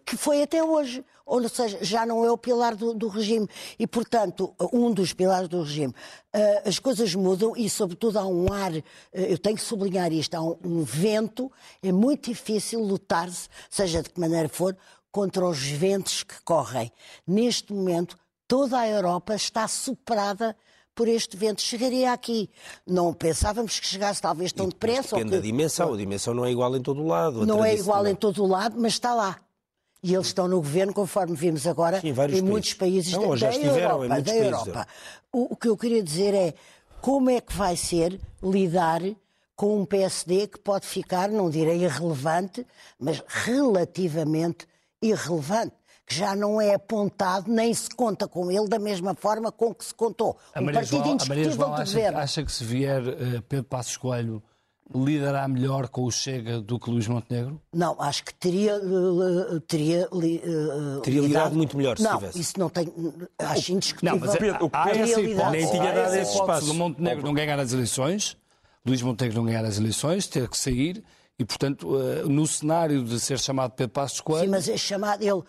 que 0.04 0.16
foi 0.16 0.42
até 0.42 0.62
hoje. 0.62 1.04
Ou 1.26 1.48
seja, 1.48 1.78
já 1.80 2.04
não 2.04 2.24
é 2.24 2.30
o 2.30 2.36
pilar 2.36 2.74
do, 2.74 2.92
do 2.92 3.08
regime. 3.08 3.48
E, 3.78 3.86
portanto, 3.86 4.54
um 4.72 4.92
dos 4.92 5.12
pilares 5.12 5.48
do 5.48 5.62
regime. 5.62 5.92
Uh, 6.34 6.68
as 6.68 6.78
coisas 6.78 7.14
mudam 7.14 7.54
e, 7.56 7.68
sobretudo, 7.70 8.18
há 8.18 8.26
um 8.26 8.52
ar, 8.52 8.72
uh, 8.72 8.82
eu 9.12 9.38
tenho 9.38 9.56
que 9.56 9.62
sublinhar 9.62 10.12
isto, 10.12 10.34
há 10.34 10.42
um, 10.42 10.56
um 10.62 10.82
vento, 10.82 11.50
é 11.82 11.90
muito 11.90 12.30
difícil 12.30 12.80
lutar-se, 12.80 13.48
seja 13.70 14.02
de 14.02 14.10
que 14.10 14.20
maneira 14.20 14.48
for, 14.48 14.76
contra 15.10 15.46
os 15.46 15.62
ventos 15.62 16.22
que 16.22 16.34
correm. 16.44 16.92
Neste 17.26 17.72
momento, 17.72 18.18
toda 18.46 18.78
a 18.78 18.88
Europa 18.88 19.34
está 19.34 19.66
superada 19.66 20.54
por 20.94 21.08
este 21.08 21.36
vento. 21.36 21.62
Chegaria 21.62 22.12
aqui. 22.12 22.50
Não 22.86 23.14
pensávamos 23.14 23.80
que 23.80 23.86
chegasse 23.86 24.20
talvez 24.20 24.52
tão 24.52 24.68
depressa. 24.68 25.16
Depende 25.16 25.30
que... 25.30 25.36
da 25.36 25.42
dimensão. 25.42 25.94
A 25.94 25.96
dimensão 25.96 26.34
não 26.34 26.44
é 26.44 26.50
igual 26.50 26.76
em 26.76 26.82
todo 26.82 27.02
o 27.02 27.06
lado. 27.06 27.46
Não 27.46 27.64
é 27.64 27.74
igual 27.74 28.06
em 28.06 28.14
todo 28.14 28.42
o 28.44 28.46
lado, 28.46 28.76
mas 28.78 28.92
está 28.92 29.14
lá 29.14 29.43
e 30.04 30.14
eles 30.14 30.26
estão 30.26 30.46
no 30.46 30.56
governo, 30.56 30.92
conforme 30.92 31.34
vimos 31.34 31.66
agora, 31.66 31.98
Sim, 31.98 32.08
em 32.08 32.14
países. 32.14 32.42
muitos 32.42 32.74
países 32.74 33.12
não, 33.14 33.34
da, 33.34 33.48
da 33.48 33.56
Europa. 33.56 34.08
da 34.08 34.14
países. 34.16 34.34
Europa. 34.34 34.86
O, 35.32 35.54
o 35.54 35.56
que 35.56 35.66
eu 35.66 35.76
queria 35.78 36.02
dizer 36.02 36.34
é 36.34 36.54
como 37.00 37.30
é 37.30 37.40
que 37.40 37.54
vai 37.54 37.74
ser 37.74 38.20
lidar 38.42 39.00
com 39.56 39.80
um 39.80 39.86
PSD 39.86 40.48
que 40.48 40.58
pode 40.58 40.84
ficar, 40.84 41.30
não 41.30 41.48
direi 41.48 41.84
irrelevante, 41.84 42.66
mas 43.00 43.22
relativamente 43.26 44.66
irrelevante 45.00 45.72
que 46.06 46.14
já 46.14 46.36
não 46.36 46.60
é 46.60 46.74
apontado 46.74 47.50
nem 47.50 47.72
se 47.72 47.88
conta 47.88 48.28
com 48.28 48.50
ele 48.50 48.68
da 48.68 48.78
mesma 48.78 49.14
forma 49.14 49.50
com 49.50 49.74
que 49.74 49.86
se 49.86 49.94
contou. 49.94 50.36
Um 50.54 50.66
partido 50.66 50.98
João, 50.98 51.14
indiscutível 51.14 51.52
João, 51.52 51.74
de 51.76 51.80
acha, 51.80 51.92
governo. 51.94 52.18
Acha 52.18 52.44
que 52.44 52.52
se 52.52 52.62
vier 52.62 53.02
uh, 53.02 53.42
Pedro 53.48 53.64
Passos 53.64 53.96
Coelho 53.96 54.42
lidará 54.92 55.46
melhor 55.48 55.88
com 55.88 56.04
o 56.04 56.10
Chega 56.10 56.60
do 56.60 56.78
que 56.78 56.90
Luís 56.90 57.06
Montenegro? 57.06 57.60
Não, 57.72 58.00
acho 58.00 58.24
que 58.24 58.34
teria 58.34 58.76
uh, 58.76 59.60
teria 59.60 60.08
uh, 60.12 61.00
teria 61.00 61.20
liderado 61.20 61.54
muito 61.54 61.76
melhor 61.76 61.96
se 61.96 62.02
não, 62.02 62.18
tivesse. 62.18 62.40
isso 62.40 62.58
não 62.58 62.68
tem 62.68 62.92
acho 63.38 63.72
indiscutível. 63.72 64.18
Não, 64.18 64.26
mas 64.26 64.36
Pedro, 64.36 64.66
o 64.66 64.70
há 64.72 64.90
essa 64.90 65.20
hipótese, 65.20 65.50
nem 65.50 65.70
tinha 65.70 65.92
dado 65.92 66.14
esse 66.14 66.34
espaço. 66.34 66.70
O 66.70 66.74
Montenegro 66.74 67.24
não 67.24 67.34
ganhar 67.34 67.58
as 67.58 67.72
eleições, 67.72 68.36
Luís 68.84 69.00
Montenegro 69.00 69.38
não 69.38 69.46
ganhar 69.46 69.64
as 69.64 69.78
eleições, 69.78 70.26
ter 70.26 70.48
que 70.48 70.58
sair 70.58 71.02
e, 71.38 71.44
portanto, 71.44 71.96
uh, 71.96 72.28
no 72.28 72.46
cenário 72.46 73.02
de 73.02 73.18
ser 73.18 73.38
chamado 73.38 73.72
Pedro 73.72 73.92
Passos 73.92 74.20
Coelho... 74.20 74.44
Sim, 74.44 74.50
mas 74.50 74.68
é 74.68 74.76
chamado 74.76 75.22
ele... 75.22 75.42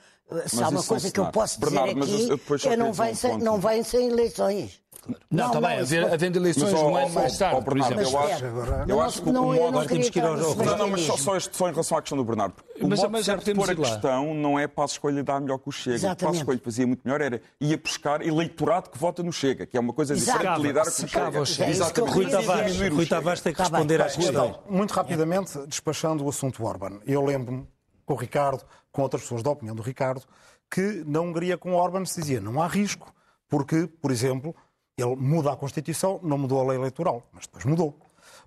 Se 0.47 0.63
há 0.63 0.69
uma 0.69 0.81
coisa 0.81 1.11
que 1.11 1.19
eu 1.19 1.27
posso 1.27 1.59
dizer 1.59 1.71
Bernardo, 1.71 2.03
aqui, 2.03 2.67
é 2.67 2.75
não 2.75 2.91
vem, 2.91 3.13
sem, 3.13 3.37
não 3.37 3.59
vem 3.59 3.83
sem 3.83 4.07
eleições. 4.07 4.81
Não, 5.29 5.47
está 5.47 5.61
bem, 5.61 5.79
haver, 5.79 6.13
havendo 6.13 6.39
eleições 6.39 6.71
mas, 6.71 6.81
um 6.81 6.95
ano 6.95 7.09
mais 7.09 7.37
tarde. 7.37 7.63
por 7.63 7.77
exemplo, 7.77 8.01
eu 8.01 8.19
acho, 8.19 8.45
eu 8.87 9.01
acho 9.01 9.21
que 9.21 9.29
o 9.29 9.33
modo. 9.33 9.63
Agora 9.65 9.87
temos 9.87 10.09
que 10.09 10.19
ir 10.19 10.25
ao 10.25 10.37
jogo. 10.37 10.63
Não, 10.63 10.77
não, 10.77 10.89
mas 10.89 11.01
só, 11.01 11.17
só, 11.17 11.39
só 11.39 11.67
em 11.67 11.71
relação 11.71 11.97
à 11.97 12.01
questão 12.01 12.17
do 12.17 12.23
Bernardo. 12.23 12.55
O 12.81 12.87
mas, 12.87 12.99
modo 12.99 13.11
mas 13.11 13.25
certo 13.25 13.45
de 13.45 13.53
pôr 13.53 13.69
a 13.69 13.75
questão 13.75 14.33
não 14.33 14.57
é 14.57 14.67
para 14.67 14.83
a 14.83 14.85
escolha 14.85 15.23
dar 15.23 15.39
melhor 15.39 15.57
que 15.59 15.69
o 15.69 15.71
Chega. 15.71 15.95
Exatamente. 15.95 16.23
O 16.23 16.27
Passo 16.27 16.39
Escolha 16.39 16.61
fazia 16.63 16.87
muito 16.87 17.01
melhor 17.03 17.21
era 17.21 17.41
ia 17.59 17.77
buscar 17.77 18.25
eleitorado 18.25 18.89
que 18.89 18.97
vota 18.97 19.23
no 19.23 19.31
Chega, 19.31 19.65
que 19.65 19.77
é 19.77 19.79
uma 19.79 19.93
coisa 19.93 20.15
diferente 20.15 20.61
de 20.61 20.67
lidar 20.67 20.85
com 20.85 21.39
o 21.39 21.45
Chega. 21.45 21.69
Exatamente. 21.69 22.13
Rui 22.13 22.29
Tavares, 22.29 22.79
Rui 22.79 23.05
Tavares 23.05 23.41
tem 23.41 23.53
que 23.53 23.61
responder 23.61 24.01
à 24.01 24.05
questão. 24.05 24.59
Muito 24.69 24.91
rapidamente, 24.91 25.57
despachando 25.67 26.23
o 26.23 26.29
assunto 26.29 26.63
Orban. 26.63 26.99
Eu 27.05 27.23
lembro-me, 27.23 27.67
com 28.05 28.13
o 28.13 28.17
Ricardo, 28.17 28.63
com 28.91 29.01
outras 29.01 29.23
pessoas 29.23 29.43
da 29.43 29.49
opinião 29.49 29.75
do 29.75 29.81
Ricardo, 29.81 30.23
que 30.69 31.03
na 31.05 31.21
Hungria 31.21 31.57
com 31.57 31.73
Orban 31.73 32.05
se 32.05 32.19
dizia 32.21 32.41
não 32.41 32.61
há 32.61 32.67
risco, 32.67 33.13
porque, 33.47 33.87
por 34.01 34.11
exemplo, 34.11 34.55
ele 34.97 35.15
muda 35.15 35.51
a 35.51 35.55
Constituição, 35.55 36.19
não 36.23 36.37
mudou 36.37 36.61
a 36.61 36.63
lei 36.67 36.77
eleitoral, 36.77 37.23
mas 37.31 37.45
depois 37.45 37.65
mudou. 37.65 37.97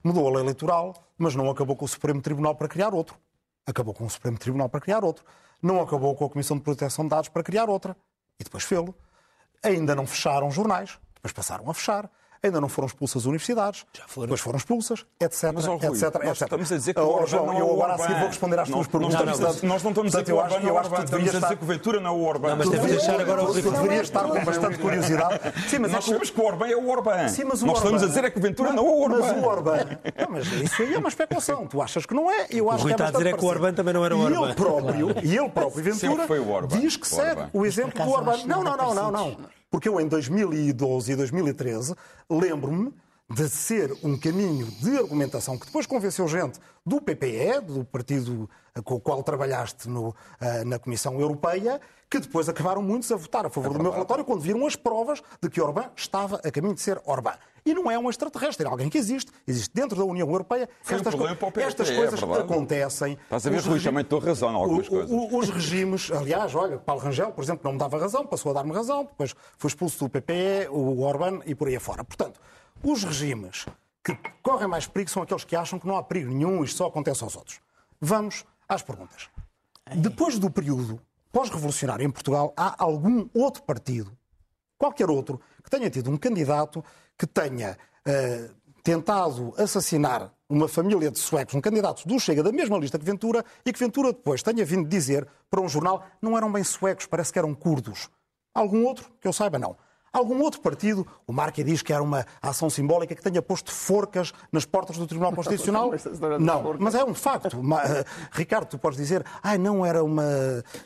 Mudou 0.03 0.27
a 0.29 0.31
lei 0.33 0.43
eleitoral, 0.43 0.95
mas 1.17 1.35
não 1.35 1.51
acabou 1.51 1.77
com 1.77 1.85
o 1.85 1.89
Supremo 1.89 2.23
Tribunal 2.23 2.55
para 2.55 2.69
criar 2.69 2.95
outro. 2.95 3.17
Acabou 3.67 3.93
com 3.93 4.07
o 4.07 4.11
Supremo 4.11 4.39
Tribunal 4.39 4.69
para 4.69 4.81
criar 4.81 5.05
outro. 5.05 5.25
Não 5.63 5.81
acabou 5.81 6.15
com 6.15 6.25
a 6.25 6.31
Comissão 6.31 6.57
de 6.57 6.63
Proteção 6.63 7.05
de 7.05 7.11
Dados 7.11 7.29
para 7.29 7.43
criar 7.43 7.69
outra. 7.69 7.97
E 8.41 8.45
depois 8.45 8.65
fê-lo. 8.65 8.95
Ainda 9.63 9.95
não 9.95 10.07
fecharam 10.07 10.51
jornais, 10.51 10.99
depois 11.15 11.33
passaram 11.33 11.69
a 11.69 11.75
fechar 11.75 12.11
ainda 12.43 12.61
não 12.61 12.69
foram 12.69 12.87
expulsas 12.87 13.23
as 13.23 13.27
universidades, 13.27 13.85
Já 13.93 14.05
foram. 14.07 14.27
depois 14.27 14.41
foram 14.41 14.59
expulsas, 14.59 15.05
etc. 15.21 15.51
Mas, 15.55 15.67
oh, 15.67 15.77
Rui, 15.77 15.87
etc, 15.89 16.15
etc. 16.15 16.43
Estamos 16.43 16.73
a 16.73 16.77
dizer 16.77 16.95
que 16.95 17.01
o 17.01 17.23
oh, 17.23 17.27
João, 17.27 17.59
eu 17.59 17.73
agora 17.73 17.95
a 17.95 17.99
seguir 17.99 18.15
vou 18.19 18.29
responder 18.29 18.59
às 18.61 18.69
tuas 18.69 18.87
perguntas. 18.87 19.63
nós 19.63 19.83
não 19.83 19.91
estamos 19.91 20.15
a 20.15 20.23
dizer 20.23 20.25
que 20.25 20.33
o 20.33 20.37
Orbán 20.37 20.57
é 20.57 20.73
o 20.73 20.75
Orbán, 20.75 21.05
estamos 21.05 21.29
a 21.29 21.41
dizer 21.41 21.57
que 21.57 21.65
o 21.65 21.67
Ventura 21.67 22.01
não 22.01 22.11
é 22.11 22.19
o 22.19 22.23
Orbán. 22.23 22.57
mas 22.57 22.69
temos 22.69 22.87
de 22.87 22.93
deixar 22.93 23.21
agora 23.21 23.43
o 23.43 23.53
Rui 23.53 23.63
deveria 23.63 24.03
estar 24.03 24.25
com 24.25 24.45
bastante 24.45 24.79
curiosidade. 24.79 25.41
Sim, 25.69 25.79
mas 25.81 25.93
nós 25.93 26.05
sabemos 26.05 26.31
que 26.31 26.41
o 26.41 26.45
Orbán 26.45 26.69
é 26.69 26.77
o 26.77 26.89
Orbán. 26.89 27.29
Sim, 27.29 27.45
mas 27.45 27.63
o 27.63 27.67
nós 27.67 27.79
estamos 27.79 28.03
a 28.03 28.07
dizer 28.07 28.25
é 28.25 28.31
que 28.31 28.39
o 28.39 28.43
Ventura 28.43 28.73
não 28.73 28.87
é 28.87 28.91
o 28.91 29.03
Orbán. 29.03 29.19
Mas 29.21 29.45
o 29.45 29.47
Orbán... 29.47 29.99
Mas 30.29 30.47
isso 30.53 30.83
aí 30.83 30.95
é 30.95 30.99
uma 30.99 31.09
especulação. 31.09 31.67
Tu 31.67 31.81
achas 31.83 32.07
que 32.07 32.15
não 32.15 32.31
é? 32.31 32.47
Eu 32.51 32.71
acho 32.71 32.85
que 32.85 32.91
é 32.91 32.93
está 32.93 33.09
a 33.09 33.11
dizer 33.11 33.27
é 33.27 33.33
que 33.33 33.45
o 33.45 33.49
Orbán 33.49 33.73
também 33.73 33.95
não 33.95 34.05
era 34.05 34.17
o 34.17 34.21
Orbán. 34.21 34.41
E 34.41 34.45
ele 34.45 34.55
próprio, 34.55 35.09
e 35.23 35.37
ele 35.37 35.49
próprio, 35.49 35.85
Ventura, 35.85 36.27
diz 36.69 36.97
que 36.97 37.07
segue 37.07 37.43
o 37.53 37.65
exemplo 37.67 38.05
do 38.05 38.11
Orbán. 38.11 38.39
Não, 38.47 38.63
não, 38.63 38.77
não, 38.77 38.95
não, 38.95 39.11
não. 39.11 39.58
Porque 39.71 39.89
eu 39.89 40.01
em 40.01 40.09
2012 40.09 41.13
e 41.13 41.17
2013 41.17 41.95
lembro-me 42.29 42.93
de 43.31 43.49
ser 43.49 43.93
um 44.03 44.17
caminho 44.17 44.67
de 44.67 44.97
argumentação 44.97 45.59
que 45.59 45.67
depois 45.67 45.87
convenceu 45.87 46.27
gente 46.27 46.59
do 46.85 47.01
PPE, 47.01 47.61
do 47.63 47.85
partido 47.85 48.49
com 48.83 48.95
o 48.95 49.01
qual 49.01 49.23
trabalhaste 49.23 49.89
no, 49.89 50.09
uh, 50.09 50.15
na 50.65 50.79
Comissão 50.79 51.21
Europeia, 51.21 51.81
que 52.09 52.19
depois 52.19 52.49
acabaram 52.49 52.81
muitos 52.81 53.13
a 53.13 53.17
votar 53.17 53.45
a 53.45 53.51
favor 53.51 53.75
é 53.75 53.77
do 53.77 53.83
meu 53.83 53.93
relatório 53.93 54.25
quando 54.25 54.41
viram 54.41 54.67
as 54.67 54.77
provas 54.77 55.23
de 55.43 55.51
que 55.51 55.61
Orbán 55.61 55.91
estava 55.95 56.37
a 56.37 56.51
caminho 56.51 56.75
de 56.75 56.81
ser 56.81 57.01
Orbán. 57.05 57.35
E 57.67 57.75
não 57.75 57.91
é 57.91 57.99
um 57.99 58.09
extraterrestre, 58.09 58.67
é 58.67 58.71
alguém 58.71 58.89
que 58.89 58.97
existe, 58.97 59.31
existe 59.47 59.75
dentro 59.75 59.99
da 59.99 60.05
União 60.05 60.27
Europeia. 60.27 60.67
Foi 60.81 60.97
estas, 60.97 61.13
um 61.13 61.19
co 61.19 61.61
estas 61.61 61.91
é 61.91 61.97
coisas 61.97 62.23
é 62.23 62.41
acontecem. 62.41 63.19
Estás 63.25 63.47
a 63.47 63.51
ver, 63.51 63.61
Rui, 63.61 63.81
também 63.81 64.01
estou 64.01 64.21
razão 64.21 64.51
em 64.51 64.55
algumas 64.55 64.89
coisas. 64.89 65.11
Os 65.11 65.51
regimes, 65.51 66.11
aliás, 66.11 66.55
olha, 66.55 66.79
Paulo 66.79 67.03
Rangel, 67.03 67.31
por 67.33 67.45
exemplo, 67.45 67.61
não 67.65 67.73
me 67.73 67.79
dava 67.79 67.99
razão, 67.99 68.27
passou 68.27 68.53
a 68.53 68.55
dar-me 68.55 68.73
razão, 68.73 69.05
depois 69.05 69.35
foi 69.59 69.69
expulso 69.69 69.99
do 69.99 70.09
PPE, 70.09 70.69
o 70.71 71.03
Orbán 71.03 71.41
e 71.45 71.55
por 71.55 71.69
aí 71.69 71.77
afora. 71.77 72.03
Portanto, 72.03 72.41
os 72.83 73.05
regimes 73.05 73.67
que 74.05 74.17
correm 74.43 74.69
mais 74.69 74.87
perigo 74.87 75.11
são 75.11 75.23
aqueles 75.23 75.45
que 75.45 75.57
acham 75.57 75.79
que 75.79 75.87
não 75.87 75.97
há 75.97 76.03
perigo 76.03 76.31
nenhum, 76.31 76.65
isto 76.65 76.79
só 76.79 76.87
acontece 76.87 77.23
aos 77.23 77.37
outros. 77.37 77.61
Vamos 78.01 78.45
às 78.69 78.83
perguntas. 78.83 79.29
Depois 79.97 80.39
do 80.39 80.51
período 80.51 81.01
pós-revolucionário 81.33 82.05
em 82.05 82.11
Portugal, 82.11 82.53
há 82.57 82.83
algum 82.83 83.29
outro 83.35 83.63
partido, 83.63 84.11
qualquer 84.77 85.11
outro, 85.11 85.41
que 85.63 85.71
tenha 85.71 85.91
tido 85.91 86.11
um 86.11 86.17
candidato 86.17 86.85
que 87.19 87.27
tenha 87.27 87.77
uh, 88.07 88.55
tentado 88.83 89.53
assassinar 89.59 90.33
uma 90.49 90.67
família 90.67 91.11
de 91.11 91.19
suecos, 91.19 91.55
um 91.55 91.61
candidato 91.61 92.09
do 92.09 92.19
Chega 92.19 92.43
da 92.43 92.51
mesma 92.51 92.79
lista 92.79 92.99
que 92.99 93.05
Ventura, 93.05 93.45
e 93.65 93.73
que 93.73 93.79
Ventura 93.79 94.13
depois 94.13 94.43
tenha 94.43 94.65
vindo 94.65 94.89
dizer 94.89 95.29
para 95.51 95.61
um 95.61 95.69
jornal 95.69 96.07
não 96.23 96.37
eram 96.37 96.51
bem 96.51 96.65
suecos, 96.65 97.05
parece 97.05 97.33
que 97.33 97.39
eram 97.39 97.55
curdos. 97.55 98.09
Algum 98.55 98.85
outro? 98.85 99.11
Que 99.21 99.29
eu 99.29 99.33
saiba, 99.33 99.59
não. 99.59 99.77
Algum 100.13 100.41
outro 100.43 100.61
partido, 100.61 101.07
o 101.27 101.33
Marque 101.33 101.63
diz 101.63 101.83
que 101.83 101.93
era 101.93 102.03
uma 102.03 102.25
ação 102.41 102.71
simbólica 102.71 103.15
que 103.15 103.23
tenha 103.23 103.43
posto 103.43 103.71
forcas 103.73 104.33
nas 104.51 104.65
portas 104.65 104.97
do 104.97 105.07
Tribunal 105.07 105.33
Constitucional? 105.33 105.91
Não, 106.41 106.77
mas 106.79 106.95
é 106.95 107.05
um 107.05 107.15
facto. 107.15 107.49
Eh, 107.59 108.05
Ricardo, 108.33 108.67
tu 108.69 108.79
podes 108.79 108.97
dizer, 108.99 109.25
ah, 109.43 109.57
não 109.59 109.85
era 109.85 110.03
uma 110.03 110.25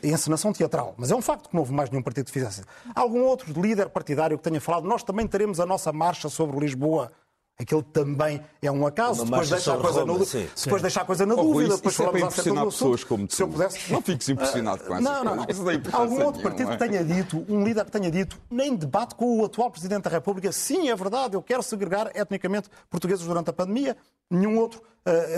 encenação 0.03 0.51
teatral, 0.51 0.93
mas 0.97 1.11
é 1.11 1.15
um 1.15 1.21
facto 1.21 1.49
que 1.49 1.55
não 1.55 1.61
houve 1.61 1.73
mais 1.73 1.89
nenhum 1.89 2.03
partido 2.03 2.25
que 2.25 2.31
fizesse. 2.31 2.61
Algum 2.93 3.21
outro 3.23 3.59
líder 3.61 3.89
partidário 3.89 4.37
que 4.37 4.43
tenha 4.43 4.59
falado, 4.59 4.87
nós 4.87 5.03
também 5.03 5.27
teremos 5.27 5.59
a 5.59 5.65
nossa 5.65 5.91
marcha 5.91 6.29
sobre 6.29 6.59
Lisboa? 6.59 7.11
Aquele 7.59 7.83
também 7.83 8.41
é 8.61 8.71
um 8.71 8.85
acaso. 8.85 9.23
depois 9.23 9.47
deixa, 9.47 9.73
a 9.73 9.77
coisa, 9.77 9.99
Roma, 10.01 10.13
no... 10.13 10.25
depois 10.25 10.81
deixa 10.81 11.01
a 11.01 11.05
coisa 11.05 11.25
na 11.25 11.35
oh, 11.35 11.43
dúvida. 11.43 11.75
depois 11.75 11.93
isso 11.93 12.03
é 12.03 12.09
para 12.09 12.19
impressionar 12.19 12.65
pessoas 12.65 13.03
como 13.03 13.27
tu. 13.27 13.35
Se 13.35 13.43
eu 13.43 13.47
pudesse... 13.47 13.93
Não 13.93 14.01
fiques 14.01 14.27
impressionado 14.29 14.83
com 14.83 14.93
essas 14.95 15.03
não, 15.03 15.23
não, 15.23 15.35
não. 15.35 15.45
Não 15.45 15.99
Algum 15.99 16.25
outro 16.25 16.41
partido 16.41 16.71
que 16.71 16.77
tenha 16.77 17.03
dito, 17.03 17.45
um 17.47 17.63
líder 17.63 17.85
que 17.85 17.91
tenha 17.91 18.09
dito, 18.09 18.41
nem 18.49 18.75
debate 18.75 19.13
com 19.13 19.39
o 19.39 19.45
atual 19.45 19.69
Presidente 19.69 20.03
da 20.03 20.09
República, 20.09 20.51
sim, 20.51 20.89
é 20.89 20.95
verdade, 20.95 21.35
eu 21.35 21.43
quero 21.43 21.61
segregar 21.61 22.11
etnicamente 22.15 22.69
portugueses 22.89 23.23
durante 23.25 23.51
a 23.51 23.53
pandemia, 23.53 23.95
nenhum 24.31 24.57
outro 24.57 24.81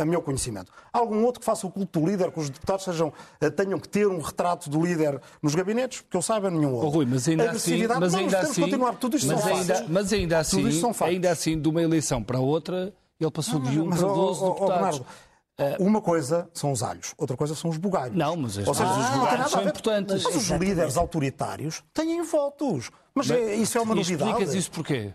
a 0.01 0.05
meu 0.05 0.21
conhecimento. 0.21 0.71
Algum 0.93 1.23
outro 1.23 1.39
que 1.39 1.45
faça 1.45 1.65
o 1.65 1.71
culto 1.71 1.99
do 1.99 2.05
líder, 2.05 2.31
que 2.31 2.39
os 2.39 2.49
deputados 2.49 2.85
sejam, 2.85 3.07
uh, 3.09 3.51
tenham 3.51 3.79
que 3.79 3.89
ter 3.89 4.07
um 4.07 4.19
retrato 4.19 4.69
do 4.69 4.83
líder 4.83 5.19
nos 5.41 5.55
gabinetes, 5.55 6.03
que 6.09 6.15
eu 6.15 6.21
saiba, 6.21 6.49
nenhum 6.49 6.73
outro. 6.73 6.87
Oh, 6.87 6.91
Rui, 6.91 7.05
mas 7.05 7.27
ainda 7.27 7.51
assim, 7.51 7.87
mas 7.87 8.13
não, 8.13 8.19
ainda 8.19 8.39
assim, 8.39 8.61
continuar. 8.61 8.95
Tudo 8.95 9.17
isto 9.17 9.27
mas 9.27 9.41
são 9.41 9.55
ainda, 9.55 9.75
fatos. 9.75 9.89
Mas 9.89 10.13
ainda 10.13 10.39
assim, 10.39 10.81
ainda 11.01 11.31
assim, 11.31 11.59
de 11.59 11.67
uma 11.67 11.81
eleição 11.81 12.23
para 12.23 12.39
outra, 12.39 12.93
ele 13.19 13.31
passou 13.31 13.59
de 13.59 13.79
1 13.79 13.89
para 13.89 14.01
12 14.01 14.43
oh, 14.43 14.49
deputados. 14.53 15.01
Oh, 15.01 15.83
uma 15.83 16.01
coisa 16.01 16.49
são 16.53 16.71
os 16.71 16.83
alhos, 16.83 17.13
outra 17.17 17.37
coisa 17.37 17.55
são 17.55 17.69
os 17.69 17.77
bugalhos. 17.77 18.15
Não, 18.15 18.35
mas 18.35 18.57
Ou 18.57 18.73
seja, 18.73 18.91
os 18.91 19.09
bugalhos 19.09 19.51
são 19.51 19.63
importantes. 19.63 20.23
Mas 20.23 20.35
os 20.35 20.49
líderes 20.49 20.97
autoritários 20.97 21.83
têm 21.93 22.21
votos. 22.23 22.91
Mas, 23.13 23.27
mas 23.27 23.59
isso 23.59 23.77
é 23.77 23.81
uma 23.81 23.95
novidade. 23.95 24.31
Explicas 24.31 24.53
isso 24.53 24.71
porquê? 24.71 25.13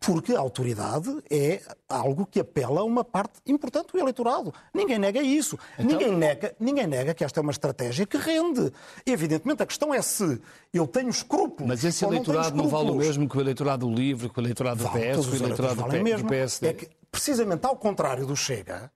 Porque 0.00 0.34
a 0.34 0.40
autoridade 0.40 1.14
é 1.30 1.60
algo 1.86 2.24
que 2.24 2.40
apela 2.40 2.80
a 2.80 2.84
uma 2.84 3.04
parte 3.04 3.34
importante 3.46 3.92
do 3.92 3.98
eleitorado. 3.98 4.52
Ninguém 4.72 4.98
nega 4.98 5.20
isso. 5.20 5.58
Então... 5.78 5.98
Ninguém, 5.98 6.16
nega, 6.16 6.56
ninguém 6.58 6.86
nega 6.86 7.12
que 7.12 7.22
esta 7.22 7.38
é 7.38 7.42
uma 7.42 7.52
estratégia 7.52 8.06
que 8.06 8.16
rende. 8.16 8.72
Evidentemente, 9.04 9.62
a 9.62 9.66
questão 9.66 9.92
é 9.92 10.00
se 10.00 10.40
eu 10.72 10.86
tenho 10.86 11.10
escrúpulos. 11.10 11.68
Mas 11.68 11.84
esse 11.84 12.02
eleitorado 12.02 12.56
não, 12.56 12.64
não, 12.64 12.70
vale 12.70 12.90
o 12.90 12.94
mesmo 12.94 13.28
que 13.28 13.36
o 13.36 13.40
eleitorado 13.42 13.86
do 13.86 13.94
LIVRE, 13.94 14.30
que 14.30 14.38
o 14.38 14.42
eleitorado 14.42 14.82
do 14.82 14.88
vale, 14.88 15.12
PS, 15.12 15.26
que 15.26 15.32
o 15.32 15.36
eleitorado 15.36 15.82
do, 15.82 16.02
mesmo. 16.02 16.22
do 16.22 16.28
PSD? 16.30 16.66
É 16.66 16.72
que, 16.72 16.88
precisamente 17.12 17.66
ao 17.66 17.76
contrário 17.76 18.24
do 18.24 18.34
Chega, 18.34 18.90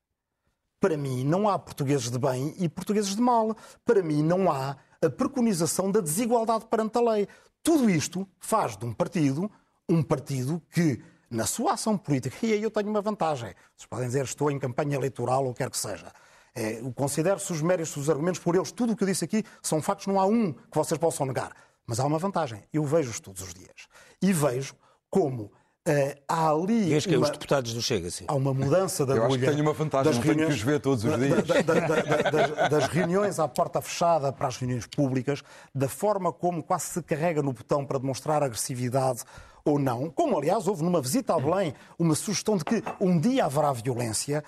para 0.80 0.96
mim 0.96 1.22
não 1.22 1.46
há 1.46 1.58
portugueses 1.58 2.10
de 2.10 2.18
bem 2.18 2.54
e 2.58 2.66
portugueses 2.66 3.14
de 3.14 3.20
mal. 3.20 3.54
Para 3.84 4.02
mim 4.02 4.22
não 4.22 4.50
há 4.50 4.78
a 5.02 5.10
preconização 5.10 5.90
da 5.90 6.00
desigualdade 6.00 6.64
perante 6.64 6.96
a 6.96 7.02
lei. 7.02 7.28
Tudo 7.62 7.90
isto 7.90 8.26
faz 8.38 8.74
de 8.74 8.86
um 8.86 8.92
partido 8.94 9.50
um 9.88 10.02
partido 10.02 10.62
que, 10.70 11.02
na 11.30 11.46
sua 11.46 11.72
ação 11.72 11.96
política, 11.96 12.36
e 12.42 12.52
aí 12.52 12.62
eu 12.62 12.70
tenho 12.70 12.88
uma 12.88 13.00
vantagem, 13.00 13.54
vocês 13.76 13.86
podem 13.88 14.06
dizer 14.06 14.24
estou 14.24 14.50
em 14.50 14.58
campanha 14.58 14.96
eleitoral 14.96 15.44
ou 15.44 15.54
quer 15.54 15.70
que 15.70 15.78
seja, 15.78 16.12
é, 16.54 16.80
considero-se 16.94 17.52
os 17.52 17.60
méritos, 17.60 17.96
os 17.96 18.08
argumentos 18.08 18.40
por 18.40 18.54
eles, 18.54 18.70
tudo 18.70 18.92
o 18.92 18.96
que 18.96 19.02
eu 19.02 19.08
disse 19.08 19.24
aqui 19.24 19.42
são 19.60 19.82
factos, 19.82 20.06
não 20.06 20.20
há 20.20 20.26
um 20.26 20.52
que 20.52 20.74
vocês 20.74 20.98
possam 20.98 21.26
negar. 21.26 21.52
Mas 21.86 22.00
há 22.00 22.06
uma 22.06 22.18
vantagem, 22.18 22.62
eu 22.72 22.84
vejo-os 22.84 23.20
todos 23.20 23.42
os 23.42 23.52
dias. 23.52 23.88
E 24.22 24.32
vejo 24.32 24.74
como 25.10 25.50
Uh, 25.86 26.18
há 26.26 26.48
ali. 26.48 26.96
E 26.96 27.02
que 27.02 27.14
uma... 27.14 27.24
os 27.24 27.30
deputados 27.30 27.74
do 27.74 27.82
Chega, 27.82 28.10
sim. 28.10 28.24
Há 28.26 28.34
uma 28.34 28.54
mudança 28.54 29.04
da 29.04 29.16
Eu 29.16 29.26
acho 29.26 29.38
que 29.38 29.44
tenho 29.44 29.60
uma 29.60 29.74
vantagem, 29.74 30.10
das 30.10 30.16
não 30.16 30.24
reuniões... 30.24 30.48
tenho 30.48 30.58
que 30.58 30.64
os 30.64 30.72
ver 30.72 30.80
todos 30.80 31.04
os 31.04 31.18
dias. 31.18 31.46
Da, 31.46 31.60
da, 31.60 31.74
da, 31.74 32.30
das, 32.30 32.70
das, 32.70 32.86
reuniões 32.86 33.38
à 33.38 33.46
porta 33.46 33.82
fechada 33.82 34.32
para 34.32 34.48
as 34.48 34.56
reuniões 34.56 34.86
públicas, 34.86 35.42
da 35.74 35.86
forma 35.86 36.32
como 36.32 36.62
quase 36.62 36.86
se 36.86 37.02
carrega 37.02 37.42
no 37.42 37.52
botão 37.52 37.84
para 37.84 37.98
demonstrar 37.98 38.42
agressividade 38.42 39.24
ou 39.64 39.78
não, 39.78 40.10
como 40.10 40.36
aliás 40.36 40.68
houve 40.68 40.82
numa 40.82 41.00
visita 41.00 41.34
a 41.34 41.40
Belém 41.40 41.74
uma 41.98 42.14
sugestão 42.14 42.56
de 42.56 42.64
que 42.64 42.82
um 43.00 43.18
dia 43.18 43.46
haverá 43.46 43.72
violência. 43.72 44.44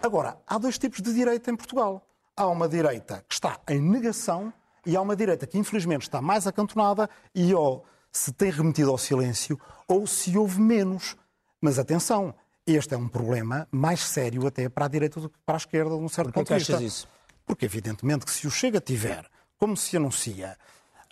Agora, 0.00 0.38
há 0.46 0.58
dois 0.58 0.78
tipos 0.78 1.00
de 1.00 1.12
direita 1.12 1.50
em 1.50 1.56
Portugal. 1.56 2.06
Há 2.36 2.46
uma 2.46 2.68
direita 2.68 3.24
que 3.28 3.34
está 3.34 3.58
em 3.68 3.80
negação 3.80 4.52
e 4.86 4.96
há 4.96 5.00
uma 5.00 5.16
direita 5.16 5.46
que 5.46 5.58
infelizmente 5.58 6.02
está 6.02 6.22
mais 6.22 6.46
acantonada 6.46 7.10
e 7.34 7.52
ou 7.52 7.84
se 8.12 8.32
tem 8.32 8.50
remetido 8.50 8.90
ao 8.90 8.98
silêncio 8.98 9.58
ou 9.88 10.06
se 10.06 10.36
houve 10.38 10.60
menos. 10.60 11.16
Mas 11.60 11.78
atenção, 11.78 12.34
este 12.66 12.94
é 12.94 12.96
um 12.96 13.08
problema 13.08 13.66
mais 13.70 14.00
sério 14.00 14.46
até 14.46 14.68
para 14.68 14.84
a 14.86 14.88
direita 14.88 15.20
do 15.20 15.28
que 15.28 15.38
para 15.44 15.56
a 15.56 15.58
esquerda, 15.58 15.90
de 15.90 16.02
um 16.02 16.08
certo 16.08 16.32
ponto 16.32 16.46
de 16.46 16.54
vista. 16.54 16.82
Isso? 16.82 17.08
Porque, 17.44 17.64
evidentemente, 17.64 18.24
que 18.24 18.30
se 18.30 18.46
o 18.46 18.50
Chega 18.50 18.80
tiver, 18.80 19.26
como 19.58 19.76
se 19.76 19.96
anuncia, 19.96 20.56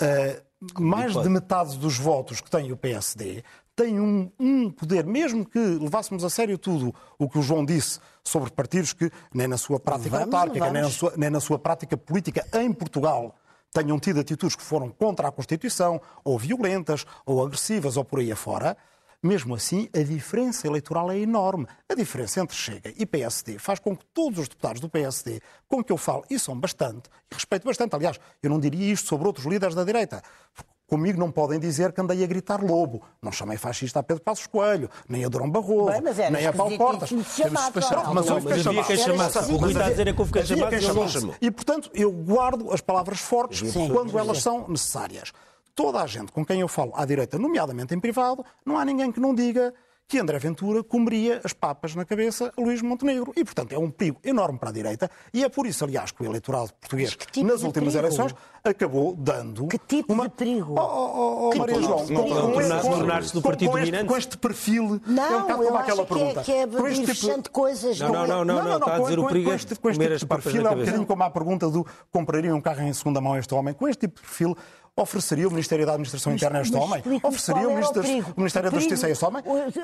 uh, 0.00 0.47
mais 0.78 1.12
de 1.14 1.28
metade 1.28 1.78
dos 1.78 1.98
votos 1.98 2.40
que 2.40 2.50
tem 2.50 2.72
o 2.72 2.76
PSD, 2.76 3.44
tem 3.76 4.00
um, 4.00 4.30
um, 4.40 4.70
poder, 4.70 5.06
mesmo 5.06 5.46
que 5.46 5.58
levássemos 5.58 6.24
a 6.24 6.30
sério 6.30 6.58
tudo 6.58 6.92
o 7.16 7.28
que 7.28 7.38
o 7.38 7.42
João 7.42 7.64
disse 7.64 8.00
sobre 8.24 8.50
partidos 8.50 8.92
que, 8.92 9.10
nem 9.32 9.46
na 9.46 9.56
sua 9.56 9.78
prática 9.78 10.18
vamos, 10.18 10.34
autárquica, 10.34 10.66
vamos. 10.66 10.72
Nem, 10.72 10.82
na 10.82 10.90
sua, 10.90 11.12
nem 11.16 11.30
na 11.30 11.40
sua 11.40 11.58
prática 11.58 11.96
política 11.96 12.44
em 12.54 12.72
Portugal, 12.72 13.36
tenham 13.72 13.98
tido 14.00 14.18
atitudes 14.18 14.56
que 14.56 14.62
foram 14.62 14.90
contra 14.90 15.28
a 15.28 15.32
Constituição, 15.32 16.00
ou 16.24 16.36
violentas, 16.38 17.06
ou 17.24 17.44
agressivas, 17.44 17.96
ou 17.96 18.04
por 18.04 18.18
aí 18.18 18.32
afora, 18.32 18.76
mesmo 19.22 19.54
assim, 19.54 19.88
a 19.94 20.02
diferença 20.02 20.66
eleitoral 20.66 21.10
é 21.10 21.18
enorme. 21.18 21.66
A 21.88 21.94
diferença 21.94 22.40
entre 22.40 22.56
Chega 22.56 22.92
e 22.96 23.04
PSD 23.04 23.58
faz 23.58 23.78
com 23.78 23.96
que 23.96 24.04
todos 24.06 24.38
os 24.38 24.48
deputados 24.48 24.80
do 24.80 24.88
PSD, 24.88 25.40
com 25.66 25.82
que 25.82 25.92
eu 25.92 25.96
falo, 25.96 26.24
e 26.30 26.38
são 26.38 26.58
bastante, 26.58 27.08
e 27.30 27.34
respeito 27.34 27.64
bastante, 27.64 27.94
aliás, 27.94 28.18
eu 28.42 28.50
não 28.50 28.60
diria 28.60 28.92
isto 28.92 29.08
sobre 29.08 29.26
outros 29.26 29.46
líderes 29.46 29.74
da 29.74 29.84
direita, 29.84 30.22
Comigo 30.88 31.20
não 31.20 31.30
podem 31.30 31.60
dizer 31.60 31.92
que 31.92 32.00
andei 32.00 32.24
a 32.24 32.26
gritar 32.26 32.64
lobo. 32.64 33.02
Não 33.20 33.30
chamei 33.30 33.58
fascista 33.58 34.00
a 34.00 34.02
Pedro 34.02 34.22
Passos 34.24 34.46
Coelho, 34.46 34.88
nem 35.06 35.22
a 35.22 35.28
Durão 35.28 35.50
Barroso, 35.50 35.92
Bem, 36.00 36.30
nem 36.30 36.46
a 36.46 36.52
Paulo 36.52 36.78
Portas. 36.78 37.10
Mas 38.14 38.30
houve 38.30 38.46
quem 38.46 38.96
chamasse. 38.96 39.52
O 39.52 39.56
Rui 39.56 39.72
está 39.72 39.84
a 39.84 39.90
dizer 39.90 40.08
é 40.08 40.12
que 40.14 40.18
houve 40.18 40.32
quem 40.32 40.46
chamasse. 40.46 41.30
E, 41.42 41.50
portanto, 41.50 41.90
eu 41.92 42.10
guardo 42.10 42.72
as 42.72 42.80
palavras 42.80 43.20
fortes 43.20 43.70
Sim. 43.70 43.90
quando 43.90 44.18
elas 44.18 44.40
são 44.40 44.66
necessárias. 44.66 45.30
Toda 45.78 46.02
a 46.02 46.06
gente 46.08 46.32
com 46.32 46.44
quem 46.44 46.60
eu 46.60 46.66
falo 46.66 46.90
à 46.96 47.04
direita, 47.04 47.38
nomeadamente 47.38 47.94
em 47.94 48.00
privado, 48.00 48.44
não 48.66 48.76
há 48.76 48.84
ninguém 48.84 49.12
que 49.12 49.20
não 49.20 49.32
diga 49.32 49.72
que 50.08 50.18
André 50.18 50.38
Ventura 50.38 50.82
comeria 50.82 51.40
as 51.44 51.52
papas 51.52 51.94
na 51.94 52.02
cabeça 52.02 52.50
a 52.56 52.60
Luís 52.60 52.80
Montenegro. 52.80 53.30
E, 53.36 53.44
portanto, 53.44 53.74
é 53.74 53.78
um 53.78 53.90
perigo 53.90 54.18
enorme 54.24 54.58
para 54.58 54.70
a 54.70 54.72
direita 54.72 55.10
e 55.34 55.44
é 55.44 55.48
por 55.50 55.66
isso, 55.66 55.84
aliás, 55.84 56.10
que 56.10 56.22
o 56.22 56.26
eleitorado 56.26 56.72
português, 56.80 57.10
tipo 57.10 57.46
nas 57.46 57.62
últimas 57.62 57.92
perigo? 57.92 57.98
eleições, 57.98 58.34
acabou 58.64 59.14
dando... 59.14 59.68
Que 59.68 59.78
tipo 59.78 60.14
uma... 60.14 60.26
de 60.26 60.34
perigo? 60.34 60.74
Oh, 60.78 60.80
oh, 60.80 61.50
oh, 61.52 61.58
Maria 61.58 61.74
tipo 61.74 61.86
João, 61.86 62.06
tornar-se 62.80 63.34
do 63.34 63.42
partido 63.42 63.70
com, 63.70 63.78
dominante? 63.78 64.06
Com 64.06 64.16
este 64.16 64.38
perfil, 64.38 65.00
não, 65.06 65.22
é 65.22 65.36
um 65.36 65.40
bocado 65.42 65.64
como 65.64 65.76
aquela 65.76 66.02
que 66.02 66.14
pergunta. 66.14 66.40
É, 66.40 66.44
que 66.44 66.52
é 66.52 66.66
com 66.66 66.88
este 66.88 67.14
tipo... 67.14 67.50
coisas. 67.50 68.00
Não, 68.00 68.08
não, 68.08 68.26
não, 68.26 68.44
não, 68.44 68.64
não, 68.64 68.76
está 68.78 68.96
a 68.96 68.98
dizer 69.00 69.18
o 69.18 69.26
perigo 69.26 69.50
com 69.50 69.54
este, 69.54 69.74
com 69.76 69.90
este 69.90 70.00
tipo 70.00 70.36
de 70.36 70.42
perfil 70.42 70.66
é 70.66 70.70
um 70.70 70.78
bocadinho 70.78 71.06
como 71.06 71.22
a 71.22 71.30
pergunta 71.30 71.68
do 71.68 71.86
compraria 72.10 72.54
um 72.54 72.62
carro 72.62 72.80
em 72.80 72.92
segunda 72.94 73.20
mão 73.20 73.34
a 73.34 73.38
este 73.38 73.54
homem. 73.54 73.74
Com 73.74 73.86
este 73.86 74.08
tipo 74.08 74.16
de 74.16 74.22
perfil, 74.22 74.56
Ofereceria 75.00 75.46
o 75.46 75.50
Ministério 75.50 75.86
da 75.86 75.92
Administração 75.92 76.32
mas, 76.32 76.42
Interna 76.42 76.58
a 76.58 76.62
este 76.62 76.76
homem? 76.76 77.02
Ofereceria 77.22 77.68
o, 77.68 77.72
Ministério, 77.72 78.26
o 78.36 78.40
Ministério 78.40 78.68
o 78.68 78.72
da 78.72 78.78
Justiça 78.80 79.06
a 79.06 79.10
este 79.10 79.24
homem? 79.24 79.42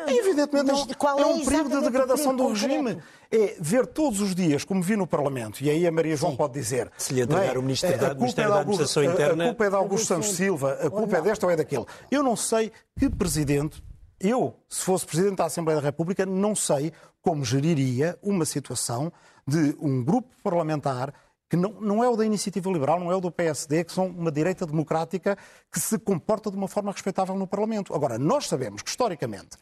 Evidentemente 0.09 0.71
é, 0.71 1.23
é 1.23 1.27
um 1.27 1.45
perigo 1.45 1.69
de 1.69 1.81
degradação 1.83 2.35
do 2.35 2.49
regime. 2.49 2.99
É 3.31 3.57
ver 3.61 3.87
todos 3.87 4.21
os 4.21 4.35
dias, 4.35 4.65
como 4.65 4.83
vi 4.83 4.97
no 4.97 5.07
Parlamento, 5.07 5.61
e 5.63 5.71
aí 5.71 5.87
a 5.87 5.93
Maria 5.93 6.17
João 6.17 6.33
Sim. 6.33 6.39
pode 6.39 6.55
dizer. 6.55 6.91
Se 6.99 7.15
lhe 7.15 7.21
entregar 7.21 7.55
é, 7.55 7.59
o 7.59 7.63
Ministério 7.63 7.99
da, 7.99 8.15
Ministério 8.15 8.51
da 8.51 8.61
Administração 8.61 9.05
Interna. 9.05 9.45
A 9.45 9.47
culpa 9.49 9.65
é 9.65 9.71
de 9.71 9.77
Augusto 9.77 10.07
Santos 10.07 10.31
Silva, 10.31 10.79
a 10.81 10.91
culpa 10.91 11.17
é 11.17 11.23
desta 11.23 11.47
ou 11.47 11.53
é 11.53 11.57
daquele. 11.57 11.85
Eu 12.11 12.23
não 12.23 12.35
sei 12.35 12.73
que 12.99 13.09
presidente 13.09 13.83
eu, 14.21 14.57
se 14.69 14.83
fosse 14.83 15.05
Presidente 15.05 15.37
da 15.37 15.45
Assembleia 15.45 15.81
da 15.81 15.87
República, 15.87 16.25
não 16.25 16.55
sei 16.55 16.93
como 17.21 17.45
geriria 17.45 18.19
uma 18.23 18.45
situação 18.45 19.13
de 19.47 19.77
um 19.81 20.03
grupo 20.03 20.29
parlamentar 20.43 21.13
que 21.49 21.57
não, 21.57 21.73
não 21.81 22.03
é 22.03 22.09
o 22.09 22.17
da 22.17 22.25
Iniciativa 22.25 22.71
Liberal, 22.71 22.99
não 22.99 23.13
é 23.13 23.17
o 23.17 23.21
do 23.21 23.31
PSD, 23.31 23.85
que 23.85 23.93
são 23.93 24.07
uma 24.07 24.33
direita 24.33 24.67
democrática 24.67 25.37
que 25.71 25.79
se 25.79 25.99
comporta 25.99 26.51
de 26.51 26.57
uma 26.57 26.69
forma 26.69 26.91
respeitável 26.91 27.35
no 27.37 27.47
Parlamento. 27.47 27.95
Agora, 27.95 28.19
nós 28.19 28.47
sabemos 28.47 28.83
que, 28.83 28.91
historicamente, 28.91 29.57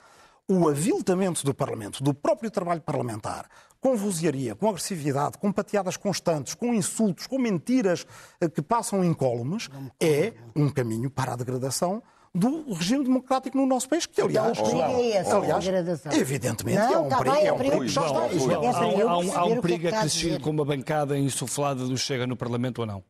o 0.48 0.68
aviltamento 0.68 1.44
do 1.44 1.54
Parlamento, 1.54 2.02
do 2.02 2.12
próprio 2.12 2.50
trabalho 2.50 2.80
parlamentar, 2.80 3.48
com 3.80 3.96
vozearia, 3.96 4.54
com 4.54 4.68
agressividade, 4.68 5.38
com 5.38 5.50
pateadas 5.50 5.96
constantes, 5.96 6.54
com 6.54 6.72
insultos, 6.74 7.26
com 7.26 7.38
mentiras 7.38 8.06
eh, 8.40 8.48
que 8.48 8.62
passam 8.62 9.04
incólumes, 9.04 9.68
é 10.00 10.32
um 10.54 10.68
caminho 10.68 11.10
para 11.10 11.32
a 11.32 11.36
degradação 11.36 12.02
do 12.34 12.72
regime 12.72 13.04
democrático 13.04 13.56
no 13.58 13.66
nosso 13.66 13.88
país, 13.88 14.06
que 14.06 14.20
aliás, 14.20 14.58
então, 14.58 14.82
é 14.82 15.20
esse, 15.20 15.30
aliás 15.30 15.66
evidentemente 16.12 16.78
não, 16.78 16.92
é 16.92 16.98
um 16.98 17.08
tá 17.08 17.18
perigo, 17.18 17.36
é 17.36 17.52
um 17.52 17.58
perigo 17.58 17.80
que 17.80 17.88
já 17.88 18.06
está. 18.06 18.20
Há, 18.20 19.18
um, 19.18 19.36
há 19.36 19.44
um 19.44 19.60
perigo 19.60 19.88
acrescido 19.88 20.40
com 20.40 20.50
uma 20.50 20.64
bancada 20.64 21.18
insuflada 21.18 21.84
do 21.84 21.96
Chega 21.98 22.26
no 22.26 22.36
Parlamento 22.36 22.78
ou 22.80 22.86
não? 22.86 23.04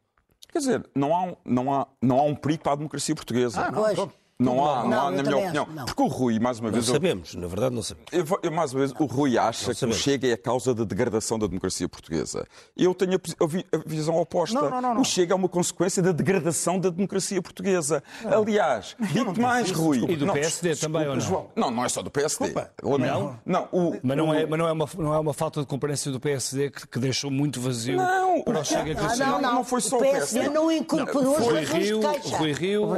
Quer 0.51 0.59
dizer, 0.59 0.91
não 0.95 1.16
há, 1.16 1.37
não 1.45 1.73
há, 1.73 1.87
não 2.03 2.18
há 2.18 2.23
um 2.25 2.35
perigo 2.35 2.62
para 2.64 2.73
a 2.73 2.77
democracia 2.77 3.14
portuguesa. 3.14 3.64
Ah, 3.64 3.70
não, 3.70 3.83
pois. 3.83 3.99
Não 4.43 4.64
há, 4.64 4.82
não, 4.82 4.90
não 4.90 5.07
há, 5.07 5.11
na 5.11 5.22
minha 5.22 5.36
opinião. 5.36 5.68
Não. 5.72 5.84
Porque 5.84 6.03
o 6.03 6.07
Rui, 6.07 6.38
mais 6.38 6.59
uma 6.61 6.70
vez. 6.70 6.86
Não 6.86 6.95
sabemos, 6.95 7.34
eu, 7.34 7.40
na 7.40 7.47
verdade 7.47 7.74
não 7.74 7.82
sabemos. 7.82 8.09
Eu, 8.12 8.40
eu, 8.43 8.53
mais 8.53 8.72
uma 8.72 8.80
vez, 8.80 8.93
o 8.99 9.07
Rui 9.07 9.38
acha 9.38 9.74
que 9.74 9.84
o 9.84 9.93
Chega 9.93 10.28
é 10.28 10.32
a 10.32 10.38
causa 10.38 10.74
da 10.74 10.84
degradação 10.84 11.38
da 11.38 11.47
democracia 11.47 11.88
portuguesa. 11.88 12.47
Eu 12.76 12.95
tenho 12.95 13.14
a, 13.14 13.76
a 13.76 13.78
visão 13.86 14.16
oposta. 14.16 14.61
Não, 14.61 14.80
não, 14.80 15.01
o 15.01 15.05
Chega 15.05 15.32
é 15.32 15.36
uma 15.36 15.49
consequência 15.49 16.03
da 16.03 16.12
degradação 16.12 16.78
da 16.78 16.90
democracia 16.90 17.40
portuguesa. 17.40 18.03
Aliás, 18.24 18.97
digo 19.12 19.38
mais, 19.40 19.70
Rui. 19.70 20.05
E 20.09 20.16
do 20.16 20.32
PSD 20.32 20.70
desculpa, 20.70 20.99
também, 20.99 21.09
ou 21.09 21.14
não? 21.14 21.20
João. 21.20 21.51
Não, 21.57 21.70
não 21.70 21.84
é 21.84 21.88
só 21.88 22.03
do 22.03 22.11
PSD. 22.11 22.47
Desculpa. 22.47 22.70
Não? 22.82 23.38
Não, 23.45 23.68
o, 23.72 23.97
mas 24.03 24.16
não, 24.16 24.34
é, 24.34 24.47
mas 24.47 24.59
não, 24.59 24.68
é 24.68 24.72
uma, 24.72 24.88
não 24.99 25.14
é 25.14 25.18
uma 25.18 25.34
falta 25.34 25.61
de 25.61 25.66
compreensão 25.66 26.12
do 26.12 26.20
PSD 26.20 26.70
que, 26.70 26.86
que 26.86 26.99
deixou 26.99 27.30
muito 27.30 27.61
vazio 27.61 27.97
não, 27.97 28.43
para 28.43 28.61
o 28.61 28.64
Chega. 28.64 28.95
Não, 28.95 29.16
não, 29.16 29.40
não, 29.40 29.64
foi 29.64 29.80
só 29.80 29.97
o 29.97 30.01
PSD. 30.01 30.49
não 30.49 30.70
incorporou 30.70 31.38
Rui 31.38 31.64
Rio, 31.64 32.01
Rui 32.01 32.53
Rio, 32.53 32.88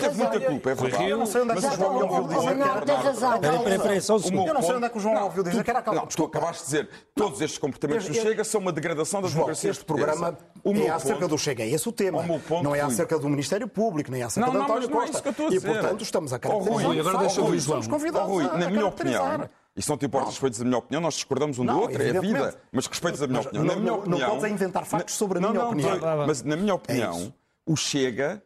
teve 0.00 0.16
muita 0.16 0.40
culpa, 0.40 0.70
é 0.70 0.74
verdade. 0.74 0.93
Rio. 0.98 1.08
Eu 1.10 1.18
não 1.18 1.26
sei 1.26 1.40
onde 1.42 1.52
é 1.52 1.54
que 1.54 1.66
o 1.66 1.76
João 1.76 1.94
ouviu 1.96 2.22
dizer 2.28 2.54
que 2.56 2.62
era 2.62 2.74
Não, 2.74 2.80
tens 2.82 3.02
razão. 3.04 3.40
Peraí, 3.40 4.00
só 4.00 4.12
um 4.12 4.16
O 4.16 4.20
segundo. 4.20 4.48
Eu 4.48 4.54
não 4.54 4.62
sei 4.62 4.74
onde 4.74 4.84
é 4.84 4.88
que 4.88 4.96
o 4.96 5.00
João 5.00 5.24
ouviu 5.24 5.42
dizer 5.42 5.64
que 5.64 5.70
era 5.70 5.82
Não, 5.92 6.06
tu 6.06 6.24
acabaste 6.24 6.62
de 6.62 6.64
dizer 6.66 6.88
todos 7.14 7.40
estes 7.40 7.58
comportamentos 7.58 8.06
do 8.08 8.14
Chega 8.14 8.44
são 8.44 8.60
uma 8.60 8.72
degradação 8.72 9.20
da 9.22 9.28
João, 9.28 9.36
democracia 9.44 9.70
este 9.70 9.84
programa 9.84 10.36
O 10.62 10.72
é 10.74 10.88
acerca 10.88 11.28
do 11.28 11.38
Chega, 11.38 11.62
é 11.62 11.68
esse 11.70 11.88
o 11.88 11.92
tema. 11.92 12.20
O 12.20 12.62
não 12.62 12.74
é 12.74 12.80
acerca 12.80 13.18
do 13.18 13.28
Ministério 13.28 13.68
Público, 13.68 14.10
nem 14.10 14.22
é 14.22 14.24
acerca 14.24 14.46
Não, 14.46 14.52
de 14.52 14.58
não, 14.58 14.64
António 14.76 14.88
é 14.88 14.92
Costa. 15.10 15.28
e, 15.52 15.60
portanto, 15.60 16.02
estamos 16.02 16.32
a 16.32 16.38
caracterizar. 16.38 16.86
Rui, 16.86 17.00
agora 17.00 17.18
deixa 17.18 17.34
Somos 17.34 17.62
João. 17.64 17.80
Rui, 18.26 18.44
na 18.44 18.70
minha 18.70 18.86
opinião, 18.86 19.48
e 19.76 19.82
se 19.82 19.88
não 19.88 19.96
te 19.96 20.06
importas, 20.06 20.30
respeitas 20.34 20.60
a 20.60 20.64
minha 20.64 20.78
opinião, 20.78 21.00
nós 21.02 21.14
discordamos 21.14 21.58
um 21.58 21.64
do 21.66 21.72
Não, 21.72 21.80
outro, 21.80 22.00
é 22.00 22.16
a 22.16 22.20
vida, 22.20 22.54
mas 22.70 22.86
respeitas 22.86 23.20
a 23.22 23.26
minha 23.26 23.38
Mas 23.38 23.46
opinião. 23.46 23.64
não- 23.66 23.74
na 23.74 23.80
minha 23.80 23.90
não- 23.90 23.96
não 23.98 24.04
opinião, 24.18 24.30
podes 24.30 24.50
inventar 24.52 24.84
factos 24.84 25.14
sobre 25.16 25.38
a 25.38 25.40
não, 25.40 25.50
minha 25.50 25.62
não, 25.62 25.70
opinião. 25.70 25.98
Mas 26.26 26.42
na 26.44 26.56
minha 26.56 26.74
opinião, 26.74 27.16
isso. 27.18 27.34
o 27.66 27.76
Chega, 27.76 28.40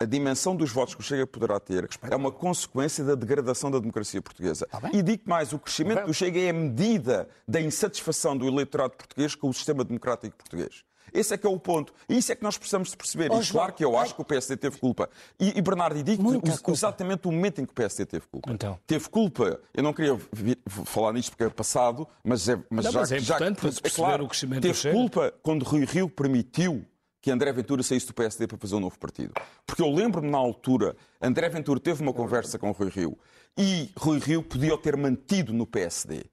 a 0.00 0.04
dimensão 0.04 0.54
dos 0.54 0.70
votos 0.70 0.94
que 0.94 1.00
o 1.00 1.04
Chega 1.04 1.26
poderá 1.26 1.58
ter, 1.58 1.88
é 2.08 2.14
uma 2.14 2.30
consequência 2.30 3.02
da 3.02 3.16
degradação 3.16 3.68
da 3.68 3.80
democracia 3.80 4.22
portuguesa. 4.22 4.64
Tá. 4.66 4.90
E 4.92 5.02
digo 5.02 5.24
mais, 5.26 5.52
o 5.52 5.58
crescimento 5.58 6.06
do 6.06 6.14
Chega 6.14 6.38
é 6.38 6.50
a 6.50 6.52
medida 6.52 7.28
da 7.48 7.60
insatisfação 7.60 8.36
do 8.36 8.46
eleitorado 8.46 8.92
português 8.96 9.34
com 9.34 9.48
o 9.48 9.52
sistema 9.54 9.82
democrático 9.82 10.36
português. 10.36 10.84
Esse 11.12 11.34
é 11.34 11.38
que 11.38 11.46
é 11.46 11.50
o 11.50 11.58
ponto. 11.58 11.92
E 12.08 12.16
isso 12.18 12.30
é 12.30 12.36
que 12.36 12.42
nós 12.44 12.56
precisamos 12.56 12.90
de 12.90 12.96
perceber. 12.96 13.32
Ó, 13.32 13.40
e 13.40 13.46
claro 13.46 13.72
que 13.72 13.82
eu 13.84 13.96
acho 13.98 14.14
que 14.14 14.20
o 14.20 14.24
PSD 14.24 14.56
teve 14.58 14.78
culpa. 14.78 15.08
E, 15.40 15.58
e 15.58 15.62
Bernardo, 15.62 15.98
e 15.98 16.02
digo 16.02 16.22
o- 16.30 16.70
exatamente 16.70 17.26
o 17.26 17.32
momento 17.32 17.60
em 17.60 17.64
que 17.64 17.72
o 17.72 17.74
PSD 17.74 18.04
teve 18.06 18.26
culpa. 18.30 18.52
Então. 18.52 18.78
Teve 18.86 19.08
culpa. 19.08 19.58
Eu 19.74 19.82
não 19.82 19.92
queria 19.94 20.16
vir- 20.30 20.58
falar 20.84 21.14
nisto 21.14 21.30
porque 21.30 21.44
é 21.44 21.48
passado, 21.48 22.06
mas 22.22 22.46
é, 22.48 22.56
mas 22.70 22.84
Não, 22.84 22.92
já, 22.92 23.00
mas 23.00 23.12
é 23.12 23.18
já 23.20 23.36
para 23.36 23.72
se 23.72 23.80
perceber 23.82 24.20
o 24.20 24.28
crescimento 24.28 24.62
Teve 24.62 24.92
culpa 24.92 25.32
quando 25.42 25.64
Rui 25.64 25.84
Rio 25.86 26.08
permitiu 26.10 26.84
que 27.20 27.30
André 27.30 27.52
Ventura 27.52 27.82
saísse 27.82 28.06
do 28.06 28.14
PSD 28.14 28.46
para 28.46 28.58
fazer 28.58 28.76
um 28.76 28.80
novo 28.80 28.98
partido. 28.98 29.32
Porque 29.66 29.82
eu 29.82 29.90
lembro-me 29.90 30.30
na 30.30 30.38
altura, 30.38 30.96
André 31.20 31.48
Ventura 31.48 31.80
teve 31.80 32.02
uma 32.02 32.12
conversa 32.12 32.58
com 32.58 32.70
Rui 32.70 32.88
Rio 32.88 33.18
e 33.56 33.90
Rui 33.96 34.18
Rio 34.18 34.42
podia 34.42 34.74
o 34.74 34.78
ter 34.78 34.96
mantido 34.96 35.52
no 35.52 35.66
PSD. 35.66 36.24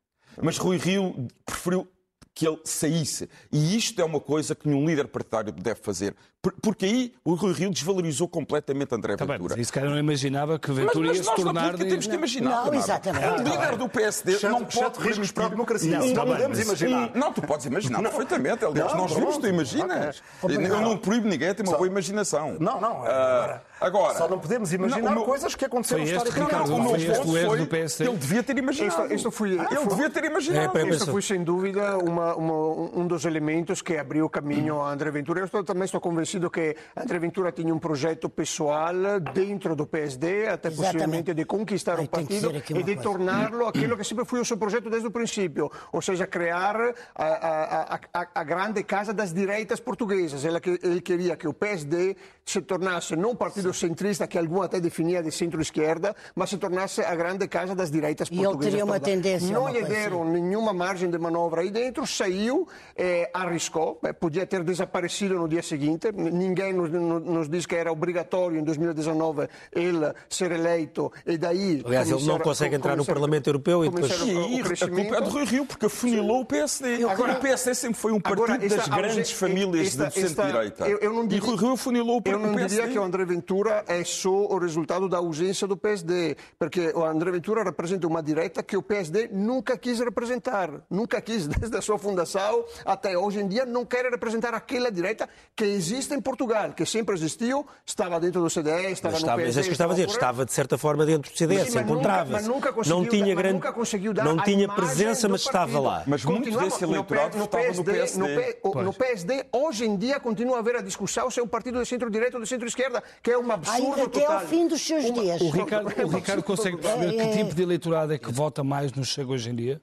Mas 0.42 0.58
Rui 0.58 0.78
Rio 0.78 1.28
preferiu 1.46 1.88
que 2.36 2.46
ele 2.46 2.60
saísse. 2.66 3.30
E 3.52 3.78
isto 3.78 4.00
é 4.02 4.04
uma 4.04 4.20
coisa 4.20 4.54
que 4.54 4.68
nenhum 4.68 4.86
líder 4.86 5.08
partidário 5.08 5.54
deve 5.54 5.80
fazer. 5.80 6.14
Por- 6.46 6.54
Porque 6.62 6.86
aí 6.86 7.14
o 7.24 7.34
Rui 7.34 7.54
Rio 7.54 7.72
desvalorizou 7.72 8.28
completamente 8.28 8.94
André 8.94 9.16
Tá 9.16 9.26
bem, 9.26 9.36
Ventura. 9.38 9.56
mas 9.58 9.62
isso 9.64 9.74
cara 9.74 9.90
não 9.90 9.98
imaginava 9.98 10.60
que 10.60 10.68
Mas, 10.70 10.78
Ventura 10.78 11.08
mas 11.08 11.18
ia 11.18 11.24
se 11.24 11.30
nós 11.30 11.40
na 11.40 11.44
tornar. 11.46 11.62
política 11.64 11.90
temos 11.90 12.06
que 12.08 12.14
imaginar. 12.16 12.66
Não, 12.66 12.74
exatamente. 12.76 13.26
Um 13.26 13.44
líder 13.44 13.76
do 13.78 13.90
PSD 13.90 14.40
não 14.48 14.64
pode 14.64 15.00
riscos 15.00 15.32
para 15.32 15.46
a 15.48 15.50
democracia. 15.50 15.98
Não, 16.00 16.06
Não, 16.06 16.14
bem, 16.26 16.34
podemos 16.34 16.58
mas- 16.60 16.68
imaginar. 16.68 17.12
Não, 17.16 17.34
tu 17.34 17.42
podes 17.42 17.66
imaginar 17.66 18.00
perfeitamente. 18.04 18.64
Aliás, 18.64 18.92
Não, 18.92 19.00
nós 19.00 19.14
vimos, 19.14 19.38
tu 19.40 19.48
imaginas. 19.48 20.22
Eu 20.44 20.82
não 20.82 20.98
proíbo 20.98 21.28
ninguém 21.28 21.50
a 21.50 21.56
ter 21.56 21.64
uma 21.64 21.72
Só- 21.72 21.78
boa 21.78 21.88
imaginação. 21.88 22.58
Não, 22.60 22.80
não. 22.80 23.04
Ah, 23.06 23.62
Agora, 23.80 24.06
agora, 24.06 24.18
só 24.18 24.28
não 24.28 24.38
podemos 24.40 24.72
imaginar 24.72 25.16
Não, 25.16 25.24
coisas 25.24 25.54
que 25.56 25.66
aconteceram 25.66 26.06
Foi 26.06 26.16
este. 26.16 26.30
Ricardo, 26.30 26.74
o 26.76 26.80
meu 26.80 26.90
foi 26.92 27.04
este 27.04 27.28
o 27.28 27.38
erro 27.38 27.58
do 27.58 27.68
PSD? 27.68 28.08
Ele 28.10 28.18
devia 28.18 28.44
ter 28.44 28.58
imaginado. 28.58 29.02
Isto- 29.04 29.14
isto 29.16 29.32
foi- 29.32 29.52
Ele 29.54 29.66
foi- 29.68 29.88
devia 29.88 30.10
ter 30.12 30.24
É, 30.24 30.28
imaginado. 30.28 30.70
para- 30.72 30.88
Isso 30.90 31.12
foi, 31.12 31.22
sem 31.22 31.44
dúvida, 31.44 31.98
uma, 31.98 32.36
uma, 32.36 32.54
um 33.00 33.08
dos 33.08 33.26
elementos 33.26 33.82
que 33.82 33.98
abriu 33.98 34.26
o 34.26 34.30
caminho 34.30 34.80
a 34.82 34.92
André 34.92 35.10
Ventura. 35.12 35.42
Eu 35.42 35.46
estou, 35.46 35.64
também 35.64 35.86
estou 35.86 36.00
convencido 36.00 36.35
que 36.50 36.76
André 36.96 37.20
Ventura 37.20 37.52
tinha 37.52 37.74
um 37.74 37.80
projeto 37.80 38.30
pessoal 38.30 39.20
dentro 39.34 39.76
do 39.76 39.86
PSD, 39.86 40.48
até 40.48 40.70
Exatamente. 40.70 40.76
possivelmente 40.76 41.34
de 41.34 41.46
conquistar 41.46 42.00
o 42.00 42.04
que 42.04 42.08
partido 42.08 42.52
e 42.56 42.84
de 42.84 42.96
coisa. 42.96 43.02
torná-lo 43.02 43.68
aquilo 43.68 43.98
que 43.98 44.04
sempre 44.04 44.26
foi 44.26 44.40
o 44.40 44.46
seu 44.46 44.58
projeto 44.58 44.90
desde 44.90 45.08
o 45.08 45.12
princípio, 45.12 45.72
ou 45.92 46.02
seja, 46.02 46.28
criar 46.28 46.76
a, 47.16 47.26
a, 47.26 48.00
a, 48.14 48.28
a, 48.36 48.44
grande 48.44 48.84
casa 48.84 49.14
das 49.14 49.34
direitas 49.34 49.80
portuguesas. 49.80 50.44
Ele, 50.46 50.60
ele 50.84 51.02
queria 51.02 51.36
que 51.36 51.48
o 51.48 51.54
PSD 51.54 52.16
se 52.46 52.62
tornasse 52.62 53.16
não 53.16 53.32
um 53.32 53.36
partido 53.36 53.74
centrista, 53.74 54.28
que 54.28 54.38
algum 54.38 54.62
até 54.62 54.80
definia 54.80 55.24
de 55.24 55.32
centro-esquerda, 55.32 56.16
mas 56.36 56.50
se 56.52 56.58
tornasse 56.58 57.02
a 57.02 57.16
grande 57.16 57.48
casa 57.48 57.74
das 57.74 57.90
direitas 57.90 58.28
E 58.30 58.36
ele 58.36 58.44
portuguesas. 58.44 58.72
teria 58.72 58.86
uma 58.86 59.00
tendência 59.00 59.52
Não 59.52 59.62
uma 59.62 59.72
lhe 59.72 59.80
coisa 59.80 59.94
deram 59.96 60.24
nenhuma 60.26 60.72
margem 60.72 61.10
de 61.10 61.18
manobra 61.18 61.62
aí 61.62 61.72
dentro, 61.72 62.06
saiu, 62.06 62.68
eh, 62.96 63.30
arriscou, 63.34 64.00
eh, 64.04 64.14
podia 64.14 64.46
ter 64.46 64.64
desaparecido 64.64 65.36
no 65.36 65.48
dia 65.48 65.64
seguinte, 65.64 66.12
ninguém 66.14 66.72
nos, 66.72 66.92
no- 66.92 67.20
nos 67.20 67.50
diz 67.50 67.66
que 67.66 67.76
era 67.76 67.92
obrigatório 67.92 68.60
em 68.60 68.64
2019 68.64 69.48
ele 69.74 70.14
ser 70.30 70.52
eleito 70.52 71.12
e 71.26 71.38
daí... 71.38 71.82
Aliás, 71.84 72.10
ele 72.12 72.24
não 72.26 72.38
consegue 72.40 72.76
entrar 72.76 72.96
no 72.96 73.06
Parlamento 73.06 73.48
Europeu 73.48 73.84
e 73.84 73.90
depois- 73.90 74.12
E 74.22 74.62
a 74.84 74.88
culpa 74.88 75.16
é 75.18 75.22
de 75.22 75.30
Rui 75.30 75.46
Rio, 75.46 75.66
porque 75.66 75.88
afunilou 75.88 76.42
o 76.42 76.46
PSD. 76.46 77.04
Agora- 77.06 77.34
o 77.34 77.40
PSD 77.40 77.74
sempre 77.74 77.98
foi 78.00 78.12
um 78.12 78.20
partido 78.20 78.44
Agora, 78.44 78.64
esta 78.66 78.78
das 78.78 78.88
grandes 78.88 79.32
famílias 79.32 79.88
esta- 79.88 80.08
de 80.10 80.14
centro-direita. 80.28 80.88
eu- 80.88 81.00
eu 81.00 81.12
não 81.14 81.28
E 81.28 81.38
Rui 81.40 81.56
Rio 81.58 81.72
afunilou 81.74 82.18
o 82.18 82.22
Eu 82.36 82.40
não 82.52 82.56
diria 82.68 82.88
que 82.88 83.00
o 83.00 83.04
André 83.04 83.26
Ventura 83.26 83.84
é 83.88 84.04
só 84.04 84.30
o 84.30 84.58
resultado 84.58 85.08
da 85.10 85.18
ausência 85.18 85.68
do 85.68 85.76
PSD, 85.78 86.36
porque 86.60 86.92
o 86.96 87.04
André 87.04 87.32
Ventura 87.32 87.64
representa 87.64 88.08
uma 88.08 88.22
direita 88.22 88.62
que 88.64 88.76
o 88.78 88.82
PSD 88.82 89.30
nunca 89.32 89.78
quis 89.78 90.00
representar, 90.00 90.70
nunca 90.90 91.20
quis 91.22 91.48
desde 91.50 91.76
a 91.78 91.82
sua 91.82 91.98
fundação 91.98 92.64
até 92.86 93.18
hoje 93.18 93.40
em 93.40 93.48
dia 93.48 93.66
não 93.66 93.86
quer 93.86 94.06
representar 94.10 94.54
aquela 94.54 94.92
direita 94.92 95.28
que 95.56 95.64
existe 95.66 96.14
em 96.14 96.22
Portugal, 96.22 96.74
que 96.74 96.86
sempre 96.86 97.16
existiu, 97.16 97.66
estava 97.86 98.20
dentro 98.20 98.42
do 98.42 98.50
CDE, 98.50 98.92
estava 98.92 99.14
Mas 99.14 99.22
no 99.24 99.28
estava, 99.28 99.38
PSD, 99.42 99.46
mas 99.46 99.58
é 99.58 99.60
isso 99.60 99.62
que 99.64 99.70
eu 99.70 99.72
estava 99.74 99.92
a 99.94 99.96
dizer, 99.96 100.06
fora. 100.08 100.18
estava 100.18 100.46
de 100.46 100.54
certa 100.54 100.78
forma 100.78 101.06
dentro 101.06 101.32
do 101.32 101.38
CDS, 101.38 101.70
Sim, 101.70 101.76
mas 101.76 101.86
nunca- 101.86 101.92
encontrava-se. 101.94 102.32
mas 102.34 102.48
nunca 102.48 102.74
conseguiu 102.74 102.98
Não 102.98 103.06
tinha 103.10 103.26
dar- 103.26 103.28
mas 103.36 103.38
grande, 103.38 103.54
nunca 103.54 103.74
conseguiu 103.74 104.14
dar 104.14 104.24
não 104.26 104.40
a 104.40 104.44
tinha 104.44 104.68
presença, 104.68 105.30
mas 105.30 105.42
estava 105.42 105.80
lá. 105.80 106.04
Mas 106.08 106.24
muito 106.26 106.40
Continuava- 106.44 106.66
desse 106.70 106.84
eleitorado 106.84 107.38
no, 107.38 107.44
estava 107.46 107.64
no 107.74 107.84
PSD, 107.84 108.58
no 108.64 108.94
PSD, 108.94 109.46
hoje 109.52 109.86
em 109.86 109.96
dia, 109.98 110.20
continua 110.20 110.58
a 110.58 110.60
haver 110.60 110.76
a 110.78 110.82
discussão 110.82 111.30
se 111.30 111.40
é 111.40 111.44
um 111.44 111.48
partido 111.48 111.80
de 111.82 111.88
centro-direita 111.88 112.25
ou 112.34 112.42
de 112.42 112.48
centro-esquerda, 112.48 113.04
que 113.22 113.30
é 113.32 113.38
um 113.38 113.52
absurdo 113.52 113.94
Ai, 113.96 114.02
até 114.02 114.20
total. 114.22 114.40
ao 114.40 114.48
fim 114.48 114.68
dos 114.68 114.82
seus 114.82 115.06
Uma- 115.06 115.22
dias. 115.22 115.42
O 115.42 115.50
Ricardo, 115.50 115.88
o 116.06 116.08
Ricardo 116.10 116.42
consegue 116.44 116.78
perceber 116.78 117.14
É, 117.14 117.18
é. 117.18 117.28
que 117.28 117.38
tipo 117.44 117.54
de 117.54 117.62
eleitorado 117.62 118.14
é 118.14 118.18
que 118.18 118.32
vota 118.32 118.64
mais 118.64 118.92
no 118.94 119.04
Chega 119.06 119.32
hoje 119.32 119.50
em 119.50 119.56
dia? 119.56 119.82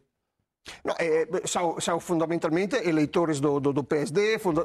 No, 0.84 0.94
eh, 0.98 1.26
são, 1.44 1.80
são 1.80 1.98
fundamentalmente 1.98 2.76
eleitores 2.76 3.40
do, 3.40 3.58
do, 3.58 3.72
do 3.72 3.82
PSD, 3.82 4.38
funda, 4.38 4.64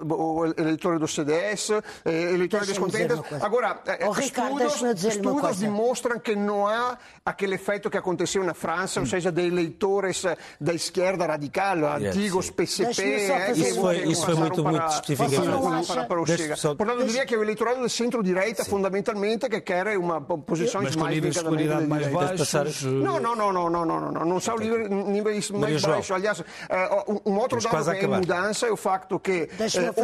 eleitores 0.55 0.99
do 0.99 1.07
CDS, 1.07 1.71
eh, 2.05 2.33
eleitores 2.33 2.67
descontentes. 2.67 3.19
Agora, 3.41 3.81
eh, 3.87 4.05
Oh, 4.07 4.11
Ricardo, 4.11 4.61
estudos, 4.63 5.57
demonstram 5.59 6.19
que 6.19 6.35
não 6.35 6.67
há 6.67 6.97
aquele 7.25 7.55
efeito 7.55 7.89
que 7.89 7.97
aconteceu 7.97 8.43
na 8.43 8.53
França, 8.53 8.99
ou 8.99 9.07
seja, 9.07 9.31
de 9.31 9.41
eleitores 9.41 10.23
da 10.61 10.73
esquerda 10.73 11.25
radical, 11.25 11.77
antigos 11.85 12.45
sim. 12.47 12.53
PCP. 12.53 13.01
Eh, 13.03 13.51
Isso 13.53 13.81
foi- 13.81 13.97
isso 14.03 14.25
foi 14.25 14.35
muito- 14.35 14.61
para- 14.63 14.71
muito 14.71 14.87
específico. 14.93 15.29
para- 15.31 15.51
para- 15.59 15.83
para- 15.83 16.03
para 16.05 16.21
o 16.21 16.25
Chega. 16.27 16.55
só- 16.55 16.75
Portanto, 16.75 16.99
eu 17.01 17.07
diria 17.07 17.25
que 17.25 17.33
é 17.33 17.37
o 17.39 17.43
eleitorado 17.43 17.81
de 17.81 17.89
centro-direita, 17.89 18.63
fundamentalmente, 18.63 19.49
que 19.49 19.61
quer 19.61 19.97
uma 19.97 20.21
posições 20.21 20.85
Mas 20.85 20.95
com 20.95 21.01
mais 21.01 21.15
níveis 21.15 21.33
de 21.33 21.39
escolaridade 21.39 21.87
mais 21.87 22.07
baixos? 22.07 22.83
Não, 22.83 23.19
não, 23.19 23.35
não, 23.35 23.51
não, 23.51 23.69
não, 23.69 23.85
não, 23.85 23.99
não, 23.99 24.11
não, 24.11 24.25
não 24.25 24.39
são 24.39 24.57
níveis, 24.57 25.49
mais 25.51 25.81
João. 25.81 25.86
Aliás, 26.13 26.43
eh, 26.69 26.89
um, 27.25 27.38
outro 27.38 27.57
Estamos 27.57 27.85
dado 27.85 27.97
é 27.97 28.03
em 28.03 28.07
mudança 28.07 28.67
é 28.67 28.71
o 28.71 28.77
facto 28.77 29.19
que 29.19 29.49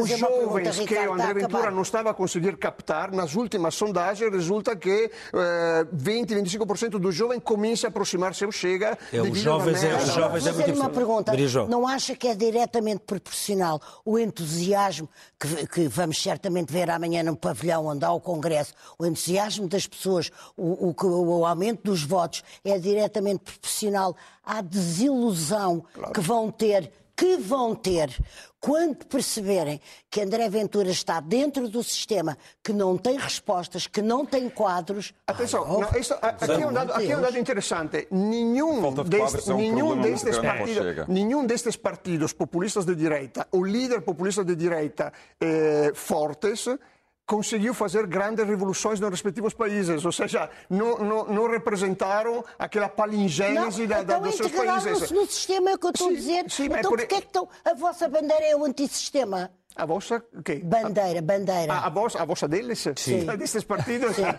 os 0.01 0.09
pergunta, 0.09 0.17
jovens 0.17 0.75
que 0.79 0.81
Ricardo, 0.85 1.09
o 1.09 1.13
André 1.13 1.25
a 1.29 1.33
Ventura 1.33 1.71
não 1.71 1.81
estava 1.81 2.09
a 2.09 2.13
conseguir 2.13 2.57
captar, 2.57 3.11
nas 3.11 3.35
últimas 3.35 3.75
sondagens, 3.75 4.31
resulta 4.31 4.75
que 4.75 5.09
eh, 5.33 5.85
20, 5.91 6.35
25% 6.35 6.89
dos 6.99 7.15
jovens 7.15 7.41
começam 7.43 7.87
a 7.87 7.89
aproximar-se 7.89 8.43
ao 8.43 8.51
Chega. 8.51 8.97
É, 9.11 9.21
os 9.21 9.37
jovens 9.39 9.83
a 9.83 9.87
é- 9.87 9.93
uma- 9.93 10.03
os 10.03 10.13
jovens 10.13 10.47
é 10.47 10.51
muito 10.51 10.65
fazer 10.67 10.79
uma 10.79 10.89
pergunta. 10.89 11.31
Não 11.69 11.87
acha 11.87 12.15
que 12.15 12.27
é 12.27 12.35
diretamente 12.35 13.01
proporcional 13.05 13.81
o 14.05 14.17
entusiasmo 14.19 15.09
que, 15.39 15.67
que 15.67 15.87
vamos 15.87 16.21
certamente 16.21 16.71
ver 16.71 16.89
amanhã 16.89 17.23
no 17.23 17.35
pavilhão 17.35 17.85
onde 17.87 18.03
há 18.05 18.11
o 18.11 18.19
Congresso, 18.19 18.73
o 18.97 19.05
entusiasmo 19.05 19.67
das 19.67 19.87
pessoas, 19.87 20.31
o, 20.57 20.89
o 20.89 20.93
o 21.33 21.45
aumento 21.45 21.81
dos 21.83 22.03
votos 22.03 22.43
é 22.65 22.77
diretamente 22.77 23.39
proporcional 23.39 24.15
à 24.45 24.61
desilusão 24.61 25.72
que 26.13 26.19
vão 26.21 26.51
ter, 26.51 26.91
que 27.15 27.37
vão 27.37 27.75
ter 27.75 28.09
quando 28.59 28.95
perceberem 29.07 29.79
que 30.09 30.21
André 30.21 30.47
Ventura 30.49 30.89
está 30.89 31.19
dentro 31.19 31.67
do 31.67 31.83
sistema, 31.83 32.37
que 32.63 32.71
não 32.71 32.97
tem 32.97 33.17
respostas, 33.17 33.87
que 33.87 34.01
não 34.01 34.25
tem 34.25 34.49
quadros. 34.49 35.13
Atenção, 35.27 35.65
Ai, 35.65 35.71
oh, 35.75 35.79
não, 35.81 35.99
isso- 35.99 36.13
a- 36.13 36.27
aqui, 36.29 36.51
é 36.63 36.67
um 36.67 36.71
dado, 36.71 36.93
aqui 36.93 37.11
é 37.11 37.17
um 37.17 37.21
dado 37.21 37.37
interessante. 37.37 38.07
Nenhum, 38.09 38.85
é 38.85 39.53
um 39.53 39.57
nenhum, 39.57 39.99
destes 40.01 40.37
partidos, 40.39 41.07
nenhum 41.09 41.45
destes 41.45 41.75
partidos 41.75 42.31
populistas 42.31 42.85
de 42.85 42.95
direita, 42.95 43.45
o 43.51 43.63
líder 43.65 44.01
populista 44.01 44.45
de 44.45 44.55
direita 44.55 45.11
eh, 45.41 45.91
fortes, 45.93 46.65
conseguiu 47.33 47.73
fazer 47.73 48.05
grandes 48.05 48.45
revoluções 48.45 48.99
nos 48.99 49.09
respectivos 49.09 49.53
países, 49.55 50.05
ou 50.05 50.11
seja, 50.11 50.49
não, 50.69 50.97
não, 50.99 51.25
não 51.25 51.49
representaram 51.49 52.43
aquela 52.59 52.87
palingênese 52.87 53.87
da, 53.87 54.03
da, 54.03 54.17
então 54.17 54.21
dos 54.21 54.35
seus 54.35 54.49
integraram-se 54.51 54.85
países. 54.89 55.11
no 55.11 55.25
sistema, 55.25 55.71
é 55.71 55.73
o 55.73 55.79
que 55.79 55.85
eu 55.87 55.89
estou 55.91 56.07
a 56.07 56.09
Sim, 56.11 56.15
dizer. 56.15 56.43
sim, 56.49 56.69
mas 56.69 56.79
então 56.79 56.91
por- 56.91 56.99
porquê 56.99 57.15
é 57.15 57.21
que 57.21 57.27
estão... 57.27 57.49
a 57.65 57.73
vossa 57.73 58.07
bandeira 58.07 58.45
é 58.45 58.55
o 58.55 58.63
antissistema? 58.63 59.51
A 59.75 59.85
vossa, 59.87 60.23
quê? 60.45 60.61
Bandeira, 60.63 61.19
bandeira. 61.23 61.73
A, 61.73 61.87
a, 61.87 61.89
vossa, 61.89 62.21
a 62.21 62.25
vossa 62.25 62.47
deles? 62.47 62.85
Sim. 62.95 63.25
Destes 63.37 63.63
partidos? 63.63 64.15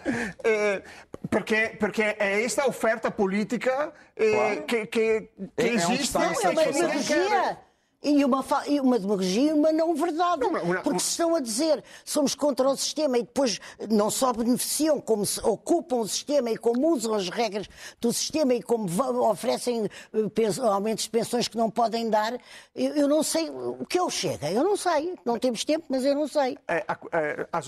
Eh, 0.45 0.83
perché, 1.29 1.75
perché 1.79 2.17
è 2.17 2.39
questa 2.41 2.67
offerta 2.69 3.11
politica 3.11 3.93
eh, 4.15 4.31
Claro. 4.31 4.65
che, 4.67 4.89
che, 4.89 5.31
che 5.57 5.65
É- 5.65 5.75
é 5.75 5.77
não, 5.77 5.93
essa 5.93 6.47
é 6.47 6.51
uma 6.51 6.63
ideologia. 6.65 7.59
E 8.05 8.25
uma, 8.25 8.45
e 8.67 8.81
uma 8.81 8.99
demagogia 8.99 9.51
e 9.51 9.53
uma 9.53 9.73
não 9.73 9.95
verdade. 9.95 10.43
Não, 10.47 10.83
porque 10.83 11.01
se 11.01 11.11
estão 11.11 11.35
a 11.35 11.41
dizer 11.41 11.83
somos 12.05 12.35
contra 12.35 12.69
o 12.69 12.77
sistema 12.77 13.19
e 13.19 13.23
depois 13.23 13.61
não 13.91 14.11
só 14.11 14.33
beneficiam, 14.33 15.01
como 15.01 15.25
ocupam 15.43 15.97
o 15.97 16.09
sistema 16.09 16.51
e 16.51 16.57
como 16.57 16.93
usam 16.93 17.15
as 17.15 17.29
regras 17.29 17.67
do 18.01 18.13
sistema 18.13 18.55
e 18.55 18.63
como 18.63 18.87
oferecem 19.29 19.85
eh, 20.13 20.61
aumentos 20.63 21.05
de 21.05 21.11
pensões 21.11 21.49
que 21.49 21.57
não 21.57 21.71
podem 21.71 22.11
dar, 22.11 22.35
eu, 22.75 22.95
eu 22.95 23.09
não 23.09 23.23
sei 23.23 23.49
o 23.51 23.85
que 23.89 23.99
eu 23.99 24.11
chega. 24.11 24.51
Eu 24.51 24.63
não 24.63 24.77
sei. 24.77 25.15
Não 25.25 25.39
temos 25.39 25.65
tempo, 25.65 25.87
mas 25.89 26.05
eu 26.05 26.15
não 26.15 26.29
sei. 26.29 26.59
É, 26.69 26.85
é, 27.13 27.47
as, 27.53 27.67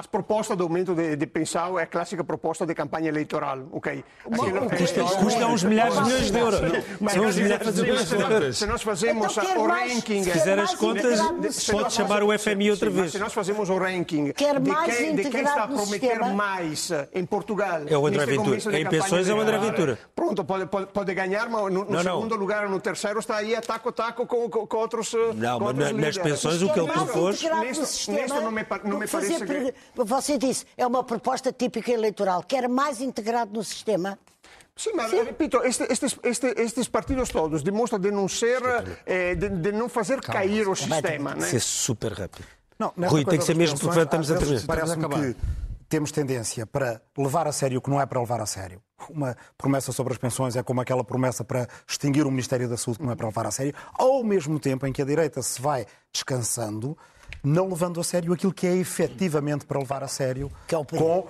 as, 0.00 0.06
propostas 0.06 0.56
de 0.56 0.62
aumento 0.62 0.94
de, 0.94 1.16
de, 1.16 1.26
pensão 1.26 1.78
é 1.78 1.82
a 1.82 1.86
clássica 1.86 2.24
proposta 2.24 2.66
de 2.66 2.74
campanha 2.74 3.08
eleitoral, 3.08 3.68
ok? 3.72 4.04
Custa 5.18 5.46
uns 5.46 5.62
milhares 5.62 5.94
de 5.94 6.02
milhões 6.02 6.30
de 6.30 6.38
euros. 6.38 6.60
São 7.12 7.24
uns 7.24 7.36
milhares 7.36 7.74
de 7.74 7.82
milhões 7.82 8.08
de 8.08 8.20
euros. 8.20 8.58
Se 8.58 8.66
nós 8.66 8.82
fazemos 8.82 9.36
então, 9.36 9.62
o 9.62 9.66
ranking... 9.66 10.22
Se 10.24 10.30
fizer 10.30 10.58
as 10.58 10.74
contas, 10.74 11.20
pode 11.70 11.92
chamar 11.92 12.22
o 12.22 12.38
FMI 12.38 12.70
outra 12.70 12.90
vez. 12.90 13.12
Se 13.12 13.18
nós 13.18 13.32
fazemos 13.32 13.68
o 13.68 13.78
ranking 13.78 14.24
de 14.26 14.32
quem, 14.32 15.14
de 15.14 15.30
quem 15.30 15.42
está 15.42 15.64
a 15.64 15.68
prometer 15.68 16.18
mais 16.34 16.90
em 17.14 17.24
Portugal... 17.24 17.82
É 17.86 17.96
o 17.96 18.06
André 18.06 18.26
Ventura. 18.26 18.58
Em 18.78 18.88
pensões 18.88 19.28
é 19.28 19.34
o 19.34 19.40
André 19.40 19.58
Ventura. 19.58 19.98
Pronto, 20.14 20.44
pode, 20.44 20.66
pode, 20.66 20.86
pode 20.86 21.14
ganhar, 21.14 21.48
mas 21.48 21.72
no, 21.72 21.84
no 21.84 22.02
segundo 22.02 22.36
lugar 22.36 22.68
no 22.68 22.80
terceiro 22.80 23.18
está 23.18 23.36
aí 23.36 23.54
a 23.54 23.60
taco-taco 23.60 24.26
com, 24.26 24.48
com, 24.48 24.66
com, 24.66 24.76
outros 24.76 25.12
Não, 25.34 25.58
com 25.58 25.64
mas 25.72 25.92
nas 25.92 26.18
pensões 26.18 26.62
o 26.62 26.72
que 26.72 26.78
ele 26.78 26.90
propôs... 26.90 27.42
Neste, 27.42 28.10
não 28.10 28.50
me, 28.50 28.66
não 28.84 28.98
me 28.98 29.06
parece 29.06 29.44
que... 29.44 29.74
Você 29.94 30.38
disse, 30.38 30.64
é 30.76 30.86
uma 30.86 31.04
proposta 31.04 31.52
típica 31.52 31.90
eleitoral. 31.90 32.42
Quer 32.42 32.68
mais 32.68 33.00
integrado 33.00 33.52
no 33.52 33.64
sistema? 33.64 34.18
Sim, 34.76 34.92
mas 34.94 35.10
Sim. 35.10 35.24
repito, 35.24 35.58
este, 35.62 35.84
estes, 35.92 36.18
este, 36.22 36.46
estes, 36.56 36.88
partidos 36.88 37.28
todos 37.28 37.62
demonstram 37.62 38.00
de 38.00 38.10
não 38.10 38.26
ser, 38.26 38.62
eh, 39.04 39.34
de, 39.34 39.48
de, 39.50 39.72
não 39.72 39.90
fazer 39.90 40.22
Calma. 40.22 40.40
cair 40.40 40.66
o 40.66 40.74
sistema. 40.74 41.34
Né? 41.34 41.46
Ser 41.46 41.60
super 41.60 42.12
rápido. 42.12 42.46
Não, 42.78 42.94
Rui, 43.08 43.26
tem 43.26 43.38
que 43.38 43.44
ser 43.44 43.54
mesmo 43.54 43.78
porque 43.78 44.00
estamos 44.00 44.30
a 44.30 44.38
terminar. 44.38 44.66
Parece-me 44.66 45.08
que 45.08 45.36
temos 45.86 46.12
tendência 46.12 46.64
para 46.64 47.02
levar 47.18 47.46
a 47.46 47.52
sério 47.52 47.78
o 47.78 47.82
que 47.82 47.90
não 47.90 48.00
é 48.00 48.06
para 48.06 48.18
levar 48.20 48.40
a 48.40 48.46
sério. 48.46 48.80
Uma 49.10 49.36
promessa 49.58 49.92
sobre 49.92 50.14
as 50.14 50.18
pensões 50.18 50.56
é 50.56 50.62
como 50.62 50.80
aquela 50.80 51.04
promessa 51.04 51.44
para 51.44 51.68
extinguir 51.86 52.26
o 52.26 52.30
Ministério 52.30 52.66
da 52.66 52.78
Saúde 52.78 53.00
que 53.00 53.04
não 53.04 53.12
é 53.12 53.16
para 53.16 53.26
levar 53.26 53.46
a 53.46 53.50
sério, 53.50 53.74
ao 53.92 54.24
mesmo 54.24 54.58
tempo 54.58 54.86
em 54.86 54.92
que 54.92 55.02
a 55.02 55.04
direita 55.04 55.42
se 55.42 55.60
vai 55.60 55.84
descansando, 56.10 56.96
não 57.42 57.68
levando 57.68 58.00
a 58.00 58.04
sério 58.04 58.32
aquilo 58.32 58.52
que 58.52 58.66
é 58.66 58.76
efetivamente 58.76 59.64
para 59.64 59.78
levar 59.78 60.02
a 60.02 60.08
sério, 60.08 60.50
que 60.66 60.74
é 60.74 60.78
o, 60.78 60.84
com, 60.84 61.26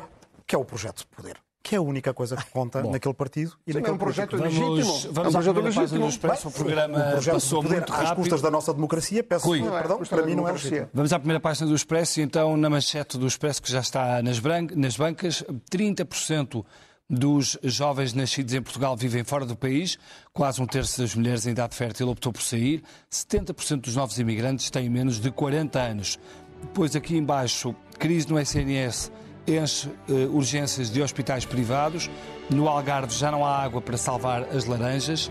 que 0.46 0.54
é 0.54 0.58
o 0.58 0.64
projeto 0.64 0.98
de 0.98 1.06
poder 1.06 1.36
que 1.62 1.74
é 1.74 1.78
a 1.78 1.82
única 1.82 2.12
coisa 2.14 2.36
que 2.36 2.50
conta 2.50 2.82
Bom, 2.82 2.90
naquele 2.90 3.14
partido 3.14 3.52
e 3.66 3.72
naquele 3.72 3.92
é 3.92 3.94
um 3.94 3.98
projeto 3.98 4.34
legítimo. 4.36 4.74
Vamos, 4.74 5.04
vamos 5.04 5.34
é 5.34 5.50
um 5.50 5.54
projeto 5.54 5.62
legítimo. 5.62 6.08
Expresso, 6.08 6.48
o 6.48 6.50
programa 6.50 6.98
um 6.98 7.11
projeto 7.12 7.34
passou 7.34 7.62
poder, 7.62 7.76
muito 7.76 7.92
rápido. 7.92 8.08
Às 8.08 8.16
custas 8.16 8.42
da 8.42 8.50
nossa 8.50 8.74
democracia, 8.74 9.22
peço 9.22 9.46
Rui, 9.46 9.62
perdão, 9.62 9.98
para 9.98 10.22
mim 10.26 10.34
não 10.34 10.48
é 10.48 10.52
legítimo. 10.52 10.88
Vamos 10.92 11.12
à 11.12 11.18
primeira 11.18 11.38
página 11.38 11.68
do 11.68 11.74
Expresso, 11.74 12.20
então, 12.20 12.56
na 12.56 12.70
manchete 12.70 13.18
do 13.18 13.26
Expresso, 13.26 13.62
que 13.62 13.70
já 13.70 13.80
está 13.80 14.22
nas, 14.22 14.40
nas 14.74 14.96
bancas, 14.96 15.44
30% 15.70 16.64
dos 17.11 17.58
jovens 17.64 18.14
nascidos 18.14 18.54
em 18.54 18.62
Portugal 18.62 18.96
vivem 18.96 19.24
fora 19.24 19.44
do 19.44 19.56
país, 19.56 19.98
quase 20.32 20.62
um 20.62 20.66
terço 20.66 21.02
das 21.02 21.12
mulheres 21.16 21.44
em 21.44 21.50
idade 21.50 21.74
fértil 21.74 22.08
optou 22.08 22.32
por 22.32 22.40
sair, 22.40 22.84
70% 23.11 23.80
dos 23.80 23.96
novos 23.96 24.16
imigrantes 24.20 24.70
têm 24.70 24.88
menos 24.88 25.18
de 25.18 25.28
40 25.32 25.80
anos. 25.80 26.18
Depois 26.62 26.94
aqui 26.94 27.16
embaixo, 27.16 27.74
crise 27.98 28.30
no 28.30 28.38
SNS 28.38 29.11
enche 29.48 29.88
uh, 29.88 30.36
urgências 30.36 30.90
de 30.90 31.02
hospitais 31.02 31.44
privados. 31.44 32.08
No 32.48 32.68
Algarve 32.68 33.12
já 33.12 33.32
não 33.32 33.44
há 33.44 33.58
água 33.58 33.80
para 33.80 33.96
salvar 33.96 34.42
as 34.54 34.66
laranjas. 34.66 35.30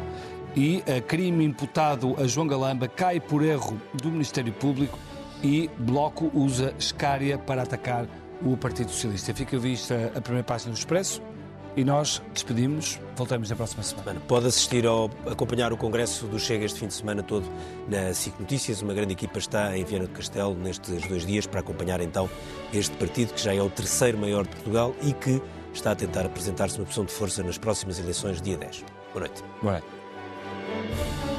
E 0.56 0.84
crime 1.08 1.46
imputado 1.46 2.16
a 2.20 2.26
João 2.26 2.48
Galamba 2.48 2.88
cai 2.88 3.20
por 3.20 3.44
erro 3.44 3.80
do 3.94 4.10
Ministério 4.10 4.52
Público 4.52 4.98
e 5.44 5.70
Bloco 5.78 6.32
usa 6.34 6.74
Escária 6.78 7.38
para 7.38 7.62
atacar 7.62 8.08
o 8.42 8.58
Partido 8.58 8.90
Socialista. 8.90 9.34
Fica 9.34 9.58
vista 9.60 10.12
a 10.16 10.20
primeira 10.20 10.44
página 10.44 10.72
do 10.74 10.78
Expresso. 10.78 11.22
E 11.80 11.84
nós 11.86 12.22
despedimos, 12.34 13.00
voltamos 13.16 13.50
na 13.50 13.56
próxima 13.56 13.82
semana. 13.84 14.20
Pode 14.28 14.48
assistir 14.48 14.86
ao 14.86 15.10
acompanhar 15.26 15.72
o 15.72 15.78
Congresso 15.78 16.28
do 16.28 16.38
Chega 16.38 16.66
este 16.66 16.78
fim 16.78 16.88
de 16.88 16.94
semana 16.94 17.24
todo 17.24 17.50
na 17.88 18.14
SIC 18.14 18.38
Notícias. 18.38 18.82
Uma 18.82 18.94
grande 18.94 19.14
equipa 19.14 19.40
está 19.40 19.78
em 19.78 19.86
Viana 19.86 20.06
do 20.06 20.12
Castelo 20.12 20.54
nestes 20.56 21.08
dois 21.08 21.26
dias 21.26 21.48
para 21.48 21.62
acompanhar 21.62 22.02
então 22.02 22.30
este 22.74 22.94
partido 22.98 23.34
que 23.34 23.42
já 23.42 23.56
é 23.56 23.62
o 23.62 23.70
terceiro 23.70 24.18
maior 24.18 24.44
de 24.44 24.50
Portugal 24.50 24.94
e 25.02 25.14
que 25.14 25.42
está 25.74 25.92
a 25.92 25.96
tentar 25.96 26.26
apresentar-se 26.26 26.78
uma 26.78 26.84
opção 26.84 27.06
de 27.06 27.14
força 27.14 27.42
nas 27.44 27.58
próximas 27.58 27.98
eleições, 27.98 28.42
dia 28.42 28.58
10. 28.58 28.84
Boa 29.14 29.26
noite. 29.26 29.42
Boa 29.62 29.72
noite. 29.72 31.39